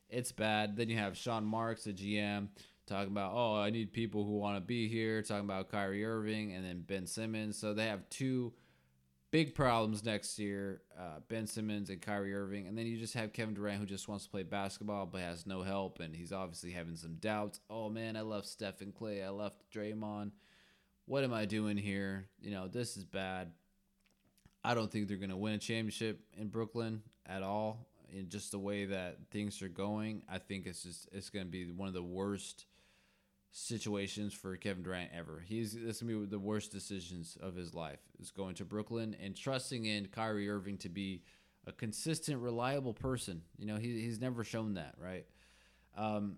It's 0.09 0.31
bad. 0.31 0.75
Then 0.75 0.89
you 0.89 0.97
have 0.97 1.15
Sean 1.15 1.45
Marks, 1.45 1.83
the 1.83 1.93
GM, 1.93 2.47
talking 2.87 3.11
about, 3.11 3.33
oh, 3.35 3.55
I 3.55 3.69
need 3.69 3.93
people 3.93 4.25
who 4.25 4.37
want 4.37 4.57
to 4.57 4.61
be 4.61 4.87
here, 4.87 5.21
talking 5.21 5.45
about 5.45 5.69
Kyrie 5.69 6.03
Irving 6.03 6.53
and 6.53 6.65
then 6.65 6.81
Ben 6.81 7.05
Simmons. 7.05 7.57
So 7.57 7.73
they 7.73 7.85
have 7.85 8.09
two 8.09 8.53
big 9.31 9.55
problems 9.55 10.03
next 10.03 10.39
year 10.39 10.81
uh, 10.97 11.19
Ben 11.27 11.47
Simmons 11.47 11.89
and 11.89 12.01
Kyrie 12.01 12.33
Irving. 12.33 12.67
And 12.67 12.77
then 12.77 12.85
you 12.85 12.97
just 12.97 13.13
have 13.13 13.33
Kevin 13.33 13.53
Durant, 13.53 13.79
who 13.79 13.85
just 13.85 14.07
wants 14.07 14.25
to 14.25 14.29
play 14.29 14.43
basketball 14.43 15.05
but 15.05 15.21
has 15.21 15.45
no 15.45 15.61
help. 15.61 15.99
And 15.99 16.15
he's 16.15 16.31
obviously 16.31 16.71
having 16.71 16.95
some 16.95 17.15
doubts. 17.15 17.59
Oh, 17.69 17.89
man, 17.89 18.15
I 18.15 18.21
left 18.21 18.47
Steph 18.47 18.81
and 18.81 18.93
Klay. 18.93 19.25
I 19.25 19.29
left 19.29 19.63
Draymond. 19.73 20.31
What 21.05 21.23
am 21.23 21.33
I 21.33 21.45
doing 21.45 21.77
here? 21.77 22.27
You 22.41 22.51
know, 22.51 22.67
this 22.67 22.97
is 22.97 23.05
bad. 23.05 23.51
I 24.63 24.73
don't 24.73 24.91
think 24.91 25.07
they're 25.07 25.17
going 25.17 25.29
to 25.29 25.37
win 25.37 25.53
a 25.53 25.59
championship 25.59 26.19
in 26.37 26.49
Brooklyn 26.49 27.01
at 27.25 27.43
all 27.43 27.87
in 28.11 28.29
just 28.29 28.51
the 28.51 28.59
way 28.59 28.85
that 28.85 29.17
things 29.31 29.61
are 29.61 29.67
going, 29.67 30.23
I 30.29 30.37
think 30.37 30.65
it's 30.65 30.83
just 30.83 31.09
it's 31.11 31.29
going 31.29 31.45
to 31.45 31.51
be 31.51 31.65
one 31.71 31.87
of 31.87 31.93
the 31.93 32.03
worst 32.03 32.65
situations 33.51 34.33
for 34.33 34.55
Kevin 34.57 34.83
Durant 34.83 35.11
ever. 35.13 35.43
He's 35.45 35.73
this 35.73 35.99
to 35.99 36.05
be 36.05 36.25
the 36.25 36.39
worst 36.39 36.71
decisions 36.71 37.37
of 37.41 37.55
his 37.55 37.73
life. 37.73 37.99
Is 38.19 38.31
going 38.31 38.55
to 38.55 38.65
Brooklyn 38.65 39.15
and 39.21 39.35
trusting 39.35 39.85
in 39.85 40.07
Kyrie 40.07 40.49
Irving 40.49 40.77
to 40.79 40.89
be 40.89 41.23
a 41.65 41.71
consistent, 41.71 42.41
reliable 42.41 42.93
person. 42.93 43.41
You 43.57 43.67
know, 43.67 43.75
he, 43.77 44.01
he's 44.01 44.21
never 44.21 44.43
shown 44.43 44.75
that, 44.75 44.95
right? 45.01 45.25
Um, 45.97 46.37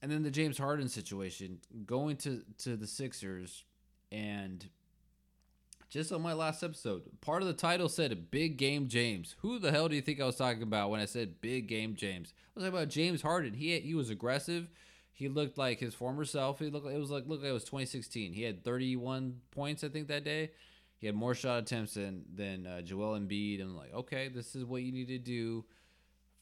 and 0.00 0.10
then 0.10 0.22
the 0.22 0.30
James 0.30 0.58
Harden 0.58 0.88
situation, 0.88 1.58
going 1.86 2.16
to 2.18 2.42
to 2.58 2.76
the 2.76 2.86
Sixers 2.86 3.64
and 4.10 4.68
just 5.92 6.10
on 6.10 6.22
my 6.22 6.32
last 6.32 6.62
episode, 6.62 7.02
part 7.20 7.42
of 7.42 7.48
the 7.48 7.54
title 7.54 7.88
said 7.88 8.30
"Big 8.30 8.56
Game 8.56 8.88
James." 8.88 9.36
Who 9.40 9.58
the 9.58 9.70
hell 9.70 9.88
do 9.88 9.94
you 9.94 10.00
think 10.00 10.20
I 10.20 10.24
was 10.24 10.36
talking 10.36 10.62
about 10.62 10.90
when 10.90 11.00
I 11.00 11.04
said 11.04 11.40
"Big 11.40 11.66
Game 11.66 11.94
James"? 11.94 12.32
I 12.34 12.50
was 12.54 12.64
talking 12.64 12.78
about 12.78 12.88
James 12.88 13.22
Harden. 13.22 13.54
He 13.54 13.78
he 13.80 13.94
was 13.94 14.08
aggressive. 14.08 14.70
He 15.22 15.28
looked 15.28 15.56
like 15.56 15.78
his 15.78 15.94
former 15.94 16.24
self. 16.24 16.58
He 16.58 16.68
looked. 16.68 16.88
It 16.88 16.98
was 16.98 17.12
like 17.12 17.28
look. 17.28 17.42
Like 17.42 17.50
it 17.50 17.52
was 17.52 17.62
2016. 17.62 18.32
He 18.32 18.42
had 18.42 18.64
31 18.64 19.36
points, 19.52 19.84
I 19.84 19.88
think, 19.88 20.08
that 20.08 20.24
day. 20.24 20.50
He 20.98 21.06
had 21.06 21.14
more 21.14 21.32
shot 21.32 21.62
attempts 21.62 21.94
than 21.94 22.24
than 22.34 22.66
uh, 22.66 22.80
Joel 22.82 23.16
Embiid. 23.16 23.60
And 23.60 23.70
I'm 23.70 23.76
like, 23.76 23.94
okay, 23.94 24.26
this 24.26 24.56
is 24.56 24.64
what 24.64 24.82
you 24.82 24.90
need 24.90 25.06
to 25.06 25.18
do 25.18 25.64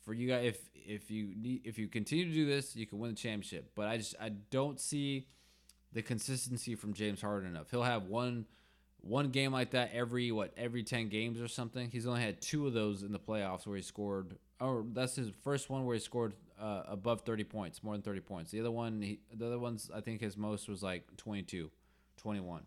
for 0.02 0.14
you 0.14 0.28
guys. 0.28 0.46
If 0.46 0.60
if 0.72 1.10
you 1.10 1.34
need, 1.36 1.60
if 1.66 1.78
you 1.78 1.88
continue 1.88 2.24
to 2.24 2.32
do 2.32 2.46
this, 2.46 2.74
you 2.74 2.86
can 2.86 2.98
win 2.98 3.10
the 3.10 3.16
championship. 3.16 3.72
But 3.74 3.86
I 3.86 3.98
just 3.98 4.14
I 4.18 4.30
don't 4.30 4.80
see 4.80 5.26
the 5.92 6.00
consistency 6.00 6.74
from 6.74 6.94
James 6.94 7.20
Harden 7.20 7.50
enough. 7.50 7.70
He'll 7.70 7.82
have 7.82 8.04
one 8.04 8.46
one 9.02 9.28
game 9.28 9.52
like 9.52 9.72
that 9.72 9.90
every 9.92 10.32
what 10.32 10.54
every 10.56 10.84
10 10.84 11.10
games 11.10 11.38
or 11.38 11.48
something. 11.48 11.90
He's 11.90 12.06
only 12.06 12.22
had 12.22 12.40
two 12.40 12.66
of 12.66 12.72
those 12.72 13.02
in 13.02 13.12
the 13.12 13.18
playoffs 13.18 13.66
where 13.66 13.76
he 13.76 13.82
scored. 13.82 14.38
Or 14.60 14.84
that's 14.92 15.16
his 15.16 15.30
first 15.42 15.70
one 15.70 15.86
where 15.86 15.94
he 15.94 16.00
scored 16.00 16.34
uh, 16.60 16.82
above 16.86 17.22
30 17.22 17.44
points, 17.44 17.82
more 17.82 17.94
than 17.94 18.02
30 18.02 18.20
points. 18.20 18.50
The 18.50 18.60
other 18.60 18.70
one, 18.70 19.00
he, 19.00 19.20
the 19.32 19.46
other 19.46 19.58
ones, 19.58 19.90
I 19.94 20.00
think 20.00 20.20
his 20.20 20.36
most 20.36 20.68
was 20.68 20.82
like 20.82 21.04
22, 21.16 21.70
21 22.18 22.62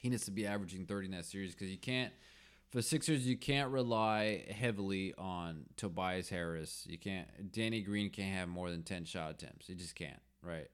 he 0.00 0.08
needs 0.08 0.24
to 0.24 0.30
be 0.30 0.46
averaging 0.46 0.86
30 0.86 1.06
in 1.06 1.12
that 1.12 1.26
series 1.26 1.54
because 1.54 1.70
you 1.70 1.78
can't 1.78 2.12
for 2.70 2.80
Sixers 2.82 3.26
you 3.26 3.36
can't 3.36 3.70
rely 3.70 4.44
heavily 4.50 5.12
on 5.18 5.64
Tobias 5.76 6.28
Harris. 6.28 6.86
You 6.88 6.98
can't 6.98 7.52
Danny 7.52 7.82
Green 7.82 8.10
can't 8.10 8.34
have 8.34 8.48
more 8.48 8.70
than 8.70 8.82
10 8.82 9.04
shot 9.04 9.30
attempts. 9.30 9.66
He 9.66 9.74
just 9.74 9.94
can't, 9.94 10.20
right? 10.42 10.68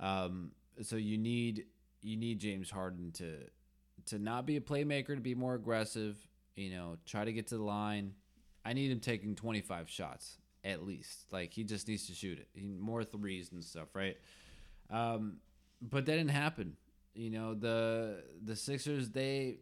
Um, 0.00 0.50
so 0.82 0.96
you 0.96 1.16
need 1.18 1.66
you 2.02 2.16
need 2.16 2.40
James 2.40 2.70
Harden 2.70 3.12
to 3.12 3.38
to 4.06 4.18
not 4.18 4.44
be 4.44 4.56
a 4.56 4.60
playmaker, 4.60 5.14
to 5.14 5.20
be 5.20 5.34
more 5.34 5.54
aggressive, 5.54 6.16
you 6.56 6.70
know, 6.70 6.96
try 7.06 7.24
to 7.24 7.32
get 7.32 7.46
to 7.48 7.56
the 7.56 7.62
line. 7.62 8.14
I 8.64 8.72
need 8.72 8.90
him 8.90 9.00
taking 9.00 9.34
25 9.34 9.88
shots 9.88 10.38
at 10.64 10.84
least. 10.86 11.26
Like 11.30 11.52
he 11.52 11.64
just 11.64 11.88
needs 11.88 12.06
to 12.06 12.14
shoot 12.14 12.38
it. 12.38 12.48
He, 12.54 12.66
more 12.66 13.04
threes 13.04 13.50
and 13.52 13.64
stuff, 13.64 13.88
right? 13.94 14.16
Um, 14.90 15.38
but 15.80 16.06
that 16.06 16.16
didn't 16.16 16.30
happen. 16.30 16.76
You 17.14 17.30
know 17.30 17.54
the 17.54 18.22
the 18.42 18.56
Sixers 18.56 19.10
they 19.10 19.58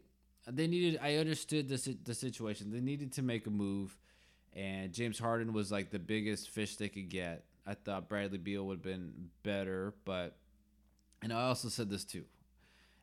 they 0.47 0.67
needed. 0.67 0.99
I 1.01 1.15
understood 1.15 1.67
the 1.67 1.97
the 2.03 2.13
situation. 2.13 2.71
They 2.71 2.79
needed 2.79 3.11
to 3.13 3.21
make 3.21 3.45
a 3.45 3.49
move, 3.49 3.97
and 4.53 4.93
James 4.93 5.19
Harden 5.19 5.51
was 5.51 5.71
like 5.71 5.91
the 5.91 5.99
biggest 5.99 6.49
fish 6.49 6.77
they 6.77 6.89
could 6.89 7.09
get. 7.09 7.43
I 7.65 7.73
thought 7.73 8.09
Bradley 8.09 8.37
Beal 8.37 8.65
would 8.67 8.77
have 8.77 8.83
been 8.83 9.29
better, 9.43 9.93
but 10.05 10.37
and 11.21 11.33
I 11.33 11.43
also 11.43 11.67
said 11.67 11.89
this 11.89 12.05
too. 12.05 12.23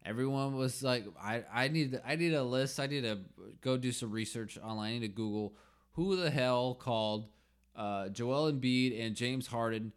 Everyone 0.05 0.57
was 0.57 0.83
like, 0.83 1.05
I, 1.21 1.45
I 1.53 1.69
need 1.69 2.01
I 2.07 2.17
need 2.17 2.33
a 2.33 2.43
list. 2.43 2.81
I 2.81 2.87
need 2.87 3.03
to 3.03 3.19
go 3.61 3.77
do 3.77 3.93
some 3.93 4.11
research 4.11 4.57
online. 4.59 4.91
I 4.91 4.93
need 4.95 5.01
to 5.01 5.09
Google 5.09 5.55
who 5.99 6.17
the 6.17 6.31
hell 6.31 6.75
called 6.75 7.29
uh, 7.77 8.09
Joel 8.09 8.53
Embiid 8.53 8.99
and 9.05 9.15
James 9.15 9.47
Harden 9.47 9.93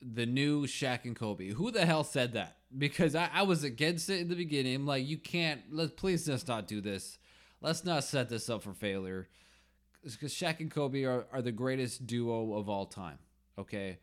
the 0.00 0.26
new 0.26 0.66
Shaq 0.66 1.04
and 1.04 1.16
Kobe. 1.16 1.48
Who 1.48 1.70
the 1.70 1.86
hell 1.86 2.04
said 2.04 2.34
that? 2.34 2.58
because 2.76 3.14
I, 3.14 3.28
I 3.32 3.42
was 3.42 3.64
against 3.64 4.08
it 4.10 4.20
in 4.20 4.28
the 4.28 4.34
beginning. 4.34 4.74
I'm 4.74 4.86
like, 4.86 5.06
you 5.06 5.18
can't. 5.18 5.62
Let 5.70 5.96
please 5.96 6.26
just 6.26 6.48
not 6.48 6.66
do 6.66 6.80
this. 6.80 7.18
Let's 7.60 7.84
not 7.84 8.04
set 8.04 8.28
this 8.28 8.48
up 8.48 8.62
for 8.62 8.74
failure. 8.74 9.28
Because 10.02 10.34
Shaq 10.34 10.60
and 10.60 10.70
Kobe 10.70 11.04
are, 11.04 11.26
are 11.32 11.40
the 11.40 11.52
greatest 11.52 12.06
duo 12.06 12.54
of 12.54 12.68
all 12.68 12.86
time. 12.86 13.18
Okay, 13.58 13.98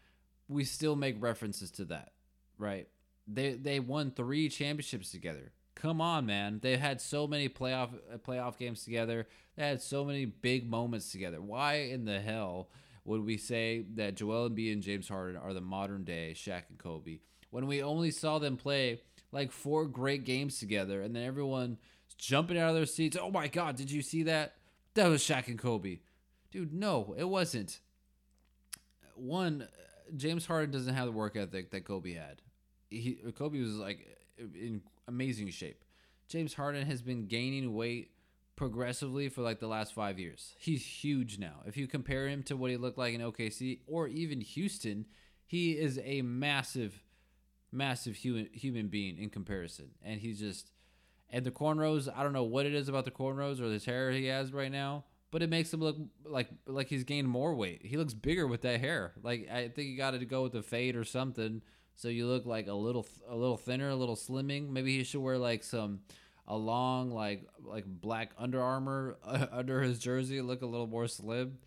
we 0.48 0.64
still 0.64 0.96
make 0.96 1.22
references 1.22 1.70
to 1.72 1.86
that, 1.86 2.14
right? 2.58 2.88
They 3.28 3.54
they 3.54 3.80
won 3.80 4.12
three 4.12 4.50
championships 4.50 5.12
together. 5.12 5.52
Come 5.82 6.00
on, 6.00 6.26
man. 6.26 6.60
They 6.62 6.78
had 6.78 7.02
so 7.02 7.26
many 7.26 7.50
playoff 7.50 7.90
uh, 8.14 8.18
playoff 8.18 8.58
games 8.58 8.84
together. 8.84 9.28
They 9.56 9.68
had 9.68 9.82
so 9.82 10.06
many 10.06 10.26
big 10.26 10.70
moments 10.70 11.12
together. 11.12 11.42
Why 11.42 11.76
in 11.76 12.06
the 12.06 12.20
hell 12.20 12.70
would 13.04 13.26
we 13.26 13.38
say 13.38 13.86
that 13.96 14.16
Joel 14.16 14.50
Embiid 14.50 14.74
and 14.74 14.84
James 14.84 15.10
Harden 15.10 15.38
are 15.38 15.54
the 15.54 15.62
modern 15.62 16.04
day 16.04 16.34
Shaq 16.36 16.64
and 16.70 16.78
Kobe? 16.78 17.20
when 17.52 17.68
we 17.68 17.84
only 17.84 18.10
saw 18.10 18.40
them 18.40 18.58
play 18.58 19.02
like 19.32 19.52
four 19.52 19.86
great 19.86 20.26
games 20.26 20.58
together, 20.60 21.02
and 21.02 21.16
then 21.16 21.24
everyone 21.24 21.78
jumping 22.18 22.58
out 22.58 22.70
of 22.70 22.76
their 22.76 22.86
seats. 22.86 23.18
Oh 23.22 23.30
my 23.30 23.48
God, 23.48 23.76
did 23.76 23.92
you 23.92 24.02
see 24.02 24.24
that? 24.24 24.56
That 24.96 25.08
was 25.08 25.22
Shaq 25.22 25.48
and 25.48 25.60
Kobe. 25.60 26.00
Dude, 26.50 26.74
no, 26.74 27.14
it 27.18 27.30
wasn't. 27.30 27.80
One, 29.16 29.68
James 30.16 30.46
Harden 30.46 30.72
doesn't 30.72 30.94
have 30.94 31.06
the 31.06 31.12
work 31.12 31.36
ethic 31.36 31.72
that 31.72 31.86
Kobe 31.86 32.14
had. 32.14 32.42
He, 32.90 33.20
Kobe 33.38 33.60
was 33.60 33.76
like 33.76 34.18
in 34.38 34.82
amazing 35.12 35.50
shape. 35.50 35.84
James 36.28 36.54
Harden 36.54 36.86
has 36.88 37.02
been 37.02 37.28
gaining 37.28 37.74
weight 37.74 38.12
progressively 38.56 39.28
for 39.28 39.42
like 39.42 39.60
the 39.60 39.68
last 39.68 39.94
five 39.94 40.20
years. 40.20 40.56
He's 40.58 40.86
huge 40.86 41.40
now. 41.40 41.62
If 41.66 41.78
you 41.78 41.88
compare 41.88 42.28
him 42.28 42.44
to 42.44 42.56
what 42.56 42.72
he 42.72 42.78
looked 42.78 42.98
like 42.98 43.14
in 43.14 43.22
OKC 43.22 43.80
or 43.88 44.08
even 44.08 44.42
Houston, 44.42 45.06
he 45.46 45.72
is 45.74 46.00
a 46.04 46.22
massive 46.22 47.04
massive 47.72 48.16
human 48.16 48.50
human 48.54 48.88
being 48.88 49.18
in 49.18 49.30
comparison, 49.30 49.90
and 50.04 50.20
he's 50.20 50.40
just 50.40 50.72
and 51.30 51.46
the 51.46 51.52
cornrows. 51.52 52.08
I 52.14 52.24
don't 52.24 52.34
know 52.34 52.44
what 52.44 52.66
it 52.66 52.74
is 52.74 52.88
about 52.88 53.06
the 53.06 53.12
cornrows 53.12 53.60
or 53.60 53.70
this 53.70 53.86
hair 53.86 54.12
he 54.12 54.28
has 54.28 54.54
right 54.54 54.72
now, 54.72 55.06
but 55.32 55.42
it 55.42 55.50
makes 55.50 55.74
him 55.74 55.80
look 55.80 55.98
like 56.26 56.50
like 56.68 56.88
he's 56.88 57.04
gained 57.04 57.28
more 57.28 57.56
weight. 57.56 57.82
He 57.84 57.98
looks 57.98 58.14
bigger 58.14 58.48
with 58.48 58.62
that 58.62 58.80
hair. 58.80 59.14
Like 59.24 59.50
I 59.50 59.70
think 59.70 59.90
he 59.90 59.96
got 59.96 60.12
to 60.12 60.26
go 60.26 60.44
with 60.44 60.52
the 60.54 60.62
fade 60.62 60.96
or 60.96 61.04
something, 61.04 61.62
so 61.96 62.08
you 62.08 62.28
look 62.28 62.46
like 62.46 62.68
a 62.68 62.74
little 62.74 63.06
a 63.28 63.36
little 63.36 63.58
thinner, 63.58 63.90
a 63.90 63.96
little 63.96 64.16
slimming. 64.16 64.70
Maybe 64.70 64.98
he 64.98 65.04
should 65.04 65.22
wear 65.22 65.38
like 65.38 65.64
some 65.64 66.00
a 66.48 66.56
long 66.56 67.12
like 67.12 67.44
like 67.64 67.86
black 67.86 68.32
Under 68.38 68.62
Armour 68.62 69.18
uh, 69.24 69.48
under 69.52 69.82
his 69.82 70.00
jersey, 70.00 70.42
look 70.42 70.62
a 70.62 70.66
little 70.66 70.88
more 70.88 71.08
slim. 71.08 71.58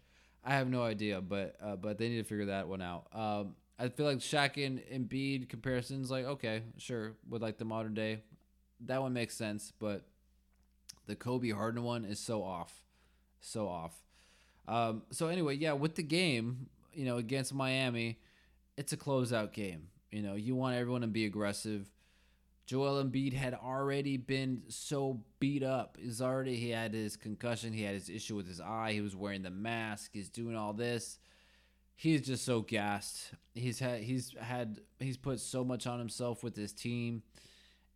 I 0.45 0.55
have 0.57 0.69
no 0.69 0.83
idea, 0.83 1.21
but 1.21 1.57
uh, 1.63 1.77
but 1.77 1.99
they 1.99 2.09
need 2.09 2.19
to 2.19 2.25
figure 2.25 2.47
that 2.47 2.69
one 2.69 2.83
out. 2.83 3.07
Um, 3.13 3.55
I 3.79 3.89
feel 3.89 4.07
like 4.07 4.19
Shaq 4.19 4.65
and 4.65 4.81
Embiid 4.81 5.49
comparisons, 5.49 6.11
like 6.11 6.27
okay, 6.27 6.63
sure, 6.77 7.13
with 7.29 7.43
like 7.43 7.59
the 7.59 7.65
modern 7.65 7.95
day, 7.95 8.21
that 8.87 9.01
one 9.01 9.13
makes 9.13 9.35
sense. 9.35 9.73
But 9.79 10.05
the 11.07 11.17
Kobe 11.17 11.51
Harden 11.51 11.83
one 11.83 12.05
is 12.05 12.19
so 12.19 12.43
off, 12.43 12.85
so 13.41 13.69
off. 13.69 13.95
Um, 14.69 15.03
so 15.11 15.29
anyway, 15.29 15.57
yeah, 15.57 15.73
with 15.73 15.95
the 15.95 16.03
game, 16.03 16.67
you 16.93 17.05
know, 17.05 17.17
against 17.17 17.55
Miami, 17.55 18.19
it's 18.77 18.93
a 18.93 18.97
closeout 18.97 19.53
game. 19.53 19.89
You 20.15 20.23
know, 20.23 20.35
you 20.35 20.55
want 20.55 20.77
everyone 20.77 21.03
to 21.03 21.07
be 21.07 21.25
aggressive. 21.25 21.91
Joel 22.67 23.03
Embiid 23.05 23.35
had 23.35 23.53
already 23.53 24.17
been 24.17 24.63
so 24.69 25.21
beat 25.39 25.63
up. 25.63 25.99
He's 26.01 26.23
already 26.23 26.57
he 26.57 26.71
had 26.71 26.95
his 26.95 27.17
concussion. 27.17 27.73
He 27.73 27.83
had 27.83 27.95
his 27.95 28.09
issue 28.09 28.37
with 28.37 28.49
his 28.49 28.61
eye. 28.61 28.93
He 28.93 29.01
was 29.03 29.15
wearing 29.15 29.43
the 29.43 29.51
mask. 29.51 30.11
He's 30.15 30.31
doing 30.31 30.57
all 30.57 30.73
this 30.73 31.19
he's 31.97 32.23
just 32.23 32.45
so 32.45 32.61
gassed. 32.61 33.33
He's 33.55 33.79
had 33.79 34.01
he's 34.01 34.35
had 34.41 34.81
he's 34.99 35.17
put 35.17 35.41
so 35.41 35.65
much 35.65 35.87
on 35.87 35.99
himself 35.99 36.43
with 36.43 36.57
his 36.57 36.73
team, 36.73 37.23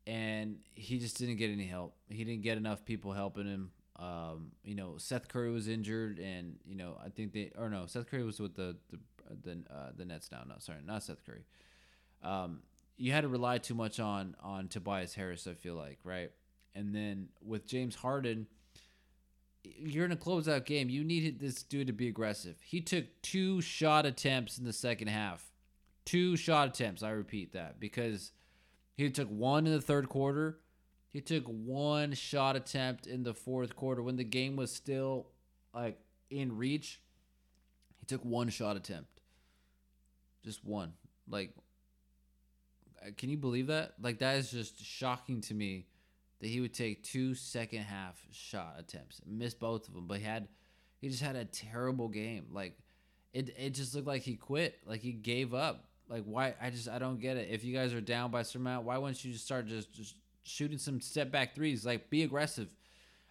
and 0.07 0.59
he 0.75 0.99
just 0.99 1.19
didn't 1.19 1.37
get 1.37 1.51
any 1.51 1.67
help. 1.67 1.97
He 2.09 2.25
didn't 2.25 2.43
get 2.43 2.57
enough 2.57 2.85
people 2.85 3.13
helping 3.13 3.47
him. 3.47 3.71
Um, 3.97 4.53
you 4.63 4.77
know, 4.77 4.95
Seth 4.99 5.29
Curry 5.29 5.51
was 5.51 5.67
injured, 5.69 6.19
and 6.19 6.57
you 6.65 6.77
know 6.77 6.97
I 7.05 7.09
think 7.09 7.33
they 7.33 7.53
or 7.57 7.69
no, 7.69 7.87
Seth 7.87 8.07
Curry 8.07 8.25
was 8.25 8.41
with 8.41 8.55
the 8.55 8.77
the 8.91 8.99
the, 9.43 9.63
uh, 9.73 9.91
the 9.97 10.05
Nets 10.05 10.31
now. 10.31 10.43
No, 10.49 10.55
sorry, 10.59 10.79
not 10.85 11.03
Seth 11.03 11.25
Curry. 11.25 11.45
Um, 12.23 12.61
you 12.97 13.13
had 13.13 13.23
to 13.23 13.29
rely 13.29 13.59
too 13.59 13.75
much 13.75 14.01
on 14.01 14.35
on 14.43 14.69
Tobias 14.69 15.15
Harris. 15.15 15.47
I 15.47 15.55
feel 15.55 15.75
like 15.75 15.99
right, 16.05 16.31
and 16.75 16.95
then 16.95 17.29
with 17.43 17.67
James 17.67 17.95
Harden 17.95 18.47
you're 19.77 20.05
in 20.05 20.13
a 20.13 20.17
closeout 20.17 20.65
game. 20.65 20.89
You 20.89 21.05
need 21.05 21.41
this 21.41 21.63
dude 21.63 21.89
to 21.89 21.93
be 21.93 22.09
aggressive. 22.09 22.57
He 22.63 22.81
took 22.81 23.05
two 23.23 23.61
shot 23.61 24.07
attempts 24.07 24.59
in 24.59 24.65
the 24.65 24.73
second 24.73 25.09
half. 25.09 25.45
Two 26.05 26.37
shot 26.37 26.69
attempts. 26.69 27.03
I 27.03 27.11
repeat 27.11 27.53
that 27.53 27.79
because 27.81 28.33
he 28.97 29.11
took 29.11 29.29
one 29.29 29.67
in 29.67 29.73
the 29.73 29.81
third 29.81 30.09
quarter. 30.09 30.59
He 31.09 31.21
took 31.21 31.45
one 31.47 32.13
shot 32.15 32.57
attempt 32.57 33.07
in 33.07 33.23
the 33.23 33.35
fourth 33.35 33.77
quarter 33.77 34.03
when 34.03 34.17
the 34.17 34.25
game 34.25 34.57
was 34.57 34.73
still 34.73 35.29
like 35.75 35.99
in 36.31 36.57
reach. 36.57 37.01
He 37.99 38.07
took 38.07 38.25
one 38.25 38.49
shot 38.49 38.77
attempt. 38.77 39.21
Just 40.45 40.65
one. 40.65 40.93
Like 41.29 41.53
can 43.17 43.31
you 43.31 43.37
believe 43.37 43.69
that? 43.69 43.95
Like 44.01 44.19
that 44.19 44.37
is 44.37 44.51
just 44.51 44.85
shocking 44.85 45.41
to 45.43 45.55
me 45.55 45.87
that 46.41 46.49
he 46.49 46.61
would 46.61 46.75
take 46.75 47.03
two 47.03 47.35
second 47.35 47.81
half 47.81 48.21
shot 48.33 48.77
attempts, 48.79 49.21
miss 49.27 49.55
both 49.55 49.89
of 49.89 49.95
them, 49.95 50.07
but 50.07 50.19
he 50.19 50.25
had 50.25 50.49
he 51.01 51.09
just 51.09 51.23
had 51.23 51.37
a 51.37 51.45
terrible 51.45 52.09
game. 52.09 52.47
Like 52.53 52.79
it 53.33 53.55
it 53.59 53.71
just 53.71 53.95
looked 53.95 54.07
like 54.07 54.23
he 54.23 54.37
quit, 54.37 54.79
like 54.87 55.01
he 55.01 55.13
gave 55.13 55.55
up. 55.55 55.85
Like 56.09 56.25
why? 56.25 56.55
I 56.61 56.71
just 56.71 56.89
I 56.89 56.99
don't 56.99 57.21
get 57.21 57.37
it. 57.37 57.49
If 57.51 57.65
you 57.65 57.75
guys 57.75 57.93
are 57.95 58.01
down 58.01 58.31
by 58.31 58.43
some 58.43 58.63
amount, 58.63 58.85
why 58.85 58.99
wouldn't 58.99 59.25
you 59.25 59.33
just 59.33 59.45
start 59.45 59.67
just, 59.67 59.93
just 59.93 60.15
shooting 60.43 60.79
some 60.79 61.01
step 61.01 61.31
back 61.31 61.55
threes? 61.55 61.85
Like 61.85 62.11
be 62.11 62.23
aggressive. 62.23 62.69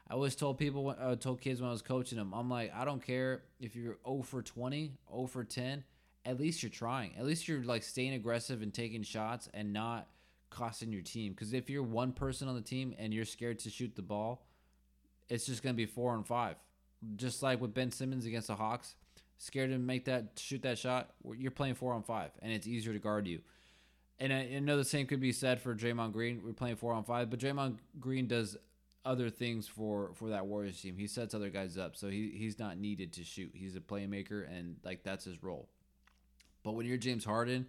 I 0.10 0.14
always 0.14 0.36
told 0.36 0.58
people, 0.58 0.96
I 0.98 1.04
uh, 1.04 1.16
told 1.18 1.42
kids 1.42 1.60
when 1.60 1.68
I 1.68 1.74
was 1.74 1.82
coaching 1.82 2.18
them, 2.18 2.34
I'm 2.34 2.50
like, 2.50 2.74
I 2.74 2.86
don't 2.86 3.06
care 3.06 3.42
if 3.60 3.76
you're 3.76 3.98
0 4.06 4.22
for 4.22 4.42
20, 4.42 4.94
0 5.12 5.28
for 5.28 5.44
10. 5.44 5.84
At 6.28 6.40
least 6.40 6.62
you're 6.62 6.70
trying. 6.70 7.16
At 7.18 7.26
least 7.26 7.48
you're 7.48 7.64
like 7.64 7.84
staying 7.84 8.14
aggressive 8.14 8.62
and 8.62 8.74
taking 8.74 9.02
shots 9.02 9.50
and 9.54 9.72
not 9.72 10.10
costing 10.50 10.92
your 10.92 11.02
team. 11.02 11.32
Because 11.32 11.54
if 11.54 11.70
you're 11.70 11.84
one 11.84 12.12
person 12.12 12.48
on 12.48 12.56
the 12.56 12.62
team 12.62 12.94
and 13.00 13.14
you're 13.14 13.26
scared 13.26 13.60
to 13.60 13.70
shoot 13.70 13.96
the 13.96 14.02
ball, 14.02 14.46
it's 15.30 15.46
just 15.46 15.64
going 15.64 15.74
to 15.74 15.78
be 15.78 15.86
four 15.86 16.14
and 16.16 16.28
five. 16.28 16.58
Just 17.16 17.42
like 17.42 17.62
with 17.62 17.74
Ben 17.74 17.92
Simmons 17.92 18.26
against 18.26 18.48
the 18.48 18.56
Hawks, 18.56 18.96
scared 19.38 19.70
to 19.70 19.78
make 19.78 20.06
that 20.06 20.32
shoot 20.38 20.64
that 20.64 20.78
shot, 20.78 21.12
you're 21.38 21.52
playing 21.52 21.76
four 21.76 21.94
on 21.94 22.04
five, 22.04 22.32
and 22.42 22.52
it's 22.52 22.68
easier 22.68 22.92
to 22.94 23.00
guard 23.00 23.28
you. 23.28 23.40
And 24.20 24.34
I, 24.34 24.50
I 24.56 24.60
know 24.60 24.78
the 24.78 24.84
same 24.84 25.06
could 25.06 25.20
be 25.20 25.32
said 25.32 25.62
for 25.62 25.76
Draymond 25.76 26.12
Green. 26.12 26.42
We're 26.44 26.54
playing 26.54 26.78
four 26.78 26.94
on 26.94 27.04
five, 27.04 27.30
but 27.30 27.40
Draymond 27.40 27.78
Green 28.00 28.28
does 28.28 28.58
other 29.06 29.30
things 29.30 29.68
for 29.68 30.12
for 30.16 30.30
that 30.30 30.48
Warriors 30.48 30.82
team. 30.82 30.98
He 30.98 31.08
sets 31.08 31.34
other 31.34 31.50
guys 31.50 31.78
up, 31.78 31.96
so 31.96 32.10
he 32.10 32.34
he's 32.36 32.60
not 32.60 32.78
needed 32.78 33.14
to 33.14 33.24
shoot. 33.24 33.52
He's 33.54 33.76
a 33.76 33.80
playmaker, 33.80 34.52
and 34.52 34.78
like 34.84 35.04
that's 35.04 35.24
his 35.26 35.42
role. 35.44 35.70
But 36.68 36.76
when 36.76 36.86
you're 36.86 36.98
James 36.98 37.24
Harden, 37.24 37.66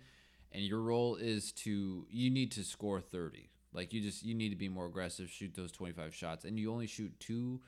and 0.50 0.64
your 0.64 0.80
role 0.80 1.14
is 1.14 1.52
to 1.52 2.04
you 2.10 2.30
need 2.30 2.50
to 2.52 2.64
score 2.64 3.00
thirty. 3.00 3.48
Like 3.72 3.92
you 3.92 4.00
just 4.00 4.24
you 4.24 4.34
need 4.34 4.48
to 4.48 4.56
be 4.56 4.68
more 4.68 4.86
aggressive, 4.86 5.30
shoot 5.30 5.54
those 5.54 5.70
twenty 5.70 5.92
five 5.92 6.12
shots, 6.12 6.44
and 6.44 6.58
you 6.58 6.72
only 6.72 6.88
shoot 6.88 7.12
two 7.20 7.60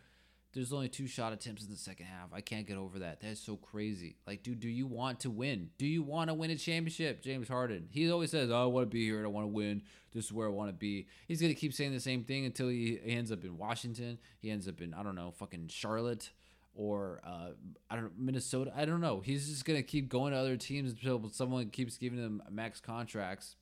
there's 0.53 0.73
only 0.73 0.89
two 0.89 1.07
shot 1.07 1.33
attempts 1.33 1.63
in 1.63 1.71
the 1.71 1.77
second 1.77 2.07
half. 2.07 2.33
I 2.33 2.41
can't 2.41 2.67
get 2.67 2.77
over 2.77 2.99
that. 3.01 3.21
That's 3.21 3.41
so 3.41 3.57
crazy. 3.57 4.17
Like, 4.27 4.43
dude, 4.43 4.59
do 4.59 4.69
you 4.69 4.87
want 4.87 5.21
to 5.21 5.31
win? 5.31 5.71
Do 5.79 5.87
you 5.87 6.03
want 6.03 6.29
to 6.29 6.35
win 6.35 6.51
a 6.51 6.57
championship? 6.57 7.23
James 7.23 7.47
Harden. 7.47 7.87
He 7.91 8.11
always 8.11 8.33
says, 8.33 8.51
oh, 8.51 8.65
I 8.65 8.67
want 8.67 8.91
to 8.91 8.93
be 8.93 9.05
here. 9.05 9.19
and 9.19 9.27
I 9.27 9.31
want 9.31 9.45
to 9.45 9.53
win. 9.53 9.83
This 10.13 10.25
is 10.25 10.33
where 10.33 10.49
I 10.49 10.51
want 10.51 10.69
to 10.71 10.75
be. 10.75 11.07
He's 11.29 11.41
going 11.41 11.55
to 11.55 11.59
keep 11.61 11.73
saying 11.73 11.93
the 11.93 12.01
same 12.01 12.25
thing 12.25 12.47
until 12.47 12.69
he 12.69 12.99
ends 13.05 13.31
up 13.31 13.45
in 13.45 13.59
Washington. 13.59 14.19
He 14.41 14.51
ends 14.51 14.67
up 14.67 14.81
in, 14.81 14.93
I 14.93 15.05
don't 15.05 15.15
know, 15.15 15.31
fucking 15.31 15.69
Charlotte 15.69 16.31
or, 16.75 17.21
uh, 17.25 17.51
I 17.91 17.95
don't 17.95 18.05
know, 18.05 18.11
Minnesota. 18.17 18.73
I 18.75 18.85
don't 18.85 19.01
know. 19.01 19.21
He's 19.21 19.49
just 19.49 19.65
to 19.67 19.83
keep 19.83 20.09
going 20.09 20.33
to 20.33 20.39
other 20.39 20.57
teams 20.57 20.93
until 20.93 21.29
someone 21.31 21.69
keeps 21.71 21.97
giving 21.99 22.19
him 22.19 22.43
max 22.51 22.81
contracts, 22.81 23.57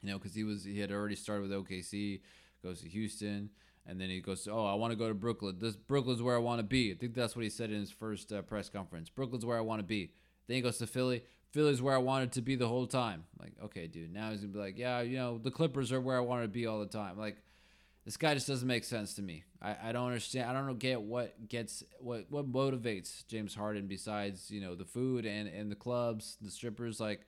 you 0.00 0.10
know, 0.10 0.18
because 0.18 0.34
he 0.34 0.44
was, 0.44 0.64
he 0.64 0.80
had 0.80 0.90
already 0.90 1.16
started 1.16 1.48
with 1.48 1.52
OKC, 1.52 2.20
goes 2.62 2.80
to 2.80 2.88
Houston 2.88 3.50
and 3.86 4.00
then 4.00 4.08
he 4.08 4.20
goes, 4.20 4.46
"Oh, 4.50 4.64
I 4.64 4.74
want 4.74 4.92
to 4.92 4.96
go 4.96 5.08
to 5.08 5.14
Brooklyn. 5.14 5.56
This 5.58 5.76
Brooklyn's 5.76 6.22
where 6.22 6.36
I 6.36 6.38
want 6.38 6.60
to 6.60 6.64
be." 6.64 6.92
I 6.92 6.94
think 6.94 7.14
that's 7.14 7.34
what 7.34 7.42
he 7.42 7.50
said 7.50 7.70
in 7.70 7.80
his 7.80 7.90
first 7.90 8.32
uh, 8.32 8.42
press 8.42 8.68
conference. 8.68 9.10
Brooklyn's 9.10 9.44
where 9.44 9.58
I 9.58 9.62
want 9.62 9.80
to 9.80 9.84
be. 9.84 10.12
Then 10.46 10.56
he 10.56 10.60
goes 10.60 10.78
to 10.78 10.86
Philly. 10.86 11.24
Philly's 11.50 11.82
where 11.82 11.94
I 11.94 11.98
wanted 11.98 12.32
to 12.32 12.42
be 12.42 12.54
the 12.54 12.68
whole 12.68 12.86
time. 12.86 13.24
Like, 13.38 13.52
okay, 13.64 13.86
dude. 13.86 14.12
Now 14.12 14.30
he's 14.30 14.40
gonna 14.40 14.52
be 14.52 14.58
like, 14.58 14.78
yeah, 14.78 15.00
you 15.00 15.16
know, 15.16 15.38
the 15.38 15.50
Clippers 15.50 15.92
are 15.92 16.00
where 16.00 16.16
I 16.16 16.20
wanted 16.20 16.42
to 16.42 16.48
be 16.48 16.66
all 16.66 16.80
the 16.80 16.86
time. 16.86 17.18
Like, 17.18 17.38
this 18.04 18.16
guy 18.16 18.34
just 18.34 18.48
doesn't 18.48 18.66
make 18.66 18.84
sense 18.84 19.14
to 19.14 19.22
me. 19.22 19.44
I, 19.60 19.76
I 19.84 19.92
don't 19.92 20.06
understand. 20.06 20.50
I 20.50 20.52
don't 20.52 20.78
get 20.78 21.00
what 21.00 21.48
gets 21.48 21.84
what 22.00 22.26
what 22.30 22.50
motivates 22.50 23.26
James 23.28 23.54
Harden 23.54 23.86
besides 23.86 24.50
you 24.50 24.60
know 24.60 24.74
the 24.74 24.84
food 24.84 25.24
and 25.24 25.48
and 25.48 25.70
the 25.70 25.76
clubs, 25.76 26.36
the 26.40 26.50
strippers. 26.50 26.98
Like, 26.98 27.26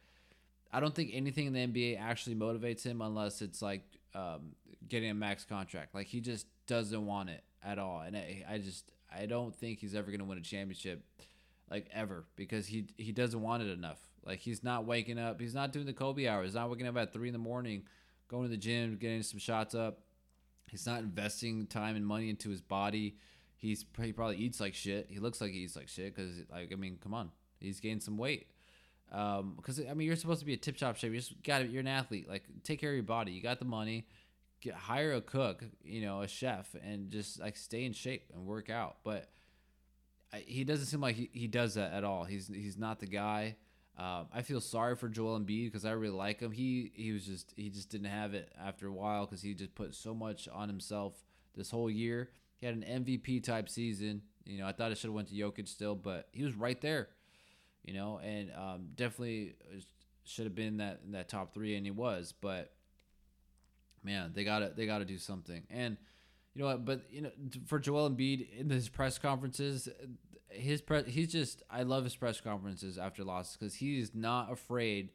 I 0.72 0.80
don't 0.80 0.94
think 0.94 1.10
anything 1.12 1.46
in 1.46 1.52
the 1.52 1.66
NBA 1.66 2.00
actually 2.00 2.34
motivates 2.34 2.82
him 2.82 3.00
unless 3.02 3.40
it's 3.40 3.62
like 3.62 3.82
um, 4.14 4.56
getting 4.88 5.10
a 5.10 5.14
max 5.14 5.44
contract. 5.44 5.94
Like 5.94 6.08
he 6.08 6.20
just 6.20 6.46
doesn't 6.66 7.06
want 7.06 7.30
it 7.30 7.44
at 7.62 7.78
all, 7.78 8.00
and 8.00 8.16
I, 8.16 8.44
I 8.48 8.58
just 8.58 8.90
I 9.16 9.26
don't 9.26 9.54
think 9.54 9.78
he's 9.78 9.94
ever 9.94 10.10
gonna 10.10 10.24
win 10.24 10.38
a 10.38 10.42
championship, 10.42 11.04
like 11.70 11.88
ever, 11.92 12.24
because 12.34 12.66
he 12.66 12.86
he 12.96 13.12
doesn't 13.12 13.40
want 13.40 13.62
it 13.62 13.70
enough. 13.70 14.00
Like 14.26 14.40
he's 14.40 14.64
not 14.64 14.86
waking 14.86 15.20
up. 15.20 15.40
He's 15.40 15.54
not 15.54 15.72
doing 15.72 15.86
the 15.86 15.92
Kobe 15.92 16.26
hours. 16.26 16.48
He's 16.48 16.54
not 16.54 16.68
waking 16.68 16.88
up 16.88 16.96
at 16.96 17.12
three 17.12 17.28
in 17.28 17.32
the 17.32 17.38
morning, 17.38 17.84
going 18.26 18.42
to 18.42 18.48
the 18.48 18.56
gym, 18.56 18.96
getting 18.96 19.22
some 19.22 19.38
shots 19.38 19.76
up. 19.76 20.00
He's 20.70 20.86
not 20.86 21.00
investing 21.00 21.66
time 21.66 21.96
and 21.96 22.06
money 22.06 22.30
into 22.30 22.50
his 22.50 22.60
body. 22.60 23.16
He's 23.56 23.84
he 24.00 24.12
probably 24.12 24.36
eats 24.36 24.60
like 24.60 24.74
shit. 24.74 25.06
He 25.08 25.18
looks 25.18 25.40
like 25.40 25.52
he 25.52 25.58
eats 25.58 25.76
like 25.76 25.88
shit 25.88 26.14
because 26.14 26.42
like 26.50 26.72
I 26.72 26.76
mean, 26.76 26.98
come 27.02 27.14
on, 27.14 27.30
he's 27.60 27.80
gained 27.80 28.02
some 28.02 28.18
weight. 28.18 28.48
Um, 29.12 29.54
because 29.56 29.80
I 29.80 29.94
mean, 29.94 30.06
you're 30.06 30.16
supposed 30.16 30.40
to 30.40 30.46
be 30.46 30.54
a 30.54 30.58
tip 30.58 30.76
top 30.76 30.96
shape. 30.96 31.12
You 31.12 31.18
just 31.18 31.42
got 31.42 31.70
you're 31.70 31.80
an 31.80 31.86
athlete. 31.86 32.28
Like 32.28 32.44
take 32.62 32.80
care 32.80 32.90
of 32.90 32.96
your 32.96 33.04
body. 33.04 33.32
You 33.32 33.42
got 33.42 33.58
the 33.58 33.64
money 33.64 34.06
get 34.64 34.74
hire 34.74 35.12
a 35.12 35.20
cook, 35.20 35.62
you 35.84 36.00
know, 36.00 36.22
a 36.22 36.28
chef, 36.28 36.74
and 36.82 37.10
just 37.10 37.38
like 37.38 37.56
stay 37.56 37.84
in 37.84 37.92
shape 37.92 38.30
and 38.34 38.46
work 38.46 38.70
out. 38.70 38.96
But 39.04 39.28
I, 40.32 40.38
he 40.38 40.64
doesn't 40.64 40.86
seem 40.86 41.02
like 41.02 41.16
he, 41.16 41.28
he 41.32 41.46
does 41.46 41.74
that 41.74 41.92
at 41.92 42.02
all. 42.02 42.24
He's 42.24 42.48
he's 42.48 42.78
not 42.78 42.98
the 42.98 43.06
guy. 43.06 43.56
Um, 43.96 44.26
I 44.32 44.42
feel 44.42 44.60
sorry 44.60 44.96
for 44.96 45.08
Joel 45.08 45.38
Embiid 45.38 45.66
because 45.66 45.84
I 45.84 45.92
really 45.92 46.16
like 46.16 46.40
him. 46.40 46.50
He 46.50 46.90
he 46.94 47.12
was 47.12 47.24
just 47.24 47.52
he 47.56 47.70
just 47.70 47.90
didn't 47.90 48.08
have 48.08 48.34
it 48.34 48.52
after 48.60 48.88
a 48.88 48.92
while 48.92 49.24
because 49.24 49.40
he 49.40 49.54
just 49.54 49.74
put 49.74 49.94
so 49.94 50.12
much 50.14 50.48
on 50.48 50.68
himself 50.68 51.14
this 51.54 51.70
whole 51.70 51.90
year. 51.90 52.30
He 52.58 52.66
had 52.66 52.74
an 52.74 53.04
MVP 53.04 53.44
type 53.44 53.68
season. 53.68 54.22
You 54.44 54.58
know, 54.58 54.66
I 54.66 54.72
thought 54.72 54.90
it 54.90 54.98
should 54.98 55.08
have 55.08 55.14
went 55.14 55.28
to 55.28 55.34
Jokic 55.34 55.68
still, 55.68 55.94
but 55.94 56.28
he 56.32 56.42
was 56.42 56.54
right 56.54 56.80
there. 56.80 57.08
You 57.84 57.94
know, 57.94 58.18
and 58.24 58.50
um, 58.56 58.88
definitely 58.96 59.54
should 60.24 60.46
have 60.46 60.54
been 60.54 60.78
that 60.78 61.00
in 61.04 61.12
that 61.12 61.28
top 61.28 61.54
three, 61.54 61.76
and 61.76 61.86
he 61.86 61.92
was. 61.92 62.34
But 62.40 62.72
man, 64.02 64.32
they 64.34 64.42
gotta 64.42 64.72
they 64.74 64.86
gotta 64.86 65.04
do 65.04 65.18
something. 65.18 65.62
And 65.70 65.96
you 66.54 66.62
know 66.62 66.68
what? 66.68 66.84
But 66.84 67.02
you 67.10 67.22
know, 67.22 67.30
for 67.66 67.78
Joel 67.78 68.10
Embiid 68.10 68.58
in 68.58 68.70
his 68.70 68.88
press 68.88 69.18
conferences, 69.18 69.88
his 70.54 70.80
press 70.80 71.04
he's 71.06 71.32
just 71.32 71.62
I 71.70 71.82
love 71.82 72.04
his 72.04 72.16
press 72.16 72.40
conferences 72.40 72.98
after 72.98 73.24
losses 73.24 73.56
because 73.56 73.74
he's 73.74 74.14
not 74.14 74.52
afraid 74.52 75.10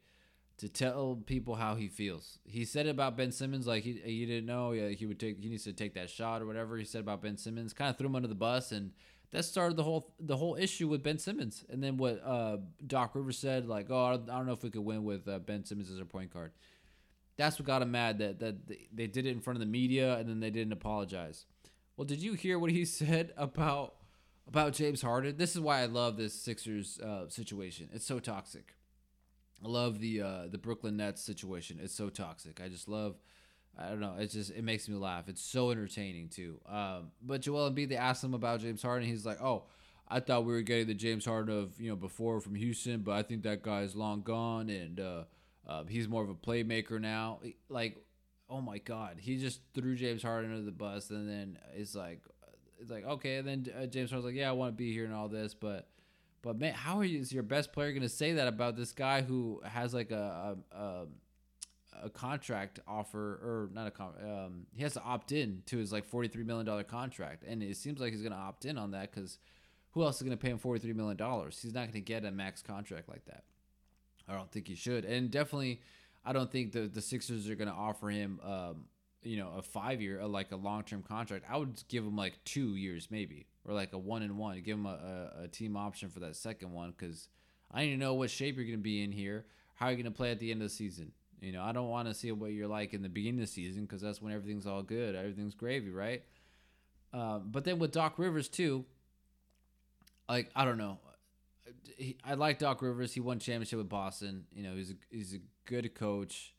to 0.58 0.68
tell 0.68 1.18
people 1.26 1.56
how 1.56 1.76
he 1.76 1.88
feels. 1.88 2.38
He 2.44 2.66
said 2.66 2.86
about 2.86 3.16
Ben 3.16 3.32
Simmons 3.32 3.66
like 3.66 3.84
he 3.84 4.02
he 4.04 4.26
didn't 4.26 4.46
know 4.46 4.72
yeah, 4.72 4.90
he 4.90 5.06
would 5.06 5.20
take 5.20 5.42
he 5.42 5.50
needs 5.50 5.64
to 5.64 5.74
take 5.74 5.94
that 5.94 6.10
shot 6.10 6.42
or 6.42 6.46
whatever 6.46 6.78
he 6.78 6.86
said 6.86 7.02
about 7.02 7.22
Ben 7.22 7.38
Simmons. 7.38 7.74
Kind 7.74 7.90
of 7.90 7.98
threw 7.98 8.08
him 8.08 8.16
under 8.16 8.28
the 8.28 8.36
bus 8.36 8.72
and 8.72 8.92
that 9.32 9.46
started 9.46 9.78
the 9.78 9.84
whole 9.84 10.14
the 10.20 10.38
whole 10.38 10.56
issue 10.56 10.88
with 10.88 11.04
Ben 11.04 11.18
Simmons. 11.18 11.64
And 11.70 11.84
then 11.84 11.98
what 11.98 12.22
uh, 12.24 12.58
Doc 12.86 13.16
Rivers 13.16 13.38
said 13.38 13.68
like, 13.68 13.88
"Oh, 13.90 14.06
I 14.06 14.18
don't 14.18 14.46
know 14.46 14.54
if 14.54 14.64
we 14.64 14.70
could 14.70 14.82
win 14.84 15.04
with 15.04 15.28
uh, 15.28 15.40
Ben 15.40 15.64
Simmons 15.64 15.92
as 15.92 16.00
our 16.00 16.06
point 16.06 16.34
guard." 16.34 16.52
That's 17.38 17.58
what 17.58 17.66
got 17.66 17.82
him 17.82 17.92
mad 17.92 18.20
that 18.20 18.40
that 18.40 18.56
they 18.94 19.08
did 19.08 19.26
it 19.26 19.30
in 19.30 19.40
front 19.40 19.56
of 19.58 19.62
the 19.62 19.72
media 19.72 20.18
and 20.18 20.28
then 20.28 20.40
they 20.40 20.50
didn't 20.50 20.74
apologize. 20.74 21.46
Well, 21.96 22.06
did 22.06 22.22
you 22.22 22.34
hear 22.34 22.58
what 22.58 22.72
he 22.72 22.86
said 22.86 23.34
about 23.38 23.96
about 24.50 24.74
James 24.74 25.02
Harden? 25.02 25.38
This 25.38 25.56
is 25.56 25.62
why 25.62 25.82
I 25.82 25.86
love 25.86 26.18
this 26.18 26.34
Sixers 26.34 27.00
uh, 27.00 27.30
situation. 27.30 27.90
It's 27.94 28.06
so 28.06 28.20
toxic. 28.20 28.76
I 29.64 29.68
love 29.68 30.00
the 30.00 30.22
uh, 30.22 30.48
the 30.50 30.58
Brooklyn 30.58 30.98
Nets 30.98 31.22
situation. 31.22 31.80
It's 31.82 31.96
so 31.96 32.10
toxic. 32.10 32.60
I 32.62 32.68
just 32.68 32.88
love. 32.88 33.16
I 33.78 33.90
don't 33.90 34.00
know. 34.00 34.16
It's 34.18 34.34
just 34.34 34.52
it 34.52 34.64
makes 34.64 34.90
me 34.90 34.96
laugh. 34.96 35.30
It's 35.30 35.42
so 35.42 35.72
entertaining 35.72 36.30
too. 36.30 36.60
Um, 36.68 37.12
but 37.22 37.42
Joel 37.42 37.72
Embiid, 37.72 37.90
they 37.90 37.96
asked 37.96 38.24
him 38.24 38.34
about 38.34 38.62
James 38.62 38.82
Harden. 38.82 39.08
He's 39.08 39.26
like, 39.26 39.42
"Oh, 39.42 39.66
I 40.08 40.20
thought 40.20 40.46
we 40.46 40.54
were 40.54 40.62
getting 40.62 40.88
the 40.88 40.94
James 40.94 41.26
Harden 41.26 41.56
of 41.56 41.80
you 41.80 41.90
know 41.90 41.96
before 41.96 42.42
from 42.42 42.56
Houston, 42.56 43.02
but 43.02 43.12
I 43.12 43.24
think 43.24 43.44
that 43.44 43.62
guy's 43.62 43.96
long 43.96 44.22
gone, 44.22 44.70
and 44.70 45.00
uh, 45.00 45.24
uh, 45.68 45.84
he's 45.88 46.08
more 46.08 46.24
of 46.24 46.30
a 46.30 46.36
playmaker 46.36 47.00
now. 47.00 47.40
Like, 47.70 47.98
oh 48.50 48.62
my 48.62 48.80
God, 48.80 49.18
he 49.20 49.38
just 49.38 49.62
threw 49.76 49.96
James 49.96 50.24
Harden 50.24 50.52
under 50.52 50.66
the 50.66 50.72
bus, 50.72 51.12
and 51.12 51.30
then 51.30 51.60
it's 51.76 51.96
like, 51.96 52.22
it's 52.80 52.90
like 52.90 53.06
okay. 53.06 53.38
And 53.38 53.48
then 53.48 53.66
uh, 53.78 53.86
James 53.86 54.12
Harden's 54.12 54.26
like, 54.26 54.36
yeah, 54.36 54.50
I 54.50 54.54
want 54.54 54.74
to 54.74 54.78
be 54.78 54.94
here 54.94 55.06
and 55.06 55.14
all 55.14 55.28
this, 55.28 55.54
but, 55.54 55.88
but 56.42 56.58
man, 56.60 56.74
how 56.74 57.02
you, 57.02 57.20
is 57.20 57.32
your 57.34 57.44
best 57.44 57.74
player 57.74 57.92
going 57.92 58.02
to 58.02 58.10
say 58.10 58.34
that 58.34 58.48
about 58.48 58.76
this 58.76 58.92
guy 58.92 59.22
who 59.22 59.62
has 59.66 59.94
like 59.94 60.12
a 60.12 60.56
a, 60.72 60.78
a, 60.78 61.06
a 62.06 62.10
contract 62.10 62.80
offer 62.88 63.20
or 63.20 63.70
not 63.74 63.88
a 63.88 63.92
con- 63.92 64.14
um, 64.24 64.66
he 64.74 64.84
has 64.84 64.94
to 64.94 65.02
opt 65.02 65.32
in 65.32 65.64
to 65.66 65.78
his 65.78 65.92
like 65.92 66.06
forty 66.06 66.28
three 66.30 66.44
million 66.44 66.66
dollar 66.66 66.84
contract, 66.84 67.44
and 67.46 67.62
it 67.62 67.76
seems 67.78 68.00
like 68.00 68.12
he's 68.12 68.22
going 68.22 68.32
to 68.32 68.38
opt 68.38 68.66
in 68.66 68.78
on 68.78 68.92
that 68.92 69.12
because 69.12 69.38
who 69.92 70.04
else 70.04 70.18
is 70.18 70.22
going 70.22 70.38
to 70.38 70.42
pay 70.42 70.50
him 70.52 70.58
forty 70.58 70.80
three 70.80 70.94
million 70.94 71.18
dollars? 71.18 71.60
He's 71.62 71.74
not 71.74 71.82
going 71.82 71.94
to 71.94 72.02
get 72.02 72.24
a 72.24 72.32
max 72.32 72.62
contract 72.62 73.10
like 73.10 73.26
that. 73.26 73.44
I 74.28 74.34
don't 74.36 74.52
think 74.52 74.68
he 74.68 74.76
should, 74.76 75.06
and 75.06 75.30
definitely, 75.32 75.82
I 76.24 76.32
don't 76.34 76.52
think 76.52 76.72
the 76.72 76.82
the 76.82 77.02
Sixers 77.02 77.50
are 77.50 77.56
going 77.56 77.68
to 77.68 77.74
offer 77.74 78.10
him, 78.10 78.40
um, 78.44 78.86
you 79.24 79.38
know, 79.38 79.54
a 79.58 79.62
five 79.62 80.02
year, 80.02 80.26
like 80.26 80.52
a 80.52 80.56
long 80.56 80.84
term 80.84 81.04
contract. 81.04 81.46
I 81.50 81.58
would 81.58 81.82
give 81.88 82.04
him 82.04 82.16
like 82.16 82.44
two 82.46 82.76
years 82.76 83.10
maybe, 83.12 83.48
or 83.66 83.74
like 83.74 83.94
a 83.94 83.98
one 83.98 84.22
and 84.22 84.38
one. 84.38 84.62
Give 84.62 84.78
him 84.78 84.86
a, 84.86 85.32
a, 85.40 85.44
a 85.44 85.48
team 85.48 85.76
option 85.76 86.10
for 86.10 86.20
that 86.22 86.36
second 86.36 86.72
one 86.72 86.94
because 86.98 87.28
I 87.72 87.84
need 87.84 87.92
to 87.92 87.98
know 87.98 88.14
what 88.14 88.30
shape 88.30 88.56
you're 88.56 88.66
going 88.66 88.80
to 88.80 88.84
be 88.84 89.04
in 89.04 89.12
here. 89.12 89.46
How 89.76 89.88
are 89.88 89.92
you 89.92 89.98
going 89.98 90.12
to 90.12 90.18
play 90.18 90.32
at 90.32 90.40
the 90.40 90.52
end 90.52 90.62
of 90.62 90.70
the 90.70 90.74
season? 90.74 91.12
You 91.42 91.54
know, 91.54 91.64
I 91.64 91.72
don't 91.72 91.88
want 91.88 92.08
to 92.08 92.14
see 92.14 92.32
what 92.32 92.52
you're 92.52 92.68
like 92.68 92.94
in 92.94 93.02
the 93.02 93.10
beginning 93.10 93.42
of 93.42 93.48
the 93.48 93.52
season 93.52 93.84
because 93.84 94.02
that's 94.02 94.22
when 94.22 94.34
everything's 94.34 94.68
all 94.68 94.84
good, 94.84 95.16
everything's 95.16 95.56
gravy, 95.56 95.90
right? 95.90 96.24
Uh, 97.14 97.40
but 97.40 97.64
then 97.64 97.80
with 97.80 97.92
Doc 97.92 98.20
Rivers 98.20 98.50
too, 98.50 98.86
like 100.28 100.50
I 100.56 100.66
don't 100.66 100.78
know, 100.78 101.00
he, 101.98 102.18
I 102.24 102.34
like 102.34 102.60
Doc 102.60 102.82
Rivers. 102.82 103.14
He 103.14 103.20
won 103.20 103.40
championship 103.40 103.78
with 103.78 103.90
Boston. 103.90 104.46
You 104.54 104.64
know, 104.64 104.76
he's 104.76 104.92
a, 104.92 104.96
he's 105.10 105.34
a 105.34 105.40
good 105.66 105.94
coach. 105.96 106.54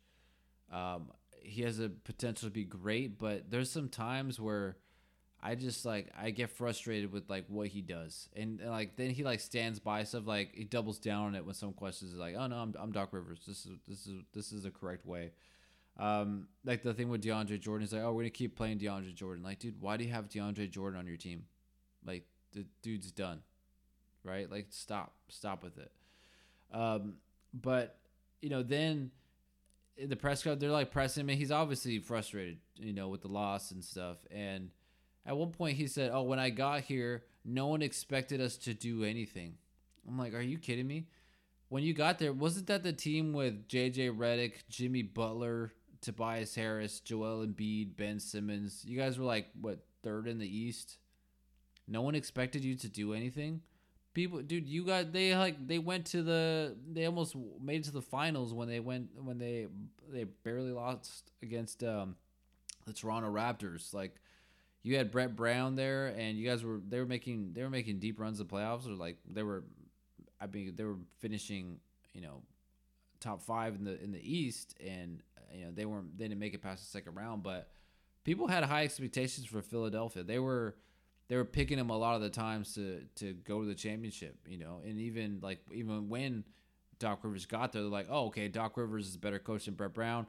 Um, 0.73 1.11
he 1.43 1.63
has 1.63 1.79
a 1.81 1.89
potential 1.89 2.49
to 2.49 2.53
be 2.53 2.65
great, 2.65 3.19
but 3.19 3.51
there's 3.51 3.71
some 3.71 3.89
times 3.89 4.41
where 4.41 4.77
I 5.43 5.55
just 5.55 5.85
like 5.85 6.11
I 6.19 6.31
get 6.31 6.51
frustrated 6.51 7.13
with 7.13 7.29
like 7.29 7.47
what 7.49 7.69
he 7.69 7.83
does, 7.83 8.29
and, 8.35 8.61
and 8.61 8.71
like 8.71 8.97
then 8.97 9.11
he 9.11 9.25
like 9.25 9.41
stands 9.41 9.79
by 9.79 10.05
stuff 10.05 10.27
like 10.27 10.55
he 10.55 10.65
doubles 10.65 10.99
down 10.99 11.27
on 11.27 11.35
it 11.35 11.45
when 11.45 11.55
some 11.55 11.73
questions 11.73 12.13
is 12.13 12.19
like, 12.19 12.35
oh 12.39 12.47
no, 12.47 12.57
I'm, 12.57 12.75
I'm 12.79 12.93
Doc 12.93 13.11
Rivers. 13.13 13.41
This 13.47 13.67
is 13.67 13.73
this 13.89 14.07
is 14.07 14.23
this 14.33 14.53
is 14.53 14.63
the 14.65 14.71
correct 14.71 15.07
way. 15.07 15.33
Um, 15.99 16.49
like 16.65 16.83
the 16.83 16.95
thing 16.95 17.09
with 17.09 17.23
DeAndre 17.23 17.61
Jordan 17.61 17.85
is 17.85 17.93
like, 17.93 18.03
oh, 18.03 18.13
we're 18.13 18.23
gonna 18.23 18.31
keep 18.31 18.57
playing 18.57 18.79
DeAndre 18.79 19.15
Jordan. 19.15 19.43
Like, 19.43 19.59
dude, 19.59 19.81
why 19.81 19.97
do 19.97 20.05
you 20.05 20.13
have 20.13 20.29
DeAndre 20.29 20.71
Jordan 20.71 20.99
on 20.99 21.07
your 21.07 21.17
team? 21.17 21.45
Like, 22.07 22.25
the 22.53 22.65
dude's 22.83 23.13
done 23.13 23.43
right? 24.25 24.51
Like 24.51 24.67
stop, 24.71 25.15
stop 25.29 25.63
with 25.63 25.79
it. 25.79 25.91
Um, 26.73 27.15
but 27.53 27.97
you 28.41 28.51
know, 28.51 28.63
then 28.63 29.11
the 30.07 30.17
press 30.17 30.43
crowd, 30.43 30.61
they're 30.61 30.71
like 30.71 30.91
pressing 30.91 31.29
him. 31.29 31.37
He's 31.37 31.51
obviously 31.51 31.99
frustrated, 31.99 32.59
you 32.77 32.93
know, 32.93 33.09
with 33.09 33.23
the 33.23 33.29
loss 33.29 33.71
and 33.71 33.85
stuff. 33.85 34.19
And 34.31 34.71
at 35.27 35.37
one 35.37 35.51
point, 35.51 35.77
he 35.77 35.87
said, 35.87 36.11
"Oh, 36.13 36.23
when 36.23 36.39
I 36.39 36.51
got 36.51 36.83
here, 36.83 37.25
no 37.45 37.67
one 37.67 37.83
expected 37.83 38.41
us 38.41 38.57
to 38.59 38.75
do 38.75 39.05
anything." 39.05 39.55
I'm 40.07 40.19
like, 40.19 40.35
are 40.35 40.41
you 40.41 40.59
kidding 40.59 40.87
me? 40.87 41.07
When 41.69 41.83
you 41.83 41.95
got 41.95 42.19
there, 42.19 42.33
wasn't 42.33 42.67
that 42.67 42.83
the 42.83 42.93
team 42.93 43.33
with 43.33 43.69
JJ 43.69 44.17
Redick, 44.17 44.55
Jimmy 44.69 45.03
Butler, 45.03 45.73
Tobias 46.01 46.55
Harris, 46.55 47.01
Joel 47.01 47.47
Embiid, 47.47 47.97
Ben 47.97 48.19
Simmons? 48.19 48.85
You 48.85 48.99
guys 48.99 49.19
were 49.19 49.25
like 49.25 49.47
what 49.61 49.85
third 50.03 50.27
in 50.27 50.39
the 50.39 50.49
East. 50.49 50.99
No 51.87 52.03
one 52.03 52.15
expected 52.15 52.65
you 52.65 52.75
to 52.77 52.89
do 52.89 53.13
anything. 53.13 53.63
People, 54.13 54.43
dude, 54.43 54.69
you 54.69 54.85
got 54.85 55.13
they 55.13 55.37
like 55.37 55.67
they 55.67 55.79
went 55.79 56.07
to 56.07 56.23
the 56.23 56.77
they 56.91 57.07
almost 57.07 57.37
made 57.63 57.83
it 57.83 57.85
to 57.85 57.93
the 57.93 58.03
finals 58.03 58.53
when 58.53 58.69
they 58.69 58.81
went 58.81 59.11
when 59.23 59.39
they 59.39 59.69
they 60.11 60.25
barely 60.25 60.73
lost 60.73 61.31
against 61.43 61.85
um 61.85 62.17
the 62.87 62.93
Toronto 62.93 63.31
Raptors. 63.31 63.95
Like 63.95 64.17
you 64.83 64.97
had 64.97 65.11
Brett 65.11 65.37
Brown 65.37 65.77
there, 65.77 66.09
and 66.09 66.37
you 66.37 66.49
guys 66.49 66.65
were 66.65 66.81
they 66.87 66.99
were 66.99 67.07
making 67.07 67.53
they 67.53 67.63
were 67.63 67.71
making 67.71 67.99
deep 67.99 68.19
runs 68.19 68.41
of 68.41 68.49
the 68.49 68.55
playoffs, 68.55 68.89
or 68.89 68.95
like 68.95 69.19
they 69.31 69.43
were, 69.43 69.65
I 70.41 70.47
mean 70.47 70.75
they 70.75 70.85
were 70.85 70.99
finishing 71.21 71.79
you 72.13 72.21
know 72.21 72.43
top 73.21 73.43
five 73.43 73.75
in 73.75 73.85
the 73.85 74.03
in 74.03 74.13
the 74.13 74.21
East, 74.21 74.75
and 74.85 75.23
you 75.55 75.65
know 75.65 75.71
they 75.73 75.85
weren't 75.85 76.17
they 76.19 76.25
didn't 76.25 76.41
make 76.41 76.55
it 76.55 76.63
past 76.63 76.83
the 76.83 76.91
second 76.91 77.15
round, 77.15 77.43
but 77.43 77.69
people 78.25 78.49
had 78.49 78.65
high 78.65 78.85
expectations 78.85 79.47
for 79.47 79.63
Philadelphia. 79.63 80.23
They 80.23 80.39
were 80.39 80.77
they 81.31 81.37
were 81.37 81.45
picking 81.45 81.79
him 81.79 81.91
a 81.91 81.97
lot 81.97 82.17
of 82.17 82.23
the 82.23 82.29
times 82.29 82.75
to 82.75 83.03
to 83.15 83.33
go 83.33 83.61
to 83.61 83.67
the 83.67 83.75
championship, 83.75 84.37
you 84.49 84.59
know, 84.59 84.83
and 84.85 84.99
even 84.99 85.39
like 85.41 85.61
even 85.73 86.09
when 86.09 86.43
Doc 86.99 87.21
Rivers 87.23 87.47
got 87.47 87.73
there, 87.73 87.83
they're 87.83 87.91
like, 87.91 88.09
oh, 88.11 88.27
okay, 88.27 88.49
Doc 88.49 88.77
Rivers 88.77 89.07
is 89.07 89.15
a 89.15 89.19
better 89.19 89.39
coach 89.39 89.67
than 89.67 89.75
Brett 89.75 89.95
Brown. 89.95 90.27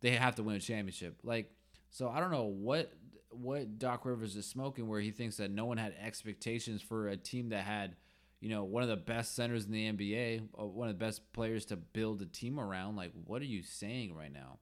They 0.00 0.10
have 0.10 0.36
to 0.36 0.44
win 0.44 0.54
a 0.54 0.60
championship. 0.60 1.18
Like, 1.24 1.50
so 1.90 2.08
I 2.08 2.20
don't 2.20 2.30
know 2.30 2.44
what 2.44 2.92
what 3.30 3.80
Doc 3.80 4.04
Rivers 4.04 4.36
is 4.36 4.46
smoking, 4.46 4.86
where 4.86 5.00
he 5.00 5.10
thinks 5.10 5.38
that 5.38 5.50
no 5.50 5.64
one 5.64 5.76
had 5.76 5.92
expectations 6.00 6.80
for 6.80 7.08
a 7.08 7.16
team 7.16 7.48
that 7.48 7.64
had, 7.64 7.96
you 8.40 8.48
know, 8.48 8.62
one 8.62 8.84
of 8.84 8.88
the 8.88 8.96
best 8.96 9.34
centers 9.34 9.64
in 9.64 9.72
the 9.72 9.92
NBA, 9.92 10.42
uh, 10.56 10.66
one 10.66 10.88
of 10.88 10.96
the 10.96 11.04
best 11.04 11.32
players 11.32 11.64
to 11.66 11.76
build 11.76 12.22
a 12.22 12.26
team 12.26 12.60
around. 12.60 12.94
Like, 12.94 13.10
what 13.24 13.42
are 13.42 13.46
you 13.46 13.64
saying 13.64 14.14
right 14.14 14.32
now? 14.32 14.60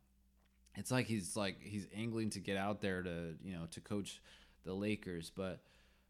It's 0.74 0.90
like 0.90 1.04
he's 1.04 1.36
like 1.36 1.60
he's 1.60 1.86
angling 1.94 2.30
to 2.30 2.40
get 2.40 2.56
out 2.56 2.80
there 2.80 3.02
to 3.02 3.34
you 3.44 3.52
know 3.52 3.66
to 3.72 3.80
coach 3.82 4.22
the 4.64 4.72
Lakers, 4.72 5.30
but 5.34 5.60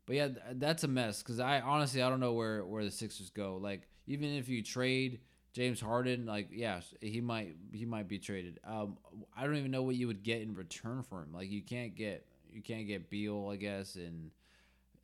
but 0.07 0.17
yeah, 0.17 0.29
that's 0.53 0.85
a 0.85 0.89
mess 0.89 1.23
because 1.23 1.41
I 1.41 1.61
honestly 1.61 2.03
I 2.03 2.09
don't 2.09 2.21
know 2.21 2.33
where 2.33 2.65
where 2.65 2.85
the 2.85 2.91
Sixers 2.91 3.31
go. 3.31 3.59
Like 3.61 3.89
even 4.07 4.31
if 4.31 4.49
you 4.49 4.63
trade 4.63 5.21
James 5.53 5.81
Harden, 5.81 6.27
like 6.27 6.49
yeah, 6.51 6.81
he 7.01 7.21
might 7.21 7.57
he 7.73 7.85
might 7.85 8.09
be 8.09 8.19
traded. 8.19 8.59
Um, 8.65 8.99
I 9.37 9.45
don't 9.45 9.57
even 9.57 9.71
know 9.71 9.83
what 9.83 9.97
you 9.97 10.07
would 10.07 10.23
get 10.23 10.43
in 10.43 10.55
return 10.55 11.03
for 11.03 11.23
him. 11.23 11.33
Like 11.33 11.51
you 11.51 11.63
can't 11.63 11.95
get 11.95 12.27
you 12.51 12.63
can't 12.63 12.87
get 12.87 13.11
Beal, 13.11 13.49
I 13.53 13.57
guess, 13.57 13.95
and 13.95 14.31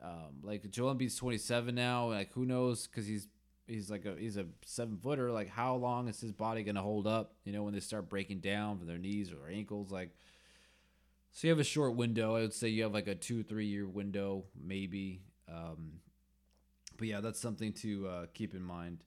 um, 0.03 0.41
like 0.43 0.69
Joel 0.71 0.95
Embiid's 0.95 1.17
27 1.17 1.75
now. 1.75 2.09
Like 2.09 2.33
who 2.33 2.45
knows? 2.45 2.87
Because 2.87 3.07
he's 3.07 3.29
he's 3.67 3.91
like 3.91 4.05
a 4.05 4.15
he's 4.19 4.37
a 4.37 4.47
seven 4.65 4.99
footer. 5.03 5.31
Like 5.31 5.49
how 5.49 5.77
long 5.77 6.09
is 6.09 6.21
his 6.21 6.33
body 6.33 6.63
gonna 6.65 6.83
hold 6.83 7.07
up? 7.07 7.35
You 7.45 7.53
know 7.53 7.63
when 7.63 7.75
they 7.75 7.81
start 7.81 8.09
breaking 8.09 8.41
down 8.41 8.79
from 8.79 8.87
their 8.87 8.99
knees 8.99 9.31
or 9.33 9.49
ankles, 9.49 9.91
like 9.91 10.11
so 11.33 11.47
you 11.47 11.53
have 11.53 11.61
a 11.61 11.65
short 11.65 11.95
window. 11.95 12.37
I 12.37 12.41
would 12.41 12.55
say 12.55 12.69
you 12.69 12.83
have 12.83 12.93
like 12.93 13.07
a 13.07 13.15
two, 13.15 13.43
three 13.43 13.67
year 13.67 13.87
window, 13.87 14.45
maybe. 14.61 15.23
Um, 15.49 16.01
but 16.97 17.09
yeah, 17.09 17.21
that's 17.21 17.41
something 17.41 17.73
to 17.75 18.09
uh, 18.09 18.27
keep 18.35 18.55
in 18.55 18.63
mind. 18.63 19.05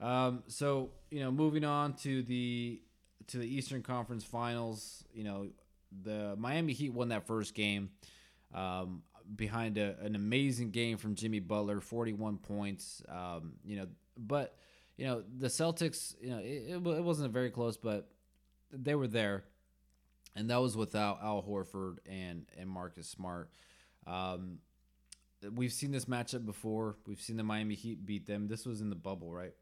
Um, 0.00 0.42
so 0.48 0.90
you 1.10 1.20
know, 1.20 1.30
moving 1.30 1.64
on 1.64 1.94
to 1.98 2.22
the 2.22 2.80
to 3.28 3.38
the 3.38 3.46
Eastern 3.46 3.82
Conference 3.82 4.24
Finals. 4.24 5.04
You 5.12 5.24
know, 5.24 5.48
the 6.02 6.34
Miami 6.38 6.72
Heat 6.72 6.92
won 6.92 7.08
that 7.08 7.26
first 7.26 7.54
game 7.54 7.90
um, 8.54 9.02
behind 9.34 9.78
a, 9.78 9.96
an 10.00 10.14
amazing 10.14 10.70
game 10.70 10.98
from 10.98 11.14
Jimmy 11.14 11.40
Butler, 11.40 11.80
forty 11.80 12.12
one 12.12 12.38
points. 12.38 13.02
Um, 13.08 13.54
you 13.64 13.76
know, 13.76 13.86
but 14.16 14.56
you 14.96 15.06
know 15.06 15.22
the 15.38 15.48
Celtics. 15.48 16.14
You 16.20 16.30
know, 16.30 16.38
it, 16.38 16.98
it 16.98 17.04
wasn't 17.04 17.32
very 17.32 17.50
close, 17.50 17.76
but 17.76 18.08
they 18.72 18.94
were 18.94 19.08
there 19.08 19.44
and 20.34 20.50
that 20.50 20.60
was 20.60 20.76
without 20.76 21.18
Al 21.22 21.42
Horford 21.42 21.98
and 22.06 22.46
and 22.58 22.68
Marcus 22.68 23.08
Smart. 23.08 23.50
Um, 24.06 24.58
we've 25.54 25.72
seen 25.72 25.92
this 25.92 26.06
matchup 26.06 26.46
before. 26.46 26.96
We've 27.06 27.20
seen 27.20 27.36
the 27.36 27.42
Miami 27.42 27.74
Heat 27.74 28.04
beat 28.04 28.26
them. 28.26 28.48
This 28.48 28.66
was 28.66 28.80
in 28.80 28.90
the 28.90 28.96
bubble, 28.96 29.32
right? 29.32 29.52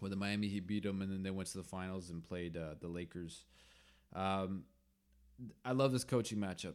Where 0.00 0.10
the 0.10 0.16
Miami 0.16 0.48
Heat 0.48 0.66
beat 0.66 0.84
them, 0.84 1.02
and 1.02 1.10
then 1.12 1.22
they 1.22 1.30
went 1.30 1.48
to 1.50 1.58
the 1.58 1.64
finals 1.64 2.10
and 2.10 2.22
played 2.22 2.56
uh, 2.56 2.74
the 2.80 2.88
Lakers. 2.88 3.44
Um, 4.14 4.64
I 5.64 5.72
love 5.72 5.92
this 5.92 6.04
coaching 6.04 6.38
matchup. 6.38 6.74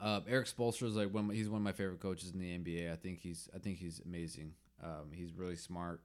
Uh, 0.00 0.20
Erik 0.28 0.46
Spoelstra 0.46 0.84
is 0.84 0.96
like 0.96 1.12
one. 1.12 1.28
He's 1.30 1.48
one 1.48 1.60
of 1.60 1.64
my 1.64 1.72
favorite 1.72 2.00
coaches 2.00 2.32
in 2.32 2.38
the 2.38 2.58
NBA. 2.58 2.92
I 2.92 2.96
think 2.96 3.20
he's. 3.20 3.48
I 3.54 3.58
think 3.58 3.78
he's 3.78 4.00
amazing. 4.04 4.52
Um, 4.82 5.10
he's 5.12 5.32
really 5.34 5.56
smart. 5.56 6.02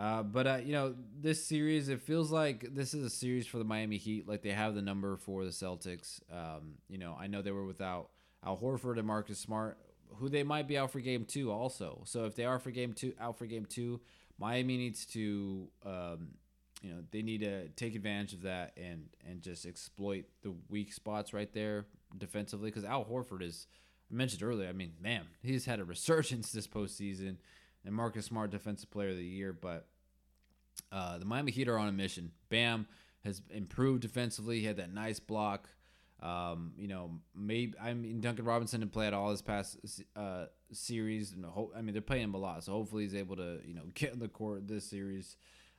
Uh, 0.00 0.22
but 0.22 0.46
uh, 0.46 0.58
you 0.64 0.72
know, 0.72 0.94
this 1.20 1.44
series 1.44 1.90
it 1.90 2.00
feels 2.00 2.32
like 2.32 2.74
this 2.74 2.94
is 2.94 3.04
a 3.04 3.10
series 3.10 3.46
for 3.46 3.58
the 3.58 3.64
Miami 3.64 3.98
Heat. 3.98 4.26
Like 4.26 4.40
they 4.40 4.52
have 4.52 4.74
the 4.74 4.80
number 4.80 5.18
for 5.18 5.44
the 5.44 5.50
Celtics. 5.50 6.20
Um, 6.32 6.76
you 6.88 6.96
know, 6.96 7.14
I 7.20 7.26
know 7.26 7.42
they 7.42 7.50
were 7.50 7.66
without 7.66 8.08
Al 8.42 8.56
Horford 8.56 8.96
and 8.96 9.06
Marcus 9.06 9.38
Smart, 9.38 9.76
who 10.16 10.30
they 10.30 10.42
might 10.42 10.66
be 10.66 10.78
out 10.78 10.90
for 10.90 11.00
Game 11.00 11.26
Two 11.26 11.52
also. 11.52 12.02
So 12.06 12.24
if 12.24 12.34
they 12.34 12.46
are 12.46 12.58
for 12.58 12.70
Game 12.70 12.94
Two, 12.94 13.12
out 13.20 13.36
for 13.36 13.44
Game 13.44 13.66
Two, 13.66 14.00
Miami 14.38 14.78
needs 14.78 15.04
to, 15.06 15.68
um, 15.84 16.28
you 16.80 16.92
know, 16.92 17.02
they 17.10 17.20
need 17.20 17.42
to 17.42 17.68
take 17.68 17.94
advantage 17.94 18.32
of 18.32 18.42
that 18.42 18.72
and 18.78 19.04
and 19.28 19.42
just 19.42 19.66
exploit 19.66 20.24
the 20.40 20.54
weak 20.70 20.94
spots 20.94 21.34
right 21.34 21.52
there 21.52 21.84
defensively. 22.16 22.70
Because 22.70 22.84
Al 22.86 23.04
Horford 23.04 23.42
is, 23.42 23.66
I 24.10 24.14
mentioned 24.14 24.42
earlier. 24.42 24.70
I 24.70 24.72
mean, 24.72 24.94
man, 24.98 25.24
he's 25.42 25.66
had 25.66 25.78
a 25.78 25.84
resurgence 25.84 26.52
this 26.52 26.66
postseason 26.66 27.36
and 27.84 27.94
Marcus 27.94 28.26
Smart 28.26 28.50
Defensive 28.50 28.90
Player 28.90 29.10
of 29.10 29.16
the 29.16 29.24
Year. 29.24 29.52
But 29.52 29.86
uh, 30.92 31.18
the 31.18 31.24
Miami 31.24 31.52
Heat 31.52 31.68
are 31.68 31.78
on 31.78 31.88
a 31.88 31.92
mission. 31.92 32.32
Bam 32.48 32.86
has 33.24 33.42
improved 33.50 34.02
defensively. 34.02 34.60
He 34.60 34.66
had 34.66 34.76
that 34.76 34.92
nice 34.92 35.20
block. 35.20 35.68
Um, 36.22 36.72
you 36.76 36.88
know, 36.88 37.12
maybe 37.34 37.74
I 37.80 37.94
mean 37.94 38.20
Duncan 38.20 38.44
Robinson 38.44 38.80
didn't 38.80 38.92
play 38.92 39.06
at 39.06 39.14
all 39.14 39.30
this 39.30 39.40
past 39.40 39.78
uh, 40.14 40.46
series. 40.72 41.34
I 41.74 41.80
mean, 41.80 41.92
they're 41.92 42.02
playing 42.02 42.24
him 42.24 42.34
a 42.34 42.38
lot, 42.38 42.64
so 42.64 42.72
hopefully 42.72 43.04
he's 43.04 43.14
able 43.14 43.36
to 43.36 43.60
you 43.64 43.74
know 43.74 43.82
get 43.94 44.12
in 44.12 44.18
the 44.18 44.28
court 44.28 44.68
this 44.68 44.84
series. 44.84 45.36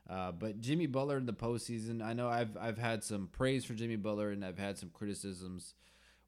Uh, 0.09 0.31
but 0.31 0.59
Jimmy 0.59 0.87
Butler 0.87 1.17
in 1.17 1.27
the 1.27 1.33
postseason, 1.33 2.03
I 2.03 2.13
know 2.13 2.27
I've 2.27 2.57
I've 2.59 2.79
had 2.79 3.03
some 3.03 3.27
praise 3.31 3.65
for 3.65 3.73
Jimmy 3.73 3.97
Butler 3.97 4.31
and 4.31 4.43
I've 4.43 4.57
had 4.57 4.77
some 4.77 4.89
criticisms 4.89 5.75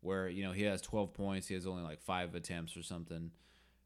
where 0.01 0.27
you 0.29 0.43
know 0.43 0.51
he 0.51 0.63
has 0.63 0.81
12 0.81 1.13
points, 1.13 1.47
he 1.47 1.55
has 1.55 1.65
only 1.65 1.81
like 1.81 2.01
five 2.01 2.35
attempts 2.35 2.77
or 2.77 2.83
something. 2.83 3.31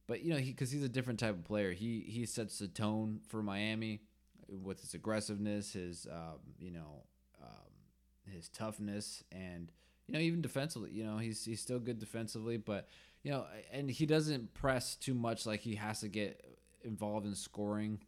But 0.08 0.24
you 0.24 0.32
know, 0.32 0.40
he 0.40 0.52
because 0.52 0.72
he's 0.72 0.84
a 0.84 0.90
different 0.90 1.20
type 1.20 1.36
of 1.36 1.46
player. 1.46 1.72
He 1.72 2.02
he 2.02 2.26
sets 2.26 2.60
the 2.60 2.68
tone 2.68 3.22
for 3.30 3.42
Miami 3.42 4.02
with 4.50 4.82
his 4.82 4.94
aggressiveness, 4.94 5.74
his 5.74 6.08
um, 6.12 6.40
you 6.60 6.72
know, 6.72 7.04
um, 7.42 8.32
his 8.32 8.50
toughness, 8.50 9.24
and 9.32 9.72
you 10.08 10.14
know 10.14 10.20
even 10.20 10.42
defensively. 10.42 10.92
You 10.92 11.06
know, 11.06 11.18
he's 11.18 11.46
he's 11.46 11.62
still 11.62 11.80
good 11.80 12.00
defensively, 12.00 12.58
but 12.58 12.88
you 13.24 13.32
know, 13.32 13.46
and 13.72 13.90
he 13.90 14.06
doesn't 14.06 14.54
press 14.54 14.96
too 14.96 15.14
much. 15.14 15.46
Like 15.46 15.62
he 15.62 15.76
has 15.76 16.02
to 16.02 16.08
get 16.08 16.44
involved 16.84 17.26
in 17.26 17.36
scoring. 17.36 18.00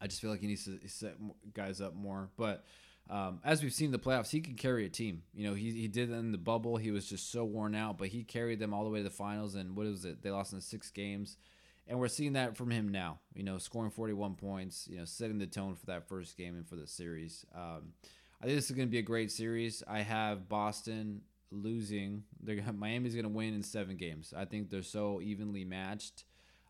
I 0.00 0.06
just 0.06 0.20
feel 0.20 0.30
like 0.30 0.40
he 0.40 0.46
needs 0.46 0.64
to 0.64 0.78
set 0.88 1.16
guys 1.54 1.80
up 1.80 1.94
more, 1.94 2.28
but 2.36 2.64
um, 3.08 3.40
as 3.44 3.62
we've 3.62 3.72
seen 3.72 3.92
the 3.92 3.98
playoffs, 3.98 4.30
he 4.30 4.40
can 4.40 4.54
carry 4.54 4.84
a 4.84 4.88
team. 4.88 5.22
You 5.32 5.48
know, 5.48 5.54
he, 5.54 5.70
he 5.70 5.88
did 5.88 6.10
in 6.10 6.32
the 6.32 6.38
bubble. 6.38 6.76
He 6.76 6.90
was 6.90 7.08
just 7.08 7.30
so 7.30 7.44
worn 7.44 7.74
out, 7.74 7.98
but 7.98 8.08
he 8.08 8.24
carried 8.24 8.58
them 8.58 8.74
all 8.74 8.84
the 8.84 8.90
way 8.90 8.98
to 8.98 9.04
the 9.04 9.10
finals. 9.10 9.54
And 9.54 9.76
what 9.76 9.86
was 9.86 10.04
it? 10.04 10.22
They 10.22 10.30
lost 10.30 10.52
in 10.52 10.60
six 10.60 10.90
games. 10.90 11.36
And 11.88 11.98
we're 12.00 12.08
seeing 12.08 12.32
that 12.32 12.56
from 12.56 12.70
him 12.70 12.88
now, 12.88 13.20
you 13.34 13.44
know, 13.44 13.58
scoring 13.58 13.90
41 13.90 14.34
points, 14.34 14.88
you 14.90 14.98
know, 14.98 15.04
setting 15.04 15.38
the 15.38 15.46
tone 15.46 15.76
for 15.76 15.86
that 15.86 16.08
first 16.08 16.36
game 16.36 16.56
and 16.56 16.68
for 16.68 16.74
the 16.74 16.86
series. 16.86 17.46
Um, 17.54 17.92
I 18.40 18.46
think 18.46 18.56
this 18.56 18.68
is 18.68 18.76
going 18.76 18.88
to 18.88 18.92
be 18.92 18.98
a 18.98 19.02
great 19.02 19.30
series. 19.30 19.82
I 19.86 20.00
have 20.00 20.48
Boston 20.48 21.22
losing. 21.50 22.24
They're 22.42 22.60
Miami's 22.72 23.14
going 23.14 23.24
to 23.24 23.30
win 23.30 23.54
in 23.54 23.62
seven 23.62 23.96
games. 23.96 24.34
I 24.36 24.44
think 24.44 24.68
they're 24.68 24.82
so 24.82 25.20
evenly 25.20 25.64
matched 25.64 26.24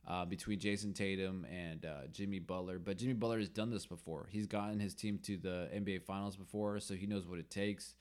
uh, 0.06 0.24
between 0.24 0.60
Jayson 0.60 0.94
Tatum 0.94 1.46
and 1.50 1.84
uh, 1.84 2.06
Jimmy 2.12 2.38
Butler. 2.38 2.78
But 2.78 2.98
Jimmy 2.98 3.14
Butler 3.14 3.38
has 3.38 3.48
done 3.48 3.70
this 3.70 3.86
before. 3.86 4.28
He's 4.30 4.46
gotten 4.46 4.78
his 4.78 4.94
team 4.94 5.18
to 5.24 5.36
the 5.36 5.68
NBA 5.74 6.02
Finals 6.02 6.36
before, 6.36 6.78
so 6.80 6.94
he 6.94 7.06
knows 7.06 7.26
what 7.26 7.38
it 7.38 7.50
takes. 7.50 7.94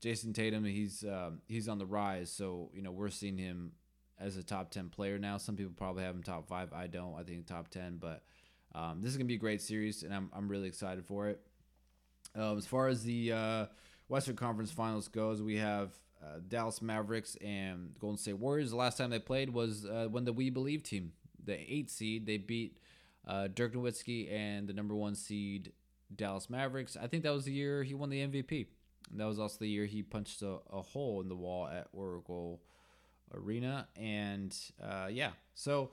Jayson 0.00 0.32
Tatum, 0.32 0.64
he's 0.64 1.04
um, 1.04 1.40
he's 1.46 1.68
on 1.68 1.78
the 1.78 1.86
rise, 1.86 2.30
so 2.30 2.70
you 2.74 2.82
know 2.82 2.90
we're 2.90 3.10
seeing 3.10 3.36
him 3.36 3.72
as 4.20 4.36
a 4.36 4.42
top 4.42 4.70
ten 4.70 4.88
player 4.88 5.18
now. 5.18 5.38
Some 5.38 5.56
people 5.56 5.72
probably 5.76 6.04
have 6.04 6.14
him 6.14 6.22
top 6.22 6.48
five. 6.48 6.72
I 6.72 6.86
don't. 6.86 7.18
I 7.18 7.22
think 7.22 7.46
top 7.46 7.68
ten, 7.68 7.98
but 7.98 8.22
um, 8.74 9.00
this 9.00 9.10
is 9.10 9.16
gonna 9.16 9.26
be 9.26 9.34
a 9.34 9.38
great 9.38 9.62
series, 9.62 10.02
and 10.02 10.14
I'm 10.14 10.30
I'm 10.32 10.48
really 10.48 10.68
excited 10.68 11.04
for 11.04 11.28
it. 11.28 11.40
Um, 12.34 12.58
as 12.58 12.66
far 12.66 12.88
as 12.88 13.02
the 13.02 13.32
uh, 13.32 13.66
Western 14.08 14.36
Conference 14.36 14.70
Finals 14.70 15.08
goes, 15.08 15.42
we 15.42 15.56
have 15.56 15.90
uh, 16.22 16.40
Dallas 16.46 16.82
Mavericks 16.82 17.36
and 17.36 17.94
Golden 17.98 18.18
State 18.18 18.38
Warriors. 18.38 18.70
The 18.70 18.76
last 18.76 18.98
time 18.98 19.10
they 19.10 19.18
played 19.18 19.50
was 19.50 19.84
uh, 19.84 20.06
when 20.10 20.24
the 20.24 20.32
We 20.32 20.50
Believe 20.50 20.82
team 20.82 21.12
the 21.44 21.58
eight 21.72 21.90
seed. 21.90 22.26
They 22.26 22.36
beat 22.36 22.78
uh, 23.26 23.48
Dirk 23.48 23.74
Nowitzki 23.74 24.32
and 24.32 24.68
the 24.68 24.72
number 24.72 24.94
one 24.94 25.14
seed 25.14 25.72
Dallas 26.14 26.50
Mavericks. 26.50 26.96
I 27.00 27.06
think 27.06 27.22
that 27.22 27.32
was 27.32 27.44
the 27.44 27.52
year 27.52 27.82
he 27.82 27.94
won 27.94 28.10
the 28.10 28.20
MVP. 28.20 28.66
And 29.10 29.20
that 29.20 29.26
was 29.26 29.38
also 29.38 29.58
the 29.60 29.68
year 29.68 29.86
he 29.86 30.02
punched 30.02 30.42
a, 30.42 30.58
a 30.72 30.82
hole 30.82 31.20
in 31.20 31.28
the 31.28 31.34
wall 31.34 31.66
at 31.66 31.88
Oracle 31.92 32.60
Arena. 33.34 33.88
And 33.96 34.56
uh, 34.82 35.08
yeah, 35.10 35.30
so 35.54 35.90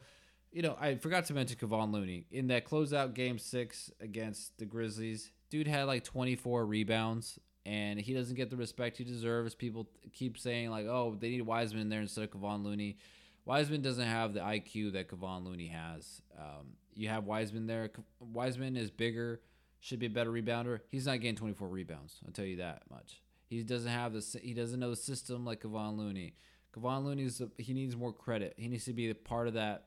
you 0.52 0.62
know, 0.62 0.78
I 0.80 0.96
forgot 0.96 1.26
to 1.26 1.34
mention 1.34 1.58
Kevon 1.58 1.92
Looney 1.92 2.26
in 2.32 2.48
that 2.48 2.66
closeout 2.66 3.14
game 3.14 3.38
six 3.38 3.92
against 4.00 4.58
the 4.58 4.66
Grizzlies. 4.66 5.32
Dude 5.50 5.68
had 5.68 5.84
like 5.84 6.04
24 6.04 6.66
rebounds, 6.66 7.40
and 7.66 8.00
he 8.00 8.14
doesn't 8.14 8.36
get 8.36 8.50
the 8.50 8.58
respect 8.58 8.98
he 8.98 9.04
deserves. 9.04 9.56
People 9.56 9.90
keep 10.14 10.38
saying 10.38 10.70
like, 10.70 10.86
"Oh, 10.86 11.16
they 11.20 11.30
need 11.30 11.42
Wiseman 11.42 11.84
in 11.84 11.90
there 11.90 12.02
instead 12.02 12.24
of 12.24 12.32
Kevon 12.32 12.64
Looney." 12.64 12.98
Wiseman 13.46 13.82
doesn't 13.82 14.08
have 14.08 14.34
the 14.34 14.42
IQ 14.42 14.94
that 14.94 15.08
Kevon 15.08 15.46
Looney 15.46 15.68
has. 15.68 16.22
Um, 16.38 16.74
you 16.96 17.08
have 17.08 17.24
Wiseman 17.26 17.66
there. 17.66 17.90
Wiseman 18.20 18.76
is 18.76 18.92
bigger, 18.92 19.40
should 19.80 20.00
be 20.00 20.08
a 20.08 20.10
better 20.10 20.32
rebounder. 20.32 20.80
He's 20.90 21.06
not 21.06 21.22
getting 21.22 21.36
24 21.38 21.70
rebounds. 21.70 22.20
I'll 22.26 22.34
tell 22.34 22.46
you 22.46 22.58
that 22.58 22.84
much. 22.90 23.22
He 23.46 23.64
doesn't 23.64 23.92
have 23.92 24.12
the 24.12 24.40
he 24.42 24.54
doesn't 24.54 24.80
know 24.80 24.90
the 24.90 24.98
system 24.98 25.46
like 25.46 25.62
Kevon 25.62 25.98
Looney. 25.98 26.36
Kevon 26.78 27.06
Looney 27.06 27.24
is 27.24 27.42
he 27.58 27.74
needs 27.74 27.96
more 27.96 28.14
credit. 28.14 28.54
He 28.58 28.68
needs 28.68 28.86
to 28.86 28.94
be 28.94 29.10
a 29.10 29.16
part 29.16 29.48
of 29.48 29.54
that. 29.56 29.86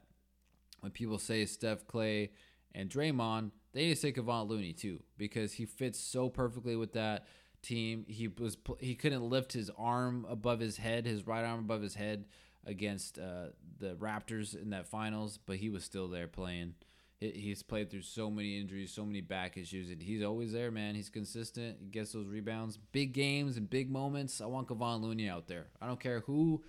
When 0.80 0.92
people 0.92 1.18
say 1.18 1.44
Steph 1.44 1.86
Klay 1.86 2.30
and 2.74 2.88
Draymond, 2.88 3.50
they 3.72 3.82
need 3.82 3.94
to 3.94 4.00
say 4.00 4.12
Kevon 4.12 4.48
Looney 4.48 4.72
too 4.72 5.02
because 5.18 5.52
he 5.52 5.66
fits 5.66 6.00
so 6.00 6.28
perfectly 6.28 6.76
with 6.76 6.94
that 6.94 7.26
team. 7.62 8.04
He 8.08 8.28
was 8.28 8.56
he 8.78 8.94
couldn't 8.94 9.28
lift 9.28 9.52
his 9.52 9.70
arm 9.76 10.26
above 10.28 10.60
his 10.60 10.78
head, 10.78 11.06
his 11.06 11.26
right 11.26 11.44
arm 11.44 11.60
above 11.60 11.82
his 11.82 11.94
head 11.94 12.24
against 12.66 13.18
uh, 13.18 13.48
the 13.78 13.94
Raptors 13.94 14.60
in 14.60 14.70
that 14.70 14.86
finals, 14.86 15.38
but 15.38 15.56
he 15.56 15.70
was 15.70 15.84
still 15.84 16.08
there 16.08 16.28
playing. 16.28 16.74
He's 17.20 17.62
played 17.62 17.90
through 17.90 18.02
so 18.02 18.30
many 18.30 18.58
injuries, 18.58 18.92
so 18.92 19.04
many 19.04 19.20
back 19.20 19.58
issues, 19.58 19.90
and 19.90 20.00
he's 20.00 20.22
always 20.22 20.52
there, 20.52 20.70
man. 20.70 20.94
He's 20.94 21.10
consistent. 21.10 21.76
He 21.82 21.88
gets 21.88 22.12
those 22.12 22.26
rebounds, 22.26 22.78
big 22.92 23.12
games 23.12 23.58
and 23.58 23.68
big 23.68 23.90
moments. 23.90 24.40
I 24.40 24.46
want 24.46 24.68
Kevon 24.68 25.02
Looney 25.02 25.28
out 25.28 25.46
there. 25.46 25.66
I 25.82 25.86
don't 25.86 26.00
care 26.00 26.20
who, 26.20 26.64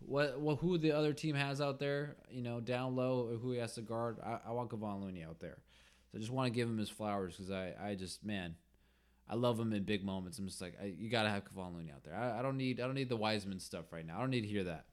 what, 0.00 0.40
what 0.40 0.58
who 0.58 0.78
the 0.78 0.92
other 0.92 1.12
team 1.12 1.34
has 1.34 1.60
out 1.60 1.78
there, 1.78 2.16
you 2.30 2.42
know, 2.42 2.60
down 2.60 2.96
low 2.96 3.38
who 3.40 3.52
he 3.52 3.58
has 3.58 3.74
to 3.74 3.82
guard. 3.82 4.18
I, 4.24 4.38
I 4.48 4.52
want 4.52 4.70
Kevon 4.70 5.02
Looney 5.02 5.24
out 5.24 5.40
there. 5.40 5.58
So 6.10 6.18
I 6.18 6.20
just 6.20 6.30
want 6.30 6.46
to 6.46 6.50
give 6.50 6.68
him 6.68 6.78
his 6.78 6.90
flowers 6.90 7.36
because 7.36 7.50
I, 7.50 7.74
I 7.82 7.94
just 7.94 8.24
man, 8.24 8.54
I 9.28 9.34
love 9.34 9.58
him 9.58 9.72
in 9.72 9.82
big 9.82 10.04
moments. 10.04 10.38
I'm 10.38 10.46
just 10.46 10.60
like, 10.60 10.74
I, 10.80 10.94
you 10.96 11.10
gotta 11.10 11.30
have 11.30 11.42
Kevon 11.44 11.74
Looney 11.74 11.90
out 11.90 12.04
there. 12.04 12.14
I, 12.14 12.38
I 12.38 12.42
don't 12.42 12.56
need, 12.56 12.80
I 12.80 12.84
don't 12.84 12.94
need 12.94 13.08
the 13.08 13.16
Wiseman 13.16 13.58
stuff 13.58 13.86
right 13.92 14.06
now. 14.06 14.18
I 14.18 14.20
don't 14.20 14.30
need 14.30 14.42
to 14.42 14.48
hear 14.48 14.64
that. 14.64 14.86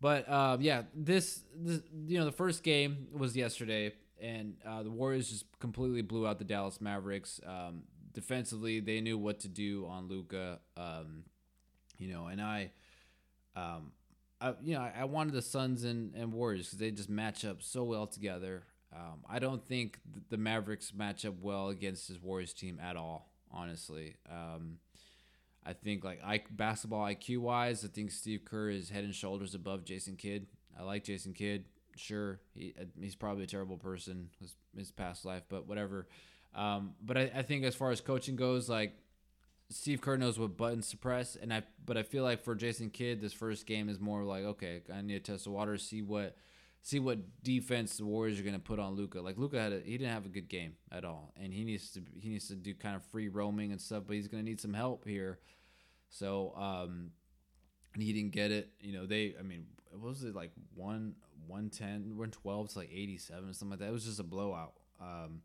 But 0.00 0.28
um, 0.28 0.60
yeah, 0.60 0.82
this, 0.94 1.44
this, 1.54 1.80
you 2.06 2.18
know, 2.18 2.24
the 2.24 2.32
first 2.32 2.64
game 2.64 3.06
was 3.12 3.36
yesterday, 3.36 3.92
and 4.20 4.56
uh, 4.66 4.82
the 4.82 4.90
Warriors 4.90 5.30
just 5.30 5.44
completely 5.60 6.02
blew 6.02 6.26
out 6.26 6.38
the 6.38 6.44
Dallas 6.44 6.80
Mavericks. 6.80 7.40
Um, 7.46 7.82
defensively, 8.12 8.80
they 8.80 9.00
knew 9.00 9.16
what 9.16 9.40
to 9.40 9.48
do 9.48 9.86
on 9.86 10.08
Luka. 10.08 10.58
Um, 10.76 11.22
you 11.98 12.12
know, 12.12 12.26
and 12.26 12.42
I, 12.42 12.72
um, 13.54 13.92
I, 14.42 14.54
you 14.62 14.74
know, 14.74 14.88
I, 14.98 15.04
wanted 15.04 15.34
the 15.34 15.42
Suns 15.42 15.84
and, 15.84 16.14
and 16.14 16.32
Warriors 16.32 16.66
because 16.66 16.78
they 16.78 16.90
just 16.90 17.08
match 17.08 17.44
up 17.44 17.62
so 17.62 17.84
well 17.84 18.06
together. 18.06 18.64
Um, 18.94 19.20
I 19.28 19.38
don't 19.38 19.64
think 19.64 19.98
the 20.28 20.36
Mavericks 20.36 20.92
match 20.92 21.24
up 21.24 21.34
well 21.40 21.68
against 21.68 22.08
this 22.08 22.20
Warriors 22.20 22.52
team 22.52 22.78
at 22.82 22.96
all. 22.96 23.30
Honestly, 23.50 24.16
um, 24.30 24.78
I 25.64 25.74
think 25.74 26.04
like 26.04 26.20
I, 26.24 26.42
basketball 26.50 27.06
IQ 27.06 27.38
wise, 27.38 27.84
I 27.84 27.88
think 27.88 28.10
Steve 28.10 28.44
Kerr 28.44 28.70
is 28.70 28.90
head 28.90 29.04
and 29.04 29.14
shoulders 29.14 29.54
above 29.54 29.84
Jason 29.84 30.16
Kidd. 30.16 30.46
I 30.78 30.82
like 30.82 31.04
Jason 31.04 31.34
Kidd. 31.34 31.66
Sure, 31.96 32.40
he, 32.54 32.74
uh, 32.80 32.84
he's 32.98 33.14
probably 33.14 33.44
a 33.44 33.46
terrible 33.46 33.76
person 33.76 34.30
his, 34.40 34.54
his 34.76 34.90
past 34.90 35.24
life, 35.24 35.42
but 35.48 35.68
whatever. 35.68 36.08
Um, 36.54 36.94
but 37.02 37.16
I, 37.16 37.30
I 37.34 37.42
think 37.42 37.64
as 37.64 37.74
far 37.74 37.90
as 37.90 38.00
coaching 38.00 38.36
goes, 38.36 38.68
like 38.68 38.94
Steve 39.72 40.00
Kerr 40.00 40.16
knows 40.16 40.38
what 40.38 40.56
buttons 40.56 40.90
to 40.90 40.96
press, 40.96 41.36
and 41.36 41.52
I 41.52 41.62
but 41.84 41.96
I 41.96 42.02
feel 42.02 42.22
like 42.22 42.44
for 42.44 42.54
Jason 42.54 42.90
Kidd, 42.90 43.20
this 43.20 43.32
first 43.32 43.66
game 43.66 43.88
is 43.88 43.98
more 43.98 44.22
like 44.22 44.44
okay, 44.44 44.82
I 44.92 45.00
need 45.02 45.24
to 45.24 45.32
test 45.32 45.44
the 45.44 45.50
water, 45.50 45.76
see 45.78 46.02
what 46.02 46.36
see 46.82 46.98
what 46.98 47.42
defense 47.42 47.96
the 47.96 48.04
Warriors 48.04 48.38
are 48.38 48.42
going 48.42 48.54
to 48.54 48.60
put 48.60 48.78
on 48.78 48.94
Luka. 48.94 49.20
Like 49.20 49.38
Luka 49.38 49.60
had 49.60 49.72
a, 49.72 49.80
he 49.80 49.96
didn't 49.96 50.12
have 50.12 50.26
a 50.26 50.30
good 50.30 50.48
game 50.48 50.74
at 50.90 51.04
all, 51.04 51.32
and 51.40 51.52
he 51.52 51.64
needs 51.64 51.90
to 51.92 52.02
he 52.20 52.28
needs 52.28 52.48
to 52.48 52.54
do 52.54 52.74
kind 52.74 52.96
of 52.96 53.04
free 53.06 53.28
roaming 53.28 53.72
and 53.72 53.80
stuff. 53.80 54.04
But 54.06 54.16
he's 54.16 54.28
going 54.28 54.44
to 54.44 54.48
need 54.48 54.60
some 54.60 54.74
help 54.74 55.06
here. 55.06 55.38
So 56.10 56.52
um, 56.56 57.10
he 57.96 58.12
didn't 58.12 58.32
get 58.32 58.50
it. 58.50 58.70
You 58.80 58.92
know 58.92 59.06
they 59.06 59.34
I 59.38 59.42
mean 59.42 59.66
what 59.90 60.08
was 60.10 60.24
it 60.24 60.34
like 60.34 60.52
one 60.74 61.14
one 61.46 61.70
ten 61.70 62.16
one 62.16 62.30
twelve 62.30 62.70
to 62.70 62.80
like 62.80 62.90
eighty 62.92 63.16
seven 63.16 63.54
something 63.54 63.70
like 63.70 63.78
that. 63.80 63.88
It 63.88 63.92
was 63.92 64.04
just 64.04 64.20
a 64.20 64.24
blowout. 64.24 64.74
Um, 65.00 65.42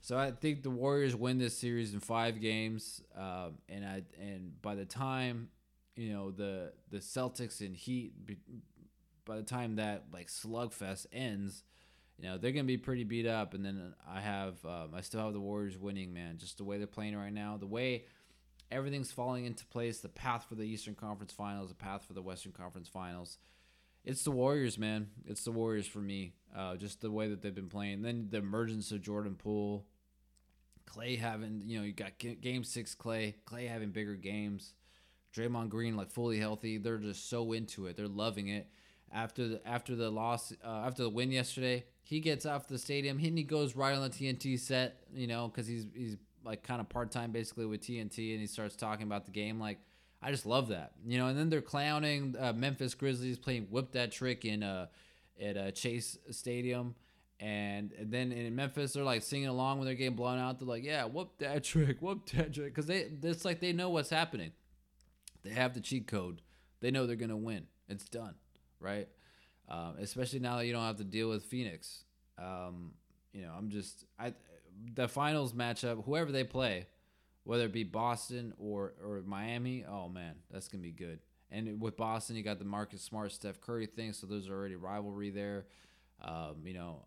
so 0.00 0.16
I 0.16 0.30
think 0.30 0.62
the 0.62 0.70
Warriors 0.70 1.14
win 1.14 1.38
this 1.38 1.56
series 1.56 1.92
in 1.92 2.00
five 2.00 2.40
games, 2.40 3.02
um, 3.16 3.58
and 3.68 3.84
I 3.84 4.02
and 4.20 4.60
by 4.62 4.74
the 4.74 4.84
time 4.84 5.48
you 5.96 6.12
know 6.12 6.30
the 6.30 6.72
the 6.90 6.98
Celtics 6.98 7.60
and 7.60 7.76
Heat 7.76 8.12
by 9.24 9.36
the 9.36 9.42
time 9.42 9.76
that 9.76 10.04
like 10.12 10.28
slugfest 10.28 11.06
ends, 11.12 11.64
you 12.16 12.28
know 12.28 12.38
they're 12.38 12.52
gonna 12.52 12.64
be 12.64 12.78
pretty 12.78 13.04
beat 13.04 13.26
up. 13.26 13.54
And 13.54 13.64
then 13.64 13.94
I 14.08 14.20
have 14.20 14.64
um, 14.64 14.90
I 14.94 15.00
still 15.02 15.20
have 15.24 15.32
the 15.32 15.40
Warriors 15.40 15.76
winning, 15.78 16.12
man. 16.12 16.38
Just 16.38 16.58
the 16.58 16.64
way 16.64 16.78
they're 16.78 16.86
playing 16.86 17.16
right 17.16 17.32
now, 17.32 17.56
the 17.56 17.66
way 17.66 18.04
everything's 18.70 19.12
falling 19.12 19.44
into 19.44 19.66
place, 19.66 20.00
the 20.00 20.08
path 20.08 20.46
for 20.48 20.54
the 20.54 20.64
Eastern 20.64 20.94
Conference 20.94 21.32
Finals, 21.32 21.68
the 21.68 21.74
path 21.74 22.04
for 22.06 22.12
the 22.12 22.22
Western 22.22 22.52
Conference 22.52 22.88
Finals. 22.88 23.38
It's 24.08 24.22
the 24.22 24.30
Warriors, 24.30 24.78
man. 24.78 25.08
It's 25.26 25.44
the 25.44 25.52
Warriors 25.52 25.86
for 25.86 25.98
me. 25.98 26.32
Uh, 26.56 26.76
just 26.76 27.02
the 27.02 27.10
way 27.10 27.28
that 27.28 27.42
they've 27.42 27.54
been 27.54 27.68
playing. 27.68 28.00
Then 28.00 28.28
the 28.30 28.38
emergence 28.38 28.90
of 28.90 29.02
Jordan 29.02 29.34
Poole, 29.34 29.84
Klay 30.86 31.18
having, 31.18 31.60
you 31.66 31.78
know, 31.78 31.84
you 31.84 31.92
got 31.92 32.12
Game 32.18 32.64
Six 32.64 32.94
Klay, 32.94 33.34
Klay 33.46 33.68
having 33.68 33.90
bigger 33.90 34.14
games. 34.14 34.72
Draymond 35.36 35.68
Green 35.68 35.94
like 35.94 36.10
fully 36.10 36.38
healthy. 36.38 36.78
They're 36.78 36.96
just 36.96 37.28
so 37.28 37.52
into 37.52 37.86
it. 37.86 37.98
They're 37.98 38.08
loving 38.08 38.48
it 38.48 38.68
after 39.12 39.46
the 39.46 39.68
after 39.68 39.94
the 39.94 40.08
loss 40.10 40.54
uh, 40.64 40.84
after 40.86 41.02
the 41.02 41.10
win 41.10 41.30
yesterday. 41.30 41.84
He 42.02 42.20
gets 42.20 42.46
off 42.46 42.66
the 42.66 42.78
stadium 42.78 43.18
and 43.22 43.36
he 43.36 43.44
goes 43.44 43.76
right 43.76 43.94
on 43.94 44.00
the 44.00 44.08
TNT 44.08 44.58
set, 44.58 45.02
you 45.12 45.26
know, 45.26 45.48
because 45.48 45.66
he's 45.66 45.84
he's 45.94 46.16
like 46.42 46.62
kind 46.62 46.80
of 46.80 46.88
part 46.88 47.10
time 47.10 47.30
basically 47.30 47.66
with 47.66 47.82
TNT, 47.82 48.32
and 48.32 48.40
he 48.40 48.46
starts 48.46 48.74
talking 48.74 49.06
about 49.06 49.26
the 49.26 49.32
game. 49.32 49.60
Like 49.60 49.80
I 50.22 50.30
just 50.30 50.46
love 50.46 50.68
that, 50.68 50.92
you 51.06 51.18
know. 51.18 51.26
And 51.28 51.38
then 51.38 51.48
they're 51.48 51.60
clowning 51.60 52.34
uh, 52.38 52.52
Memphis 52.52 52.94
Grizzlies 52.94 53.38
playing 53.38 53.68
whip 53.70 53.92
that 53.92 54.12
trick 54.12 54.44
in 54.44 54.62
uh 54.62 54.86
at 55.40 55.56
uh, 55.56 55.70
Chase 55.70 56.18
Stadium. 56.30 56.94
And, 57.40 57.92
and 57.92 58.10
then 58.10 58.32
in 58.32 58.56
Memphis, 58.56 58.94
they're 58.94 59.04
like 59.04 59.22
singing 59.22 59.46
along 59.46 59.78
when 59.78 59.86
they're 59.86 59.94
getting 59.94 60.16
blown 60.16 60.40
out. 60.40 60.58
They're 60.58 60.66
like, 60.66 60.82
"Yeah, 60.82 61.04
whoop 61.04 61.38
that 61.38 61.62
trick, 61.62 62.02
whoop 62.02 62.28
that 62.30 62.52
trick," 62.52 62.74
because 62.74 62.86
they 62.86 63.06
it's 63.22 63.44
like 63.44 63.60
they 63.60 63.72
know 63.72 63.90
what's 63.90 64.10
happening. 64.10 64.50
They 65.44 65.50
have 65.50 65.72
the 65.74 65.80
cheat 65.80 66.08
code. 66.08 66.42
They 66.80 66.90
know 66.90 67.06
they're 67.06 67.14
gonna 67.14 67.36
win. 67.36 67.68
It's 67.88 68.08
done 68.08 68.34
right? 68.80 69.08
Um, 69.68 69.94
especially 70.00 70.38
now 70.38 70.56
that 70.56 70.66
you 70.66 70.72
don't 70.72 70.82
have 70.82 70.96
to 70.96 71.04
deal 71.04 71.28
with 71.28 71.44
Phoenix. 71.44 72.04
Um, 72.38 72.92
you 73.32 73.42
know, 73.42 73.52
I'm 73.56 73.70
just 73.70 74.04
I 74.18 74.34
the 74.94 75.08
finals 75.08 75.52
matchup, 75.52 76.04
whoever 76.04 76.32
they 76.32 76.44
play, 76.44 76.86
whether 77.48 77.64
it 77.64 77.72
be 77.72 77.82
Boston 77.82 78.52
or 78.58 78.92
or 79.02 79.22
Miami, 79.24 79.82
oh 79.88 80.10
man, 80.10 80.34
that's 80.50 80.68
gonna 80.68 80.82
be 80.82 80.90
good. 80.90 81.18
And 81.50 81.80
with 81.80 81.96
Boston, 81.96 82.36
you 82.36 82.42
got 82.42 82.58
the 82.58 82.66
Marcus 82.66 83.00
Smart, 83.00 83.32
Steph 83.32 83.58
Curry 83.58 83.86
thing, 83.86 84.12
so 84.12 84.26
there's 84.26 84.50
already 84.50 84.76
rivalry 84.76 85.30
there. 85.30 85.64
Um, 86.22 86.56
you 86.66 86.74
know, 86.74 87.06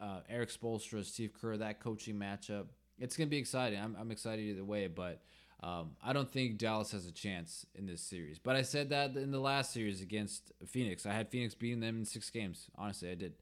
uh, 0.00 0.20
Erik 0.30 0.48
Spoelstra, 0.48 1.04
Steve 1.04 1.32
Kerr, 1.38 1.58
that 1.58 1.80
coaching 1.80 2.14
matchup, 2.14 2.68
it's 2.98 3.14
gonna 3.14 3.28
be 3.28 3.36
exciting. 3.36 3.78
I'm 3.78 3.94
I'm 4.00 4.10
excited 4.10 4.40
either 4.40 4.64
way, 4.64 4.86
but 4.86 5.20
um, 5.62 5.90
I 6.02 6.14
don't 6.14 6.32
think 6.32 6.56
Dallas 6.56 6.92
has 6.92 7.04
a 7.04 7.12
chance 7.12 7.66
in 7.74 7.84
this 7.84 8.00
series, 8.00 8.38
but 8.38 8.56
I 8.56 8.62
said 8.62 8.88
that 8.88 9.18
in 9.18 9.32
the 9.32 9.38
last 9.38 9.70
series 9.70 10.00
against 10.00 10.50
Phoenix. 10.66 11.04
I 11.04 11.12
had 11.12 11.28
Phoenix 11.28 11.54
beating 11.54 11.80
them 11.80 11.98
in 11.98 12.04
six 12.06 12.30
games. 12.30 12.70
Honestly, 12.78 13.10
I 13.10 13.16
did. 13.16 13.34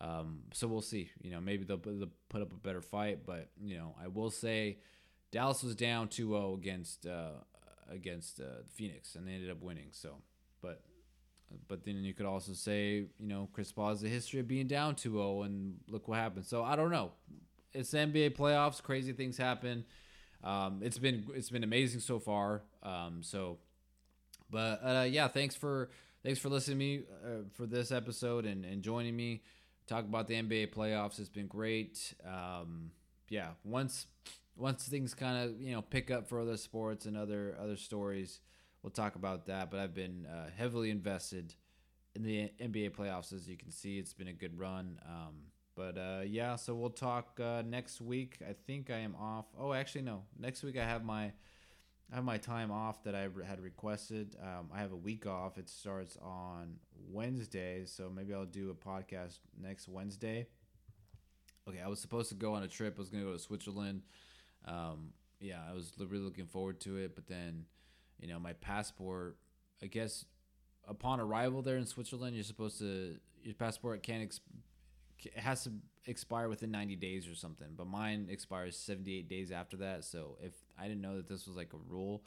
Um, 0.00 0.44
so 0.54 0.66
we'll 0.66 0.80
see. 0.80 1.10
You 1.20 1.30
know, 1.30 1.42
maybe 1.42 1.64
they'll, 1.64 1.76
they'll, 1.76 2.08
put 2.30 2.40
up 2.40 2.52
a 2.54 2.56
better 2.56 2.80
fight, 2.80 3.26
but 3.26 3.50
you 3.62 3.76
know, 3.76 3.94
I 4.02 4.08
will 4.08 4.30
say 4.30 4.78
Dallas 5.30 5.62
was 5.62 5.74
down 5.74 6.08
2-0 6.08 6.58
against 6.58 7.06
uh, 7.06 7.42
against 7.90 8.40
uh, 8.40 8.62
Phoenix, 8.72 9.14
and 9.14 9.26
they 9.26 9.32
ended 9.32 9.50
up 9.50 9.62
winning. 9.62 9.88
So, 9.92 10.16
but 10.60 10.82
but 11.68 11.84
then 11.84 12.04
you 12.04 12.14
could 12.14 12.26
also 12.26 12.52
say, 12.52 13.06
you 13.18 13.26
know, 13.26 13.48
Chris 13.52 13.72
Paul 13.72 13.90
has 13.90 14.02
a 14.04 14.08
history 14.08 14.40
of 14.40 14.48
being 14.48 14.66
down 14.66 14.94
2-0, 14.94 15.44
and 15.44 15.76
look 15.88 16.08
what 16.08 16.18
happened. 16.18 16.46
So 16.46 16.62
I 16.62 16.76
don't 16.76 16.90
know. 16.90 17.12
It's 17.72 17.92
NBA 17.92 18.36
playoffs. 18.36 18.82
Crazy 18.82 19.12
things 19.12 19.36
happen. 19.36 19.84
Um, 20.42 20.80
it's 20.82 20.98
been 20.98 21.26
it's 21.34 21.50
been 21.50 21.64
amazing 21.64 22.00
so 22.00 22.18
far. 22.18 22.62
Um, 22.82 23.22
so, 23.22 23.58
but 24.50 24.80
uh, 24.82 25.06
yeah, 25.08 25.28
thanks 25.28 25.54
for 25.54 25.90
thanks 26.24 26.38
for 26.38 26.48
listening 26.48 26.78
to 26.78 26.84
me 26.84 27.02
uh, 27.24 27.28
for 27.52 27.66
this 27.66 27.92
episode 27.92 28.46
and, 28.46 28.64
and 28.64 28.82
joining 28.82 29.14
me 29.14 29.42
talk 29.86 30.04
about 30.04 30.28
the 30.28 30.34
NBA 30.34 30.72
playoffs. 30.72 31.18
It's 31.18 31.28
been 31.28 31.48
great. 31.48 32.14
Um, 32.24 32.92
yeah, 33.28 33.50
once 33.64 34.06
once 34.60 34.86
things 34.86 35.14
kind 35.14 35.44
of 35.44 35.60
you 35.60 35.72
know 35.72 35.82
pick 35.82 36.10
up 36.10 36.28
for 36.28 36.40
other 36.40 36.56
sports 36.56 37.06
and 37.06 37.16
other 37.16 37.56
other 37.60 37.76
stories, 37.76 38.40
we'll 38.82 38.90
talk 38.90 39.16
about 39.16 39.46
that. 39.46 39.70
But 39.70 39.80
I've 39.80 39.94
been 39.94 40.26
uh, 40.26 40.50
heavily 40.56 40.90
invested 40.90 41.54
in 42.14 42.22
the 42.22 42.50
NBA 42.60 42.90
playoffs, 42.90 43.32
as 43.32 43.48
you 43.48 43.56
can 43.56 43.70
see. 43.70 43.98
It's 43.98 44.12
been 44.12 44.28
a 44.28 44.32
good 44.32 44.58
run. 44.58 45.00
Um, 45.08 45.34
but 45.74 45.96
uh, 45.96 46.20
yeah, 46.26 46.56
so 46.56 46.74
we'll 46.74 46.90
talk 46.90 47.40
uh, 47.40 47.62
next 47.64 48.00
week. 48.00 48.38
I 48.46 48.54
think 48.66 48.90
I 48.90 48.98
am 48.98 49.14
off. 49.14 49.46
Oh, 49.58 49.72
actually, 49.72 50.02
no. 50.02 50.24
Next 50.38 50.62
week 50.62 50.76
I 50.76 50.84
have 50.84 51.04
my 51.04 51.32
I 52.12 52.16
have 52.16 52.24
my 52.24 52.38
time 52.38 52.72
off 52.72 53.04
that 53.04 53.14
I 53.14 53.28
had 53.46 53.60
requested. 53.60 54.36
Um, 54.42 54.68
I 54.74 54.80
have 54.80 54.92
a 54.92 54.96
week 54.96 55.26
off. 55.26 55.58
It 55.58 55.68
starts 55.68 56.18
on 56.20 56.74
Wednesday, 57.08 57.84
so 57.86 58.10
maybe 58.14 58.34
I'll 58.34 58.44
do 58.44 58.70
a 58.70 58.74
podcast 58.74 59.38
next 59.60 59.88
Wednesday. 59.88 60.48
Okay, 61.68 61.80
I 61.80 61.86
was 61.86 62.00
supposed 62.00 62.28
to 62.30 62.34
go 62.34 62.54
on 62.54 62.64
a 62.64 62.68
trip. 62.68 62.94
I 62.96 63.00
was 63.00 63.10
gonna 63.10 63.24
go 63.24 63.32
to 63.32 63.38
Switzerland. 63.38 64.02
Um, 64.66 65.12
yeah, 65.40 65.60
I 65.68 65.74
was 65.74 65.92
really 65.98 66.24
looking 66.24 66.46
forward 66.46 66.80
to 66.80 66.96
it, 66.96 67.14
but 67.14 67.26
then, 67.26 67.64
you 68.18 68.28
know, 68.28 68.38
my 68.38 68.52
passport. 68.54 69.36
I 69.82 69.86
guess 69.86 70.26
upon 70.86 71.20
arrival 71.20 71.62
there 71.62 71.78
in 71.78 71.86
Switzerland, 71.86 72.34
you're 72.34 72.44
supposed 72.44 72.78
to 72.80 73.16
your 73.42 73.54
passport 73.54 74.02
can't 74.02 74.22
ex- 74.22 74.40
it 75.24 75.38
has 75.38 75.64
to 75.64 75.72
expire 76.06 76.48
within 76.48 76.70
90 76.70 76.96
days 76.96 77.28
or 77.28 77.34
something 77.34 77.68
but 77.76 77.86
mine 77.86 78.28
expires 78.30 78.76
78 78.76 79.28
days 79.28 79.50
after 79.50 79.76
that 79.78 80.04
so 80.04 80.36
if 80.42 80.52
i 80.78 80.84
didn't 80.88 81.00
know 81.00 81.16
that 81.16 81.28
this 81.28 81.46
was 81.46 81.56
like 81.56 81.72
a 81.74 81.92
rule 81.92 82.22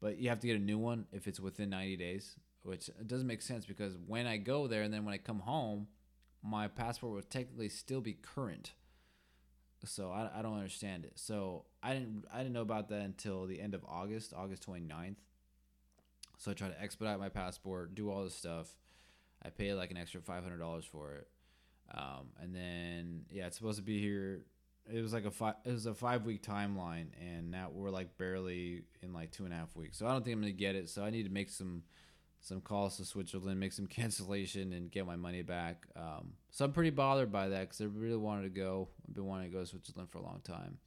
but 0.00 0.18
you 0.18 0.28
have 0.28 0.40
to 0.40 0.46
get 0.46 0.56
a 0.56 0.62
new 0.62 0.78
one 0.78 1.06
if 1.12 1.26
it's 1.26 1.40
within 1.40 1.70
90 1.70 1.96
days 1.96 2.36
which 2.62 2.90
doesn't 3.06 3.26
make 3.26 3.42
sense 3.42 3.66
because 3.66 3.96
when 4.06 4.26
i 4.26 4.36
go 4.36 4.66
there 4.66 4.82
and 4.82 4.92
then 4.92 5.04
when 5.04 5.14
i 5.14 5.18
come 5.18 5.40
home 5.40 5.86
my 6.42 6.68
passport 6.68 7.12
would 7.12 7.30
technically 7.30 7.68
still 7.68 8.00
be 8.00 8.14
current 8.14 8.72
so 9.84 10.10
I, 10.10 10.30
I 10.38 10.42
don't 10.42 10.54
understand 10.54 11.04
it 11.04 11.12
so 11.16 11.64
i 11.82 11.92
didn't 11.92 12.24
i 12.32 12.38
didn't 12.38 12.52
know 12.52 12.62
about 12.62 12.88
that 12.90 13.02
until 13.02 13.46
the 13.46 13.60
end 13.60 13.74
of 13.74 13.84
august 13.88 14.32
august 14.36 14.66
29th 14.66 15.16
so 16.38 16.50
i 16.50 16.54
tried 16.54 16.70
to 16.70 16.82
expedite 16.82 17.18
my 17.18 17.28
passport 17.28 17.94
do 17.94 18.10
all 18.10 18.24
this 18.24 18.34
stuff 18.34 18.68
i 19.44 19.50
paid 19.50 19.74
like 19.74 19.90
an 19.90 19.96
extra 19.96 20.20
$500 20.20 20.84
for 20.84 21.14
it 21.14 21.28
um, 21.94 22.28
and 22.40 22.54
then 22.54 23.24
yeah, 23.30 23.46
it's 23.46 23.56
supposed 23.56 23.78
to 23.78 23.84
be 23.84 24.00
here. 24.00 24.44
It 24.92 25.00
was 25.00 25.12
like 25.12 25.24
a 25.24 25.30
five. 25.30 25.54
It 25.64 25.72
was 25.72 25.86
a 25.86 25.94
five 25.94 26.24
week 26.24 26.42
timeline, 26.42 27.08
and 27.20 27.50
now 27.50 27.68
we're 27.72 27.90
like 27.90 28.16
barely 28.18 28.82
in 29.02 29.12
like 29.12 29.30
two 29.30 29.44
and 29.44 29.52
a 29.52 29.56
half 29.56 29.76
weeks. 29.76 29.98
So 29.98 30.06
I 30.06 30.12
don't 30.12 30.24
think 30.24 30.34
I'm 30.34 30.40
gonna 30.40 30.52
get 30.52 30.74
it. 30.74 30.88
So 30.88 31.04
I 31.04 31.10
need 31.10 31.24
to 31.24 31.30
make 31.30 31.50
some 31.50 31.82
some 32.42 32.60
calls 32.60 32.98
to 32.98 33.04
Switzerland, 33.04 33.58
make 33.58 33.72
some 33.72 33.86
cancellation, 33.98 34.74
and 34.74 34.90
get 34.90 35.06
my 35.06 35.16
money 35.16 35.42
back. 35.42 35.86
Um, 35.96 36.34
so 36.50 36.64
I'm 36.64 36.72
pretty 36.72 36.90
bothered 36.90 37.32
by 37.32 37.48
that 37.48 37.60
because 37.60 37.80
I 37.80 37.84
really 37.84 38.16
wanted 38.16 38.42
to 38.42 38.60
go. 38.60 38.88
I've 39.08 39.14
been 39.14 39.26
wanting 39.26 39.50
to 39.50 39.56
go 39.56 39.60
to 39.60 39.66
Switzerland 39.66 40.10
for 40.10 40.18
a 40.18 40.22
long 40.22 40.42
time, 40.44 40.78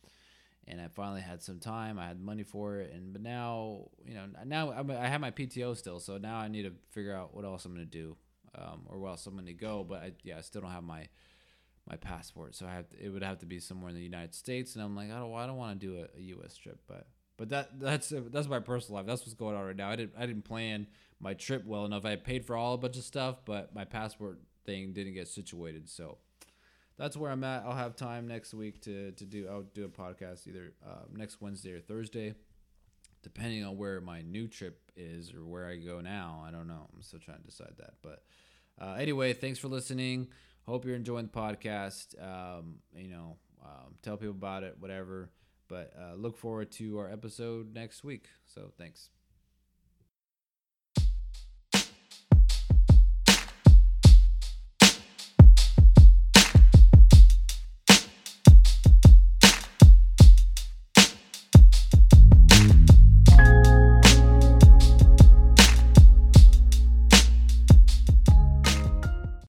and 0.68 0.80
I 0.80 0.90
finally 0.90 1.22
had 1.22 1.42
some 1.42 1.60
time. 1.60 1.98
I 1.98 2.08
had 2.08 2.20
money 2.20 2.44
for 2.44 2.78
it, 2.78 2.94
and 2.94 3.14
but 3.14 3.24
now 3.24 3.90
you 4.06 4.14
know 4.14 4.26
now 4.46 4.72
I'm, 4.72 4.92
I 4.92 5.08
have 5.08 5.22
my 5.22 5.32
PTO 5.32 5.76
still. 5.76 6.00
So 6.00 6.18
now 6.18 6.38
I 6.38 6.48
need 6.48 6.64
to 6.64 6.74
figure 6.92 7.16
out 7.16 7.34
what 7.34 7.44
else 7.44 7.66
I'm 7.66 7.74
gonna 7.74 7.86
do 7.86 8.16
um, 8.58 8.82
or 8.88 9.00
where 9.00 9.12
else 9.12 9.26
I'm 9.26 9.34
going 9.34 9.46
to 9.46 9.54
go. 9.54 9.86
But 9.88 10.02
I, 10.02 10.12
yeah, 10.24 10.38
I 10.38 10.42
still 10.42 10.62
don't 10.62 10.72
have 10.72 10.84
my 10.84 11.08
my 11.88 11.98
passport, 11.98 12.56
so 12.56 12.66
I 12.66 12.74
have 12.74 12.90
to, 12.90 13.00
it 13.00 13.10
would 13.10 13.22
have 13.22 13.38
to 13.40 13.46
be 13.46 13.60
somewhere 13.60 13.90
in 13.90 13.96
the 13.96 14.02
United 14.02 14.34
States. 14.34 14.74
And 14.74 14.84
I'm 14.84 14.96
like, 14.96 15.12
I 15.12 15.20
don't, 15.20 15.32
I 15.36 15.46
don't 15.46 15.58
want 15.58 15.80
to 15.80 15.86
do 15.86 16.00
a, 16.00 16.18
a, 16.18 16.22
U.S. 16.22 16.56
trip, 16.56 16.80
but 16.88 17.06
but 17.38 17.50
that 17.50 17.80
that's 17.80 18.14
that's 18.32 18.48
my 18.48 18.60
personal 18.60 18.98
life. 18.98 19.08
That's 19.08 19.22
what's 19.22 19.34
going 19.34 19.56
on 19.56 19.66
right 19.66 19.76
now. 19.76 19.90
I 19.90 19.96
didn't 19.96 20.14
I 20.18 20.26
didn't 20.26 20.44
plan 20.44 20.88
my 21.20 21.34
trip 21.34 21.66
well 21.66 21.86
enough. 21.86 22.06
I 22.06 22.16
paid 22.16 22.46
for 22.46 22.56
all 22.56 22.74
a 22.74 22.78
bunch 22.78 22.98
of 22.98 23.04
stuff, 23.04 23.38
but 23.46 23.74
my 23.76 23.86
passport 23.86 24.40
thing 24.66 24.94
didn't 24.94 25.14
get 25.14 25.28
situated. 25.28 25.90
So 25.90 26.18
that's 26.98 27.18
where 27.18 27.32
I'm 27.32 27.44
at. 27.44 27.64
I'll 27.66 27.76
have 27.76 27.96
time 27.96 28.28
next 28.28 28.54
week 28.54 28.82
to 28.82 29.12
to 29.12 29.26
do. 29.26 29.48
I'll 29.50 29.64
do 29.64 29.86
a 29.86 29.90
podcast 29.90 30.48
either 30.48 30.74
uh, 30.86 31.04
next 31.14 31.42
Wednesday 31.42 31.74
or 31.74 31.80
Thursday, 31.80 32.36
depending 33.24 33.64
on 33.66 33.78
where 33.78 34.00
my 34.02 34.22
new 34.22 34.48
trip 34.48 34.92
is 34.96 35.34
or 35.34 35.44
where 35.46 35.68
I 35.68 35.78
go 35.78 36.02
now. 36.02 36.44
I 36.48 36.52
don't 36.52 36.68
know. 36.68 36.88
I'm 36.94 37.02
still 37.02 37.20
trying 37.20 37.40
to 37.40 37.46
decide 37.46 37.74
that, 37.78 37.96
but. 38.02 38.24
Uh, 38.78 38.98
anyway, 39.00 39.32
thanks 39.32 39.58
for 39.58 39.70
listening. 39.70 40.28
Hope 40.66 40.84
you're 40.84 40.96
enjoying 40.96 41.28
the 41.28 41.32
podcast. 41.32 42.22
Um, 42.22 42.76
you 42.94 43.08
know, 43.08 43.38
um, 43.64 43.96
tell 44.02 44.18
people 44.18 44.36
about 44.36 44.64
it, 44.64 44.76
whatever. 44.80 45.30
But 45.68 45.94
uh, 46.00 46.16
look 46.16 46.38
forward 46.38 46.72
to 46.74 47.00
our 47.00 47.12
episode 47.12 47.74
next 47.74 48.04
week. 48.04 48.30
So 48.46 48.72
thanks. 48.78 49.10